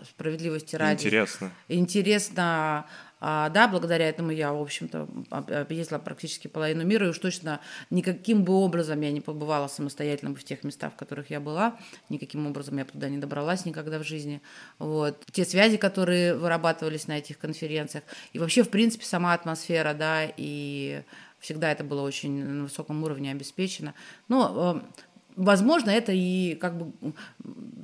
справедливости 0.08 0.76
ради. 0.76 1.06
Интересно. 1.06 1.52
Интересно 1.68 2.86
а, 3.20 3.50
да, 3.50 3.68
благодаря 3.68 4.08
этому 4.08 4.32
я, 4.32 4.54
в 4.54 4.62
общем-то, 4.62 5.08
объездила 5.30 6.00
практически 6.00 6.48
половину 6.48 6.86
мира, 6.86 7.08
и 7.08 7.10
уж 7.10 7.20
точно 7.20 7.60
никаким 7.90 8.44
бы 8.44 8.54
образом 8.54 9.02
я 9.02 9.12
не 9.12 9.22
побывала 9.22 9.68
самостоятельно 9.68 10.36
в 10.36 10.44
тех 10.44 10.64
местах, 10.64 10.94
в 10.94 10.96
которых 10.96 11.30
я 11.30 11.40
была, 11.40 11.78
никаким 12.10 12.46
образом 12.46 12.78
я 12.78 12.86
туда 12.86 13.10
не 13.10 13.18
добралась 13.18 13.66
никогда 13.66 14.00
в 14.00 14.04
жизни. 14.04 14.42
Вот. 14.80 15.24
Те 15.32 15.46
связи, 15.46 15.78
которые 15.78 16.36
вырабатывались 16.36 17.08
на 17.08 17.18
этих 17.18 17.40
конференциях, 17.40 18.04
и 18.34 18.40
вообще, 18.40 18.64
в 18.64 18.70
принципе, 18.70 19.06
сама 19.06 19.34
атмосфера, 19.34 19.94
да, 19.94 20.24
и 20.38 21.04
всегда 21.40 21.72
это 21.72 21.84
было 21.84 22.02
очень 22.02 22.44
на 22.44 22.64
высоком 22.64 23.04
уровне 23.04 23.32
обеспечено. 23.32 23.94
Но 24.28 24.82
э, 24.84 25.02
возможно, 25.38 25.92
это 25.92 26.12
и 26.12 26.56
как 26.56 26.78
бы 26.78 27.14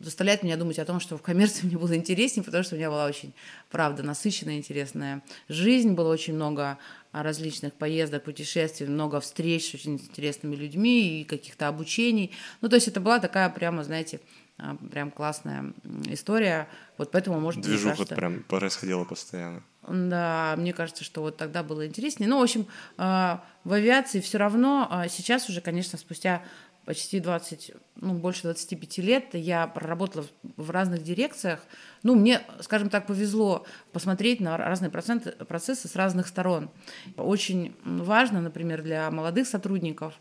заставляет 0.02 0.44
меня 0.44 0.58
думать 0.58 0.80
о 0.80 0.86
том, 0.86 1.00
что 1.00 1.18
в 1.18 1.22
коммерции 1.22 1.66
мне 1.68 1.78
было 1.78 1.96
интереснее, 1.96 2.44
потому 2.44 2.64
что 2.64 2.76
у 2.76 2.78
меня 2.78 2.90
была 2.90 3.06
очень, 3.06 3.34
правда, 3.70 4.04
насыщенная, 4.04 4.58
интересная 4.58 5.22
жизнь, 5.48 5.94
было 5.94 6.12
очень 6.12 6.34
много 6.34 6.78
различных 7.14 7.74
поездок, 7.74 8.24
путешествий, 8.24 8.88
много 8.88 9.20
встреч 9.20 9.70
с 9.70 9.76
очень 9.76 9.94
интересными 9.94 10.56
людьми 10.56 11.22
и 11.22 11.24
каких-то 11.24 11.68
обучений. 11.68 12.32
Ну, 12.62 12.70
то 12.70 12.76
есть 12.76 12.88
это 12.88 13.00
была 13.00 13.20
такая 13.20 13.50
прямо, 13.50 13.84
знаете, 13.84 14.20
а, 14.58 14.76
прям 14.92 15.12
классная 15.12 15.74
история. 16.08 16.68
Вот 16.98 17.12
поэтому, 17.12 17.40
может 17.40 17.62
быть, 17.62 17.70
Движуха 17.70 17.98
кажется, 17.98 18.16
прям 18.16 18.44
происходила 18.44 19.04
постоянно. 19.04 19.64
Да, 19.88 20.56
мне 20.58 20.74
кажется, 20.74 21.04
что 21.04 21.22
вот 21.22 21.38
тогда 21.38 21.62
было 21.62 21.86
интереснее. 21.86 22.28
Ну, 22.28 22.40
в 22.40 22.44
общем, 22.44 22.66
а, 22.98 23.44
в 23.64 23.74
авиации 23.74 24.22
все 24.22 24.40
равно 24.40 24.88
а, 24.90 25.08
сейчас 25.08 25.50
уже, 25.50 25.62
конечно, 25.62 26.00
спустя 26.00 26.42
почти 26.86 27.20
20, 27.20 27.72
ну, 27.96 28.14
больше 28.14 28.44
25 28.44 28.98
лет 29.00 29.26
я 29.34 29.68
проработала 29.68 30.26
в 30.58 30.70
разных 30.70 31.04
дирекциях. 31.04 31.60
Ну, 32.04 32.16
мне, 32.16 32.42
скажем 32.62 32.90
так, 32.90 33.08
повезло 33.08 33.66
посмотреть 33.92 34.40
на 34.40 34.58
разные 34.58 34.90
проценты, 34.90 35.32
процессы 35.32 35.88
с 35.88 35.96
разных 35.96 36.28
сторон. 36.28 36.70
Очень 37.18 37.76
важно, 37.84 38.42
например, 38.42 38.82
для 38.82 39.10
молодых 39.12 39.48
сотрудников, 39.48 40.14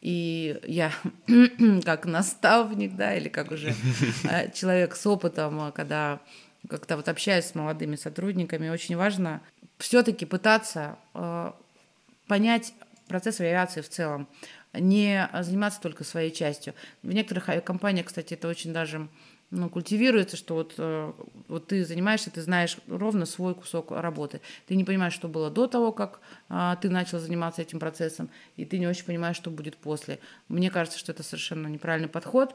и 0.00 0.60
я 0.66 0.92
как 1.84 2.06
наставник, 2.06 2.96
да, 2.96 3.14
или 3.14 3.28
как 3.28 3.50
уже 3.50 3.74
э, 4.24 4.50
человек 4.52 4.96
с 4.96 5.06
опытом, 5.06 5.72
когда 5.72 6.20
как-то 6.68 6.96
вот 6.96 7.08
общаюсь 7.08 7.46
с 7.46 7.54
молодыми 7.54 7.96
сотрудниками, 7.96 8.68
очень 8.68 8.96
важно 8.96 9.40
все-таки 9.78 10.26
пытаться 10.26 10.96
э, 11.14 11.52
понять 12.26 12.74
процесс 13.08 13.40
авиации 13.40 13.80
в 13.80 13.88
целом 13.88 14.28
не 14.74 15.28
заниматься 15.40 15.80
только 15.80 16.04
своей 16.04 16.32
частью. 16.32 16.74
В 17.02 17.12
некоторых 17.12 17.48
авиакомпаниях, 17.48 18.06
кстати, 18.06 18.34
это 18.34 18.48
очень 18.48 18.72
даже 18.72 19.08
ну, 19.52 19.68
культивируется, 19.68 20.38
что 20.38 20.54
вот, 20.54 20.74
э, 20.78 21.12
вот 21.46 21.66
ты 21.66 21.84
занимаешься, 21.84 22.30
ты 22.30 22.40
знаешь 22.40 22.78
ровно 22.88 23.26
свой 23.26 23.54
кусок 23.54 23.90
работы. 23.90 24.40
Ты 24.66 24.74
не 24.76 24.84
понимаешь, 24.84 25.12
что 25.12 25.28
было 25.28 25.50
до 25.50 25.66
того, 25.66 25.92
как 25.92 26.20
а, 26.48 26.76
ты 26.76 26.88
начал 26.88 27.18
заниматься 27.18 27.60
этим 27.60 27.78
процессом, 27.78 28.30
и 28.56 28.64
ты 28.64 28.78
не 28.78 28.86
очень 28.86 29.04
понимаешь, 29.04 29.36
что 29.36 29.50
будет 29.50 29.76
после. 29.76 30.20
Мне 30.48 30.70
кажется, 30.70 30.98
что 30.98 31.12
это 31.12 31.22
совершенно 31.22 31.66
неправильный 31.66 32.08
подход. 32.08 32.54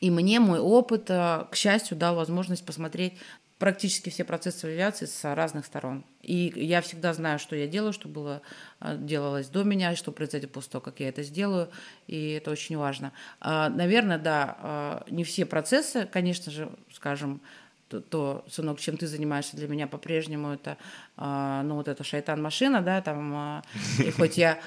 И 0.00 0.10
мне 0.12 0.38
мой 0.38 0.60
опыт, 0.60 1.10
э, 1.10 1.46
к 1.50 1.56
счастью, 1.56 1.96
дал 1.96 2.14
возможность 2.14 2.64
посмотреть 2.64 3.14
практически 3.58 4.08
все 4.08 4.24
процессы 4.24 4.66
авиации 4.66 5.06
с 5.06 5.34
разных 5.34 5.66
сторон. 5.66 6.04
И 6.22 6.52
я 6.54 6.80
всегда 6.80 7.12
знаю, 7.12 7.38
что 7.38 7.56
я 7.56 7.66
делаю, 7.66 7.92
что 7.92 8.08
было, 8.08 8.40
э, 8.80 8.96
делалось 8.96 9.48
до 9.48 9.64
меня, 9.64 9.96
что 9.96 10.12
произойдет 10.12 10.52
после 10.52 10.72
того, 10.72 10.82
как 10.82 11.00
я 11.00 11.08
это 11.08 11.22
сделаю, 11.22 11.68
и 12.06 12.32
это 12.32 12.50
очень 12.50 12.76
важно. 12.76 13.12
А, 13.40 13.68
наверное, 13.68 14.18
да, 14.18 15.04
э, 15.08 15.10
не 15.10 15.24
все 15.24 15.44
процессы, 15.44 16.06
конечно 16.06 16.52
же, 16.52 16.70
скажем, 16.92 17.40
то, 17.88 18.00
то, 18.02 18.44
сынок, 18.50 18.78
чем 18.78 18.98
ты 18.98 19.06
занимаешься 19.06 19.56
для 19.56 19.66
меня 19.66 19.86
по-прежнему, 19.86 20.52
это, 20.52 20.76
э, 21.16 21.60
ну, 21.64 21.76
вот 21.76 21.88
эта 21.88 22.04
шайтан-машина, 22.04 22.80
да, 22.82 23.00
там, 23.00 23.64
и 23.98 24.10
хоть 24.10 24.38
я... 24.38 24.60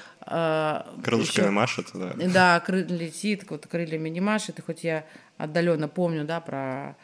Крылышками 1.02 1.48
машет, 1.48 1.86
да. 1.94 2.12
Да, 2.14 2.64
летит, 2.68 3.48
вот 3.48 3.66
крыльями 3.66 4.10
не 4.10 4.20
машет, 4.20 4.58
и 4.58 4.62
хоть 4.62 4.84
я 4.84 5.06
отдаленно 5.38 5.88
помню, 5.88 6.24
да, 6.24 6.40
про 6.40 6.96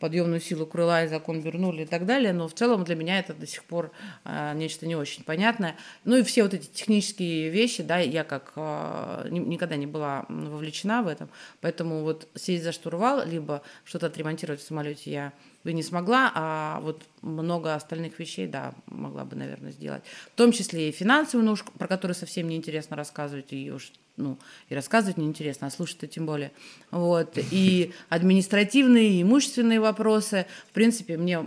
подъемную 0.00 0.40
силу 0.40 0.66
крыла 0.66 1.04
и 1.04 1.08
закон 1.08 1.40
Бернули 1.40 1.82
и 1.82 1.86
так 1.86 2.06
далее, 2.06 2.32
но 2.32 2.48
в 2.48 2.54
целом 2.54 2.84
для 2.84 2.94
меня 2.94 3.18
это 3.18 3.34
до 3.34 3.46
сих 3.46 3.64
пор 3.64 3.90
э, 4.24 4.52
нечто 4.54 4.86
не 4.86 4.96
очень 4.96 5.24
понятное. 5.24 5.76
Ну 6.04 6.16
и 6.16 6.22
все 6.22 6.42
вот 6.42 6.54
эти 6.54 6.66
технические 6.66 7.50
вещи, 7.50 7.82
да, 7.82 7.98
я 7.98 8.24
как 8.24 8.52
э, 8.56 9.28
никогда 9.30 9.76
не 9.76 9.86
была 9.86 10.26
вовлечена 10.28 11.02
в 11.02 11.08
этом, 11.08 11.28
поэтому 11.60 12.02
вот 12.02 12.28
сесть 12.34 12.64
за 12.64 12.72
штурвал, 12.72 13.26
либо 13.26 13.62
что-то 13.84 14.06
отремонтировать 14.06 14.60
в 14.60 14.66
самолете 14.66 15.10
я 15.10 15.32
бы 15.64 15.72
не 15.72 15.82
смогла, 15.82 16.32
а 16.34 16.80
вот 16.80 17.02
много 17.22 17.74
остальных 17.74 18.18
вещей, 18.18 18.46
да, 18.46 18.74
могла 18.86 19.24
бы, 19.24 19.36
наверное, 19.36 19.72
сделать. 19.72 20.02
В 20.34 20.36
том 20.36 20.52
числе 20.52 20.88
и 20.88 20.92
финансовую 20.92 21.46
ножку, 21.46 21.72
про 21.72 21.86
которую 21.86 22.14
совсем 22.14 22.48
неинтересно 22.48 22.96
рассказывать, 22.96 23.52
и 23.52 23.70
уж 23.70 23.92
ну, 24.18 24.36
и 24.68 24.74
рассказывать 24.74 25.16
неинтересно, 25.16 25.68
а 25.68 25.70
слушать-то 25.70 26.06
тем 26.06 26.26
более. 26.26 26.50
Вот. 26.90 27.38
И 27.52 27.92
административные, 28.08 29.10
и 29.10 29.22
имущественные 29.22 29.80
вопросы. 29.80 30.46
В 30.68 30.72
принципе, 30.72 31.16
мне 31.16 31.38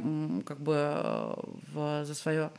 как 0.45 0.61
бы 0.61 0.73
э, 0.75 1.33
в, 1.73 2.05
за 2.05 2.15
свое 2.15 2.49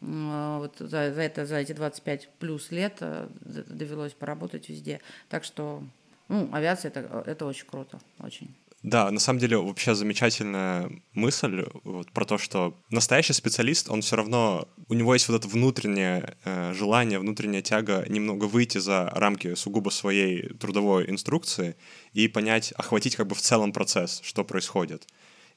э, 0.00 0.56
вот 0.58 0.74
за, 0.78 1.14
за 1.14 1.22
это 1.22 1.46
за 1.46 1.56
эти 1.56 1.72
25 1.72 2.28
плюс 2.40 2.72
лет 2.72 2.96
э, 3.00 3.28
довелось 3.40 4.12
поработать 4.12 4.68
везде. 4.68 5.00
Так 5.28 5.44
что 5.44 5.84
ну, 6.28 6.48
авиация 6.52 6.90
это, 6.90 7.22
это 7.26 7.46
очень 7.46 7.66
круто, 7.66 8.00
очень. 8.18 8.52
Да, 8.82 9.10
на 9.10 9.20
самом 9.20 9.40
деле 9.40 9.58
вообще 9.58 9.94
замечательная 9.94 10.90
мысль 11.12 11.66
вот, 11.84 12.10
про 12.12 12.24
то, 12.24 12.38
что 12.38 12.74
настоящий 12.88 13.34
специалист, 13.34 13.90
он 13.90 14.00
все 14.00 14.16
равно, 14.16 14.68
у 14.88 14.94
него 14.94 15.12
есть 15.12 15.28
вот 15.28 15.36
это 15.36 15.48
внутреннее 15.48 16.38
э, 16.44 16.72
желание, 16.72 17.18
внутренняя 17.18 17.60
тяга 17.60 18.06
немного 18.08 18.46
выйти 18.46 18.78
за 18.78 19.10
рамки 19.10 19.54
сугубо 19.54 19.90
своей 19.90 20.54
трудовой 20.54 21.10
инструкции 21.10 21.76
и 22.14 22.26
понять, 22.26 22.72
охватить 22.72 23.16
как 23.16 23.26
бы 23.26 23.34
в 23.34 23.42
целом 23.42 23.72
процесс, 23.72 24.20
что 24.24 24.44
происходит. 24.44 25.06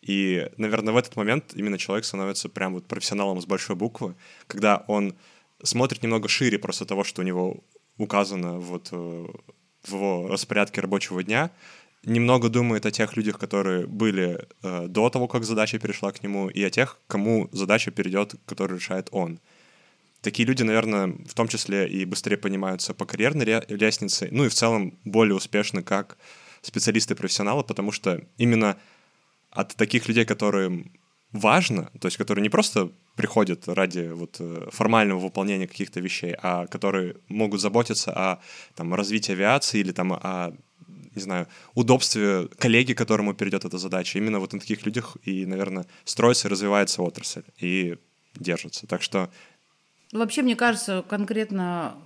И, 0.01 0.49
наверное, 0.57 0.93
в 0.93 0.97
этот 0.97 1.15
момент 1.15 1.53
именно 1.55 1.77
человек 1.77 2.03
становится 2.03 2.49
прям 2.49 2.73
вот 2.73 2.87
профессионалом 2.87 3.41
с 3.41 3.45
большой 3.45 3.77
буквы, 3.77 4.15
когда 4.47 4.83
он 4.87 5.15
смотрит 5.63 6.03
немного 6.03 6.27
шире 6.27 6.59
просто 6.59 6.85
того, 6.85 7.05
что 7.05 7.21
у 7.21 7.25
него 7.25 7.63
указано 7.97 8.59
вот 8.59 8.89
э, 8.91 9.27
в 9.83 9.93
его 9.93 10.27
распорядке 10.27 10.81
рабочего 10.81 11.23
дня, 11.23 11.51
немного 12.05 12.49
думает 12.49 12.85
о 12.85 12.91
тех 12.91 13.15
людях, 13.15 13.39
которые 13.39 13.87
были 13.87 14.47
э, 14.61 14.87
до 14.87 15.09
того, 15.09 15.27
как 15.27 15.43
задача 15.43 15.79
перешла 15.79 16.11
к 16.11 16.23
нему, 16.23 16.49
и 16.49 16.63
о 16.63 16.69
тех, 16.69 16.99
кому 17.07 17.49
задача 17.51 17.91
перейдет, 17.91 18.35
которую 18.45 18.79
решает 18.79 19.07
он. 19.11 19.39
Такие 20.21 20.47
люди, 20.47 20.63
наверное, 20.63 21.07
в 21.27 21.33
том 21.33 21.47
числе 21.47 21.87
и 21.87 22.05
быстрее 22.05 22.37
понимаются 22.37 22.93
по 22.93 23.05
карьерной 23.05 23.63
лестнице, 23.67 24.29
ну 24.31 24.45
и 24.45 24.49
в 24.49 24.53
целом 24.53 24.97
более 25.03 25.35
успешны 25.35 25.83
как 25.83 26.17
специалисты-профессионалы, 26.61 27.63
потому 27.63 27.91
что 27.91 28.21
именно 28.37 28.77
от 29.51 29.75
таких 29.75 30.07
людей, 30.07 30.25
которым 30.25 30.91
важно, 31.33 31.89
то 31.99 32.07
есть 32.07 32.17
которые 32.17 32.41
не 32.41 32.49
просто 32.49 32.91
приходят 33.15 33.67
ради 33.67 34.07
вот 34.13 34.37
э, 34.39 34.67
формального 34.71 35.19
выполнения 35.19 35.67
каких-то 35.67 35.99
вещей, 35.99 36.35
а 36.41 36.67
которые 36.67 37.15
могут 37.27 37.61
заботиться 37.61 38.11
о 38.11 38.39
там, 38.75 38.93
развитии 38.93 39.33
авиации 39.33 39.79
или 39.79 39.91
там, 39.91 40.13
о 40.13 40.53
не 41.15 41.21
знаю, 41.21 41.47
удобстве 41.73 42.47
коллеги, 42.57 42.93
которому 42.93 43.33
перейдет 43.33 43.65
эта 43.65 43.77
задача. 43.77 44.17
Именно 44.19 44.39
вот 44.39 44.53
на 44.53 44.59
таких 44.59 44.85
людях 44.85 45.17
и, 45.23 45.45
наверное, 45.45 45.85
строится 46.05 46.47
и 46.47 46.51
развивается 46.51 47.01
отрасль 47.01 47.43
и 47.59 47.97
держится. 48.35 48.87
Так 48.87 49.01
что... 49.01 49.29
Вообще, 50.11 50.41
мне 50.41 50.55
кажется, 50.55 51.03
конкретно 51.07 51.97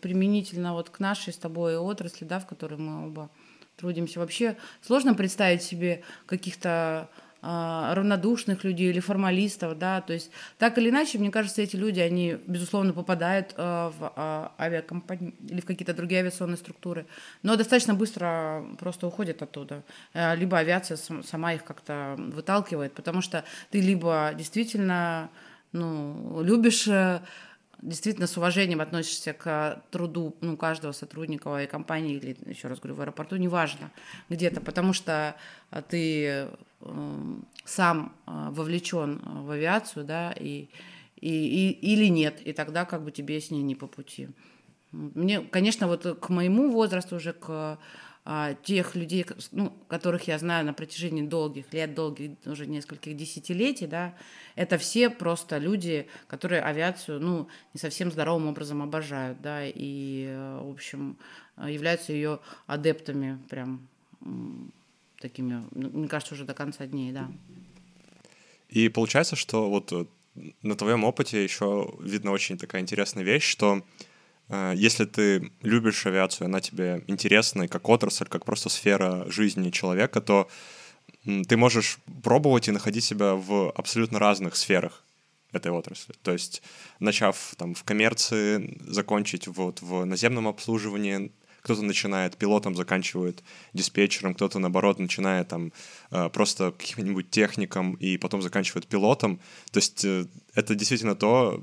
применительно 0.00 0.74
вот 0.74 0.90
к 0.90 1.00
нашей 1.00 1.32
с 1.32 1.38
тобой 1.38 1.76
отрасли, 1.76 2.24
да, 2.24 2.40
в 2.40 2.46
которой 2.46 2.78
мы 2.78 3.06
оба 3.06 3.30
трудимся. 3.76 4.20
Вообще 4.20 4.56
сложно 4.82 5.14
представить 5.14 5.62
себе 5.62 6.02
каких-то 6.26 7.08
равнодушных 7.42 8.62
людей 8.62 8.90
или 8.90 9.00
формалистов, 9.00 9.76
да, 9.76 10.00
то 10.00 10.12
есть 10.12 10.30
так 10.58 10.78
или 10.78 10.90
иначе, 10.90 11.18
мне 11.18 11.32
кажется, 11.32 11.60
эти 11.60 11.74
люди, 11.74 11.98
они, 11.98 12.36
безусловно, 12.46 12.92
попадают 12.92 13.52
а, 13.56 13.90
в 13.90 14.12
а, 14.14 14.52
авиакомпании 14.60 15.34
или 15.48 15.60
в 15.60 15.64
какие-то 15.64 15.92
другие 15.92 16.20
авиационные 16.20 16.56
структуры, 16.56 17.04
но 17.42 17.56
достаточно 17.56 17.94
быстро 17.94 18.64
просто 18.78 19.08
уходят 19.08 19.42
оттуда, 19.42 19.82
либо 20.14 20.58
авиация 20.58 20.96
сама 20.96 21.54
их 21.54 21.64
как-то 21.64 22.14
выталкивает, 22.16 22.92
потому 22.92 23.22
что 23.22 23.44
ты 23.70 23.80
либо 23.80 24.32
действительно, 24.36 25.28
ну, 25.72 26.42
любишь 26.42 26.86
э, 26.86 27.22
действительно 27.82 28.26
с 28.26 28.36
уважением 28.38 28.80
относишься 28.80 29.32
к 29.34 29.82
труду 29.90 30.36
ну, 30.40 30.56
каждого 30.56 30.92
сотрудника 30.92 31.50
авиакомпании 31.50 32.16
или, 32.16 32.36
еще 32.46 32.68
раз 32.68 32.78
говорю, 32.78 32.94
в 32.94 33.00
аэропорту, 33.02 33.36
неважно 33.36 33.90
где-то, 34.28 34.60
потому 34.60 34.92
что 34.92 35.36
ты 35.88 36.48
Эм, 36.84 37.44
сам 37.64 38.12
э, 38.26 38.48
вовлечен 38.50 39.20
э, 39.24 39.42
в 39.42 39.50
авиацию, 39.50 40.04
да, 40.04 40.32
и, 40.32 40.68
и, 41.16 41.30
и, 41.30 41.70
или 41.92 42.06
нет, 42.06 42.40
и 42.44 42.52
тогда 42.52 42.84
как 42.84 43.04
бы 43.04 43.12
тебе 43.12 43.40
с 43.40 43.52
ней 43.52 43.62
не 43.62 43.76
по 43.76 43.86
пути. 43.86 44.28
Мне, 44.90 45.42
конечно, 45.42 45.86
вот 45.86 46.18
к 46.18 46.28
моему 46.28 46.72
возрасту 46.72 47.16
уже, 47.16 47.32
к 47.32 47.78
а, 48.24 48.54
тех 48.54 48.94
людей, 48.94 49.26
ну, 49.50 49.72
которых 49.88 50.28
я 50.28 50.38
знаю 50.38 50.64
на 50.64 50.72
протяжении 50.72 51.22
долгих 51.22 51.72
лет, 51.72 51.94
долгих 51.94 52.32
уже 52.46 52.66
нескольких 52.66 53.16
десятилетий, 53.16 53.86
да, 53.86 54.14
это 54.54 54.78
все 54.78 55.10
просто 55.10 55.58
люди, 55.58 56.06
которые 56.28 56.62
авиацию, 56.62 57.20
ну, 57.20 57.48
не 57.74 57.80
совсем 57.80 58.12
здоровым 58.12 58.48
образом 58.48 58.80
обожают, 58.80 59.40
да, 59.40 59.62
и, 59.64 60.26
в 60.62 60.70
общем, 60.70 61.16
являются 61.56 62.12
ее 62.12 62.38
адептами 62.66 63.40
прям 63.50 63.88
такими, 65.18 65.64
ну, 65.72 65.90
мне 65.90 66.08
кажется, 66.08 66.34
уже 66.34 66.44
до 66.44 66.54
конца 66.54 66.86
дней, 66.86 67.12
да. 67.12 67.30
И 68.68 68.88
получается, 68.88 69.36
что 69.36 69.68
вот 69.68 69.92
э, 69.92 70.06
на 70.62 70.76
твоем 70.76 71.04
опыте 71.04 71.42
еще 71.42 71.94
видно 72.00 72.30
очень 72.30 72.56
такая 72.56 72.82
интересная 72.82 73.22
вещь, 73.22 73.44
что 73.44 73.82
если 74.48 75.04
ты 75.04 75.50
любишь 75.62 76.04
авиацию, 76.06 76.46
она 76.46 76.60
тебе 76.60 77.04
интересна 77.06 77.62
и 77.62 77.68
как 77.68 77.88
отрасль, 77.88 78.26
как 78.26 78.44
просто 78.44 78.68
сфера 78.68 79.24
жизни 79.30 79.70
человека, 79.70 80.20
то 80.20 80.48
ты 81.24 81.56
можешь 81.56 81.98
пробовать 82.22 82.68
и 82.68 82.72
находить 82.72 83.04
себя 83.04 83.34
в 83.34 83.70
абсолютно 83.70 84.18
разных 84.18 84.56
сферах 84.56 85.04
этой 85.52 85.70
отрасли. 85.70 86.14
То 86.22 86.32
есть, 86.32 86.62
начав 86.98 87.54
там 87.56 87.74
в 87.74 87.84
коммерции, 87.84 88.78
закончить 88.86 89.46
вот 89.46 89.82
в 89.82 90.04
наземном 90.04 90.48
обслуживании, 90.48 91.30
кто-то 91.60 91.82
начинает 91.82 92.36
пилотом, 92.36 92.74
заканчивает 92.74 93.42
диспетчером, 93.72 94.34
кто-то, 94.34 94.58
наоборот, 94.58 94.98
начинает 94.98 95.48
там 95.48 95.72
э, 96.10 96.28
просто 96.30 96.72
каким-нибудь 96.72 97.30
техником 97.30 97.94
и 97.94 98.16
потом 98.16 98.42
заканчивает 98.42 98.88
пилотом. 98.88 99.38
То 99.70 99.78
есть 99.78 100.04
э, 100.04 100.26
это 100.54 100.74
действительно 100.74 101.14
то, 101.14 101.62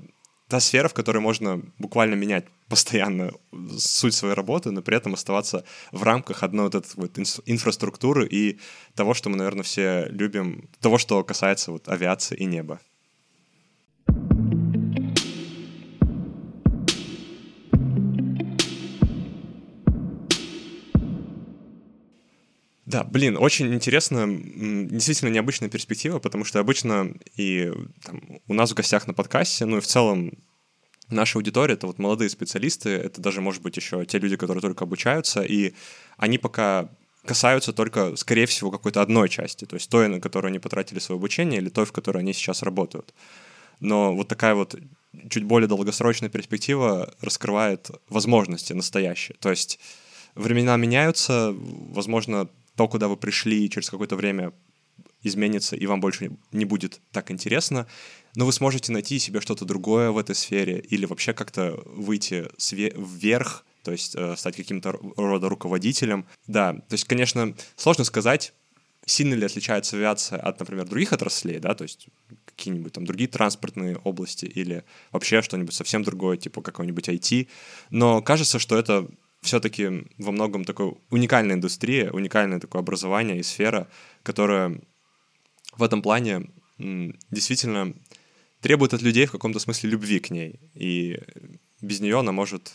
та 0.49 0.59
сфера, 0.59 0.87
в 0.87 0.93
которой 0.93 1.19
можно 1.19 1.61
буквально 1.77 2.15
менять 2.15 2.45
постоянно 2.67 3.31
суть 3.77 4.15
своей 4.15 4.33
работы, 4.33 4.71
но 4.71 4.81
при 4.81 4.97
этом 4.97 5.13
оставаться 5.13 5.63
в 5.91 6.03
рамках 6.03 6.43
одной 6.43 6.65
вот 6.65 6.75
этой 6.75 6.91
вот 6.95 7.17
инфраструктуры 7.45 8.27
и 8.27 8.59
того, 8.95 9.13
что 9.13 9.29
мы, 9.29 9.37
наверное, 9.37 9.63
все 9.63 10.07
любим, 10.09 10.67
того, 10.81 10.97
что 10.97 11.23
касается 11.23 11.71
вот 11.71 11.87
авиации 11.87 12.35
и 12.35 12.45
неба. 12.45 12.79
Да, 22.89 23.03
блин, 23.03 23.37
очень 23.39 23.71
интересно, 23.71 24.25
действительно 24.27 25.29
необычная 25.29 25.69
перспектива, 25.69 26.17
потому 26.17 26.43
что 26.43 26.59
обычно 26.59 27.13
и 27.35 27.71
там, 28.03 28.19
у 28.47 28.53
нас 28.55 28.71
в 28.71 28.73
гостях 28.73 29.05
на 29.05 29.13
подкасте, 29.13 29.65
ну 29.65 29.77
и 29.77 29.79
в 29.79 29.85
целом 29.85 30.33
наша 31.07 31.37
аудитория— 31.37 31.73
это 31.75 31.85
вот 31.85 31.99
молодые 31.99 32.31
специалисты, 32.31 32.89
это 32.89 33.21
даже, 33.21 33.41
может 33.41 33.61
быть, 33.61 33.77
еще 33.77 34.05
те 34.05 34.17
люди, 34.17 34.37
которые 34.37 34.63
только 34.63 34.85
обучаются, 34.85 35.43
и 35.43 35.75
они 36.17 36.39
пока 36.39 36.89
касаются 37.25 37.73
только, 37.73 38.15
скорее 38.15 38.47
всего, 38.47 38.71
какой-то 38.71 39.03
одной 39.03 39.29
части, 39.29 39.65
то 39.65 39.75
есть 39.75 39.87
той, 39.87 40.07
на 40.07 40.19
которую 40.19 40.49
они 40.49 40.57
потратили 40.57 40.97
свое 40.97 41.19
обучение, 41.19 41.61
или 41.61 41.69
той, 41.69 41.85
в 41.85 41.91
которой 41.91 42.17
они 42.23 42.33
сейчас 42.33 42.63
работают. 42.63 43.13
Но 43.79 44.15
вот 44.15 44.29
такая 44.29 44.55
вот 44.55 44.73
чуть 45.29 45.43
более 45.43 45.67
долгосрочная 45.67 46.29
перспектива 46.29 47.13
раскрывает 47.21 47.91
возможности 48.09 48.73
настоящие. 48.73 49.37
То 49.39 49.51
есть 49.51 49.79
времена 50.33 50.75
меняются, 50.75 51.53
возможно, 51.53 52.49
то, 52.79 52.87
куда 52.87 53.09
вы 53.09 53.17
пришли, 53.17 53.69
через 53.69 53.89
какое-то 53.89 54.15
время 54.15 54.53
изменится, 55.21 55.75
и 55.75 55.85
вам 55.85 55.99
больше 55.99 56.31
не 56.53 56.63
будет 56.63 57.01
так 57.11 57.29
интересно, 57.29 57.87
но 58.35 58.45
вы 58.45 58.53
сможете 58.53 58.93
найти 58.93 59.19
себе 59.19 59.41
что-то 59.41 59.65
другое 59.65 60.11
в 60.11 60.17
этой 60.17 60.33
сфере 60.33 60.79
или 60.79 61.05
вообще 61.05 61.33
как-то 61.33 61.83
выйти 61.85 62.47
вверх, 62.95 63.65
то 63.83 63.91
есть 63.91 64.15
э, 64.15 64.37
стать 64.37 64.55
каким-то 64.55 64.97
рода 65.17 65.49
руководителем. 65.49 66.25
Да, 66.47 66.71
то 66.71 66.93
есть, 66.93 67.03
конечно, 67.03 67.53
сложно 67.75 68.05
сказать, 68.05 68.53
сильно 69.05 69.33
ли 69.33 69.45
отличается 69.45 69.97
авиация 69.97 70.39
от, 70.39 70.57
например, 70.61 70.87
других 70.87 71.11
отраслей, 71.11 71.59
да, 71.59 71.75
то 71.75 71.83
есть 71.83 72.07
какие-нибудь 72.45 72.93
там 72.93 73.03
другие 73.03 73.27
транспортные 73.27 73.97
области 74.05 74.45
или 74.45 74.85
вообще 75.11 75.41
что-нибудь 75.41 75.73
совсем 75.73 76.03
другое, 76.03 76.37
типа 76.37 76.61
какой-нибудь 76.61 77.09
IT, 77.09 77.49
но 77.89 78.21
кажется, 78.21 78.57
что 78.57 78.77
это 78.77 79.05
все-таки 79.41 80.07
во 80.17 80.31
многом 80.31 80.65
такой 80.65 80.95
уникальная 81.09 81.55
индустрия, 81.55 82.11
уникальное 82.11 82.59
такое 82.59 82.81
образование 82.81 83.39
и 83.39 83.43
сфера, 83.43 83.87
которая 84.23 84.79
в 85.77 85.83
этом 85.83 86.01
плане 86.01 86.49
действительно 86.77 87.93
требует 88.61 88.93
от 88.93 89.01
людей 89.01 89.25
в 89.25 89.31
каком-то 89.31 89.59
смысле 89.59 89.89
любви 89.91 90.19
к 90.19 90.29
ней. 90.29 90.59
И 90.73 91.19
без 91.81 91.99
нее 91.99 92.19
она 92.19 92.31
может 92.31 92.73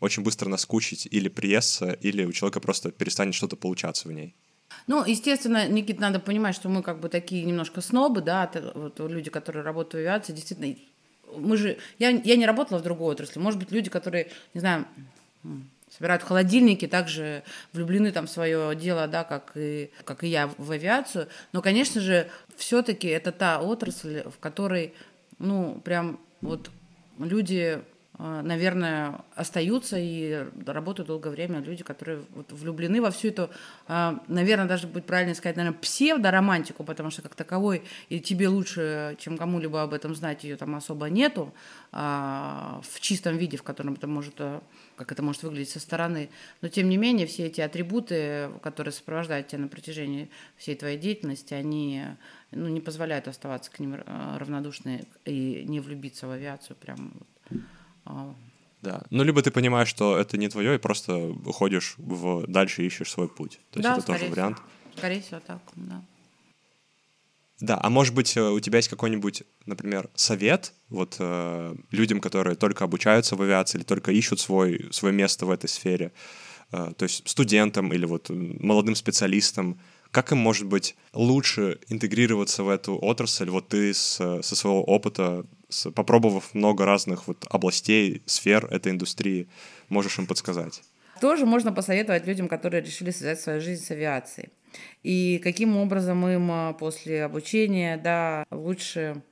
очень 0.00 0.22
быстро 0.22 0.48
наскучить 0.48 1.08
или 1.10 1.28
приесться, 1.28 1.90
или 1.92 2.24
у 2.24 2.32
человека 2.32 2.60
просто 2.60 2.90
перестанет 2.92 3.34
что-то 3.34 3.56
получаться 3.56 4.08
в 4.08 4.12
ней. 4.12 4.34
Ну, 4.86 5.04
естественно, 5.04 5.68
Никит, 5.68 5.98
надо 5.98 6.20
понимать, 6.20 6.54
что 6.54 6.68
мы 6.68 6.82
как 6.82 7.00
бы 7.00 7.08
такие 7.08 7.44
немножко 7.44 7.80
снобы, 7.80 8.20
да, 8.20 8.50
вот 8.74 9.00
люди, 9.00 9.30
которые 9.30 9.64
работают 9.64 9.94
в 9.94 9.96
авиации, 9.96 10.32
действительно, 10.32 10.76
мы 11.36 11.56
же, 11.56 11.78
я, 11.98 12.10
я 12.10 12.36
не 12.36 12.46
работала 12.46 12.78
в 12.78 12.82
другой 12.82 13.12
отрасли, 13.12 13.40
может 13.40 13.58
быть, 13.58 13.72
люди, 13.72 13.90
которые, 13.90 14.30
не 14.54 14.60
знаю, 14.60 14.86
собирают 15.90 16.22
холодильники, 16.22 16.86
также 16.86 17.42
влюблены 17.72 18.12
там 18.12 18.26
в 18.26 18.30
свое 18.30 18.74
дело, 18.74 19.06
да, 19.06 19.24
как 19.24 19.52
и, 19.54 19.90
как 20.04 20.24
и 20.24 20.28
я 20.28 20.50
в 20.58 20.70
авиацию. 20.70 21.28
Но, 21.52 21.62
конечно 21.62 22.00
же, 22.00 22.28
все-таки 22.56 23.08
это 23.08 23.32
та 23.32 23.60
отрасль, 23.60 24.22
в 24.24 24.38
которой, 24.38 24.94
ну, 25.38 25.80
прям 25.84 26.20
вот 26.40 26.70
люди 27.18 27.80
наверное, 28.18 29.20
остаются 29.36 29.96
и 29.96 30.44
работают 30.66 31.06
долгое 31.06 31.30
время 31.30 31.60
люди, 31.60 31.84
которые 31.84 32.24
вот 32.34 32.50
влюблены 32.50 33.00
во 33.00 33.12
всю 33.12 33.28
эту, 33.28 33.48
а, 33.86 34.20
наверное, 34.26 34.66
даже 34.66 34.88
будет 34.88 35.06
правильно 35.06 35.36
сказать, 35.36 35.56
наверное, 35.56 35.78
псевдоромантику, 35.78 36.82
потому 36.82 37.10
что 37.10 37.22
как 37.22 37.36
таковой 37.36 37.84
и 38.08 38.18
тебе 38.18 38.48
лучше, 38.48 39.16
чем 39.20 39.38
кому-либо 39.38 39.82
об 39.82 39.94
этом 39.94 40.16
знать, 40.16 40.42
ее 40.42 40.56
там 40.56 40.74
особо 40.74 41.08
нету 41.08 41.54
а, 41.92 42.80
в 42.90 42.98
чистом 42.98 43.36
виде, 43.36 43.56
в 43.56 43.62
котором 43.62 43.94
это 43.94 44.08
может, 44.08 44.34
как 44.96 45.12
это 45.12 45.22
может 45.22 45.44
выглядеть 45.44 45.70
со 45.70 45.78
стороны. 45.78 46.28
Но 46.60 46.66
тем 46.66 46.88
не 46.88 46.96
менее, 46.96 47.28
все 47.28 47.46
эти 47.46 47.60
атрибуты, 47.60 48.50
которые 48.62 48.92
сопровождают 48.92 49.46
тебя 49.46 49.60
на 49.60 49.68
протяжении 49.68 50.28
всей 50.56 50.74
твоей 50.74 50.98
деятельности, 50.98 51.54
они 51.54 52.02
ну, 52.50 52.66
не 52.66 52.80
позволяют 52.80 53.28
оставаться 53.28 53.70
к 53.70 53.78
ним 53.78 53.94
равнодушны 54.36 55.06
и 55.24 55.64
не 55.68 55.78
влюбиться 55.78 56.26
в 56.26 56.32
авиацию 56.32 56.76
прям 56.76 57.12
а. 57.50 57.77
Да. 58.82 59.02
Ну, 59.10 59.24
либо 59.24 59.42
ты 59.42 59.50
понимаешь, 59.50 59.88
что 59.88 60.16
это 60.16 60.36
не 60.38 60.48
твое, 60.48 60.76
и 60.76 60.78
просто 60.78 61.16
уходишь 61.16 61.94
в 61.98 62.46
дальше 62.46 62.86
ищешь 62.86 63.10
свой 63.10 63.28
путь. 63.28 63.60
То 63.72 63.80
да, 63.80 63.94
есть 63.94 64.04
это 64.04 64.18
тоже 64.18 64.30
вариант. 64.30 64.58
Скорее 64.96 65.20
всего, 65.20 65.40
так, 65.40 65.60
да. 65.74 66.02
Да, 67.60 67.78
а 67.82 67.90
может 67.90 68.14
быть, 68.14 68.36
э, 68.36 68.50
у 68.50 68.60
тебя 68.60 68.78
есть 68.78 68.88
какой-нибудь, 68.88 69.42
например, 69.66 70.08
совет 70.14 70.74
вот 70.88 71.16
э, 71.18 71.74
людям, 71.90 72.20
которые 72.20 72.54
только 72.54 72.84
обучаются 72.84 73.34
в 73.34 73.42
авиации 73.42 73.78
или 73.78 73.84
только 73.84 74.12
ищут 74.12 74.38
свой, 74.38 74.88
свое 74.92 75.12
место 75.12 75.44
в 75.44 75.50
этой 75.50 75.68
сфере, 75.68 76.12
э, 76.70 76.92
то 76.96 77.02
есть 77.02 77.28
студентам 77.28 77.92
или 77.92 78.04
вот 78.04 78.30
молодым 78.30 78.94
специалистам, 78.94 79.80
как 80.12 80.30
им, 80.30 80.38
может 80.38 80.66
быть, 80.66 80.94
лучше 81.12 81.80
интегрироваться 81.88 82.62
в 82.62 82.68
эту 82.68 82.96
отрасль? 82.96 83.50
Вот 83.50 83.68
ты 83.68 83.92
с, 83.92 84.16
со 84.16 84.56
своего 84.56 84.82
опыта, 84.84 85.44
попробовав 85.94 86.54
много 86.54 86.84
разных 86.84 87.26
вот 87.26 87.46
областей, 87.50 88.22
сфер 88.26 88.66
этой 88.66 88.92
индустрии, 88.92 89.48
можешь 89.88 90.18
им 90.18 90.26
подсказать? 90.26 90.82
Тоже 91.20 91.46
можно 91.46 91.72
посоветовать 91.72 92.26
людям, 92.26 92.48
которые 92.48 92.82
решили 92.82 93.10
связать 93.10 93.40
свою 93.40 93.60
жизнь 93.60 93.84
с 93.84 93.90
авиацией. 93.90 94.50
И 95.02 95.40
каким 95.42 95.76
образом 95.76 96.26
им 96.26 96.50
а, 96.50 96.72
после 96.74 97.24
обучения 97.24 97.96
да, 97.96 98.44
лучше 98.50 99.22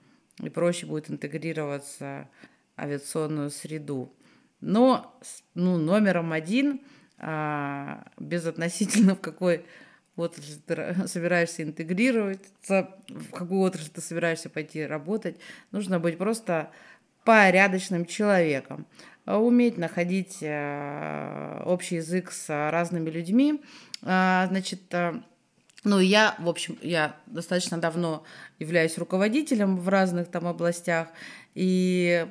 и 0.42 0.48
проще 0.48 0.86
будет 0.86 1.10
интегрироваться 1.10 2.28
в 2.76 2.80
авиационную 2.80 3.50
среду. 3.50 4.12
Но 4.60 5.18
ну, 5.54 5.76
номером 5.76 6.32
один 6.32 6.80
а, 7.18 8.04
безотносительно 8.18 9.14
в 9.14 9.20
какой 9.20 9.64
отрасль 10.16 10.60
ты 10.66 10.94
собираешься 11.06 11.62
интегрироваться, 11.62 12.90
в 13.08 13.30
какую 13.30 13.60
отрасль 13.60 13.90
ты 13.90 14.00
собираешься 14.00 14.48
пойти 14.48 14.84
работать. 14.84 15.36
Нужно 15.72 15.98
быть 16.00 16.18
просто 16.18 16.70
порядочным 17.24 18.06
человеком, 18.06 18.86
уметь 19.26 19.78
находить 19.78 20.38
э, 20.40 21.62
общий 21.64 21.96
язык 21.96 22.30
с 22.30 22.48
разными 22.70 23.10
людьми. 23.10 23.60
А, 24.02 24.46
значит, 24.48 24.82
э, 24.92 25.20
ну, 25.82 25.98
я, 25.98 26.36
в 26.38 26.48
общем, 26.48 26.78
я 26.82 27.16
достаточно 27.26 27.78
давно 27.78 28.24
являюсь 28.58 28.98
руководителем 28.98 29.76
в 29.76 29.88
разных 29.88 30.28
там 30.28 30.46
областях, 30.46 31.08
и 31.56 32.28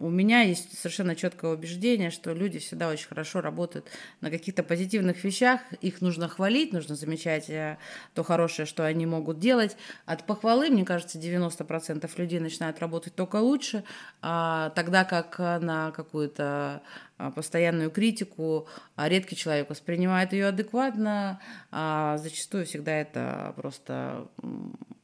у 0.00 0.10
меня 0.10 0.42
есть 0.42 0.76
совершенно 0.76 1.14
четкое 1.14 1.52
убеждение, 1.52 2.10
что 2.10 2.32
люди 2.32 2.58
всегда 2.58 2.88
очень 2.88 3.06
хорошо 3.06 3.40
работают 3.40 3.86
на 4.20 4.28
каких-то 4.28 4.64
позитивных 4.64 5.22
вещах. 5.22 5.60
Их 5.80 6.00
нужно 6.00 6.26
хвалить, 6.28 6.72
нужно 6.72 6.96
замечать 6.96 7.48
э, 7.48 7.78
то 8.12 8.24
хорошее, 8.24 8.66
что 8.66 8.84
они 8.84 9.06
могут 9.06 9.38
делать. 9.38 9.76
От 10.04 10.26
похвалы, 10.26 10.68
мне 10.68 10.84
кажется, 10.84 11.16
90% 11.16 12.10
людей 12.16 12.40
начинают 12.40 12.80
работать 12.80 13.14
только 13.14 13.36
лучше, 13.36 13.84
а 14.20 14.70
тогда 14.70 15.04
как 15.04 15.38
на 15.38 15.92
какую-то 15.92 16.82
а, 17.18 17.30
постоянную 17.30 17.92
критику, 17.92 18.66
а 18.96 19.08
редкий 19.08 19.36
человек 19.36 19.70
воспринимает 19.70 20.32
ее 20.32 20.48
адекватно, 20.48 21.40
а 21.70 22.18
зачастую 22.18 22.66
всегда 22.66 22.92
это 22.92 23.52
просто 23.54 24.26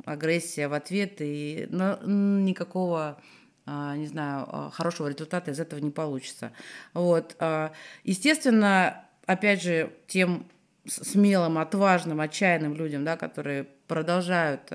агрессия 0.07 0.69
в 0.69 0.73
ответ, 0.73 1.17
и 1.21 1.69
никакого 1.71 3.21
не 3.67 4.07
знаю, 4.07 4.47
а, 4.49 4.71
хорошего 4.71 5.09
результата 5.09 5.51
из 5.51 5.59
этого 5.59 5.81
не 5.81 5.91
получится. 5.91 6.53
Вот. 6.95 7.35
А, 7.41 7.73
естественно, 8.05 9.05
опять 9.27 9.63
же, 9.63 9.93
тем 10.07 10.47
смелым, 10.87 11.59
отважным, 11.59 12.21
отчаянным 12.21 12.75
людям, 12.77 13.05
да, 13.05 13.17
которые 13.17 13.65
продолжают 13.89 14.71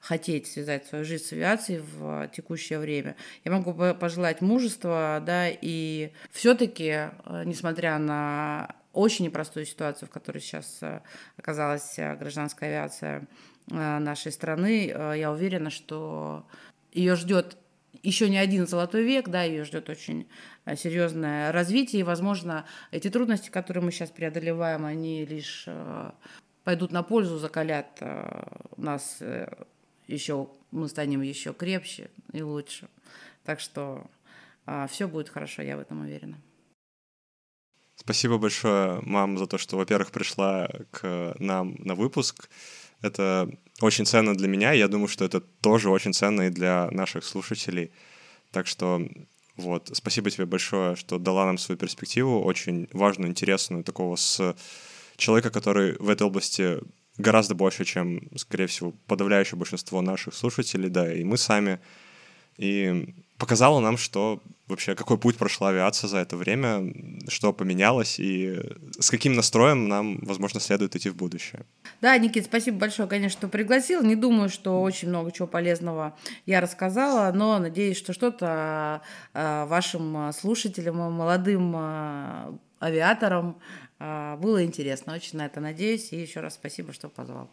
хотеть 0.00 0.46
связать 0.46 0.86
свою 0.86 1.04
жизнь 1.04 1.24
с 1.24 1.32
авиацией 1.32 1.80
в 1.80 2.28
текущее 2.28 2.78
время. 2.78 3.16
Я 3.44 3.52
могу 3.52 3.74
пожелать 3.94 4.40
мужества, 4.40 5.22
да, 5.24 5.48
и 5.50 6.12
все-таки, 6.30 7.10
несмотря 7.44 7.98
на 7.98 8.74
очень 8.94 9.26
непростую 9.26 9.66
ситуацию, 9.66 10.08
в 10.08 10.10
которой 10.10 10.38
сейчас 10.38 10.80
оказалась 11.36 11.96
гражданская 11.96 12.70
авиация 12.70 13.26
нашей 13.68 14.32
страны, 14.32 14.86
я 14.86 15.30
уверена, 15.30 15.68
что 15.68 16.46
ее 16.92 17.14
ждет 17.16 17.58
еще 18.02 18.28
не 18.28 18.38
один 18.38 18.66
золотой 18.66 19.04
век, 19.04 19.28
да, 19.28 19.42
ее 19.42 19.64
ждет 19.64 19.88
очень 19.88 20.28
э, 20.64 20.76
серьезное 20.76 21.52
развитие, 21.52 22.00
и, 22.00 22.04
возможно, 22.04 22.66
эти 22.90 23.10
трудности, 23.10 23.50
которые 23.50 23.84
мы 23.84 23.92
сейчас 23.92 24.10
преодолеваем, 24.10 24.84
они 24.84 25.24
лишь 25.24 25.64
э, 25.66 26.10
пойдут 26.64 26.92
на 26.92 27.02
пользу, 27.02 27.38
закалят 27.38 27.98
э, 28.00 28.42
нас 28.76 29.22
еще, 30.06 30.48
мы 30.70 30.88
станем 30.88 31.22
еще 31.22 31.52
крепче 31.52 32.10
и 32.32 32.42
лучше. 32.42 32.88
Так 33.44 33.60
что 33.60 34.06
все 34.88 35.06
будет 35.06 35.28
хорошо, 35.28 35.62
я 35.62 35.76
в 35.76 35.80
этом 35.80 36.00
уверена. 36.00 36.38
Спасибо 37.94 38.38
большое, 38.38 39.00
мам, 39.02 39.38
за 39.38 39.46
то, 39.46 39.58
что, 39.58 39.76
во-первых, 39.76 40.10
пришла 40.10 40.68
к 40.90 41.34
нам 41.38 41.76
на 41.78 41.94
выпуск. 41.94 42.48
Это 43.06 43.48
очень 43.80 44.06
ценно 44.06 44.34
для 44.34 44.48
меня. 44.48 44.72
Я 44.72 44.88
думаю, 44.88 45.08
что 45.08 45.24
это 45.24 45.40
тоже 45.40 45.90
очень 45.90 46.12
ценно 46.12 46.42
и 46.42 46.50
для 46.50 46.88
наших 46.90 47.24
слушателей. 47.24 47.90
Так 48.50 48.66
что 48.66 49.06
вот, 49.56 49.90
спасибо 49.92 50.30
тебе 50.30 50.46
большое, 50.46 50.96
что 50.96 51.18
дала 51.18 51.46
нам 51.46 51.58
свою 51.58 51.78
перспективу, 51.78 52.42
очень 52.42 52.88
важную, 52.92 53.30
интересную, 53.30 53.84
такого 53.84 54.16
с 54.16 54.54
человека, 55.16 55.50
который 55.50 55.96
в 55.98 56.10
этой 56.10 56.26
области 56.26 56.78
гораздо 57.16 57.54
больше, 57.54 57.84
чем, 57.84 58.28
скорее 58.36 58.66
всего, 58.66 58.92
подавляющее 59.06 59.58
большинство 59.58 60.02
наших 60.02 60.34
слушателей, 60.34 60.90
да, 60.90 61.12
и 61.12 61.24
мы 61.24 61.38
сами. 61.38 61.80
И 62.58 63.14
показала 63.38 63.80
нам, 63.80 63.96
что 63.96 64.42
вообще, 64.68 64.94
какой 64.94 65.18
путь 65.18 65.36
прошла 65.36 65.68
авиация 65.68 66.08
за 66.08 66.18
это 66.18 66.36
время, 66.36 66.92
что 67.28 67.52
поменялось 67.52 68.18
и 68.18 68.58
с 68.98 69.10
каким 69.10 69.34
настроем 69.34 69.88
нам, 69.88 70.18
возможно, 70.22 70.60
следует 70.60 70.96
идти 70.96 71.10
в 71.10 71.16
будущее. 71.16 71.64
Да, 72.00 72.16
Никит, 72.18 72.46
спасибо 72.46 72.78
большое, 72.78 73.08
конечно, 73.08 73.38
что 73.38 73.48
пригласил. 73.48 74.02
Не 74.02 74.16
думаю, 74.16 74.48
что 74.48 74.82
очень 74.82 75.08
много 75.08 75.32
чего 75.32 75.46
полезного 75.46 76.16
я 76.46 76.60
рассказала, 76.60 77.30
но 77.32 77.58
надеюсь, 77.58 77.96
что 77.96 78.12
что-то 78.12 79.02
а, 79.34 79.66
вашим 79.66 80.32
слушателям, 80.32 80.96
молодым 80.96 81.74
а, 81.76 82.54
авиаторам 82.80 83.58
а, 83.98 84.36
было 84.36 84.64
интересно. 84.64 85.14
Очень 85.14 85.38
на 85.38 85.46
это 85.46 85.60
надеюсь. 85.60 86.12
И 86.12 86.20
еще 86.20 86.40
раз 86.40 86.54
спасибо, 86.54 86.92
что 86.92 87.08
позвал. 87.08 87.50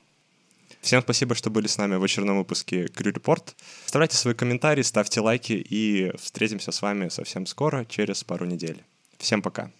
Всем 0.83 1.01
спасибо, 1.01 1.33
что 1.33 1.49
были 1.49 1.67
с 1.67 1.77
нами 1.77 1.95
в 1.95 2.03
очередном 2.03 2.37
выпуске 2.39 2.87
Crew 2.87 3.13
Report. 3.13 3.53
Оставляйте 3.85 4.17
свои 4.17 4.33
комментарии, 4.33 4.81
ставьте 4.81 5.21
лайки 5.21 5.53
и 5.53 6.11
встретимся 6.17 6.73
с 6.73 6.81
вами 6.81 7.07
совсем 7.07 7.45
скоро, 7.45 7.85
через 7.85 8.25
пару 8.25 8.45
недель. 8.45 8.83
Всем 9.17 9.41
пока. 9.41 9.71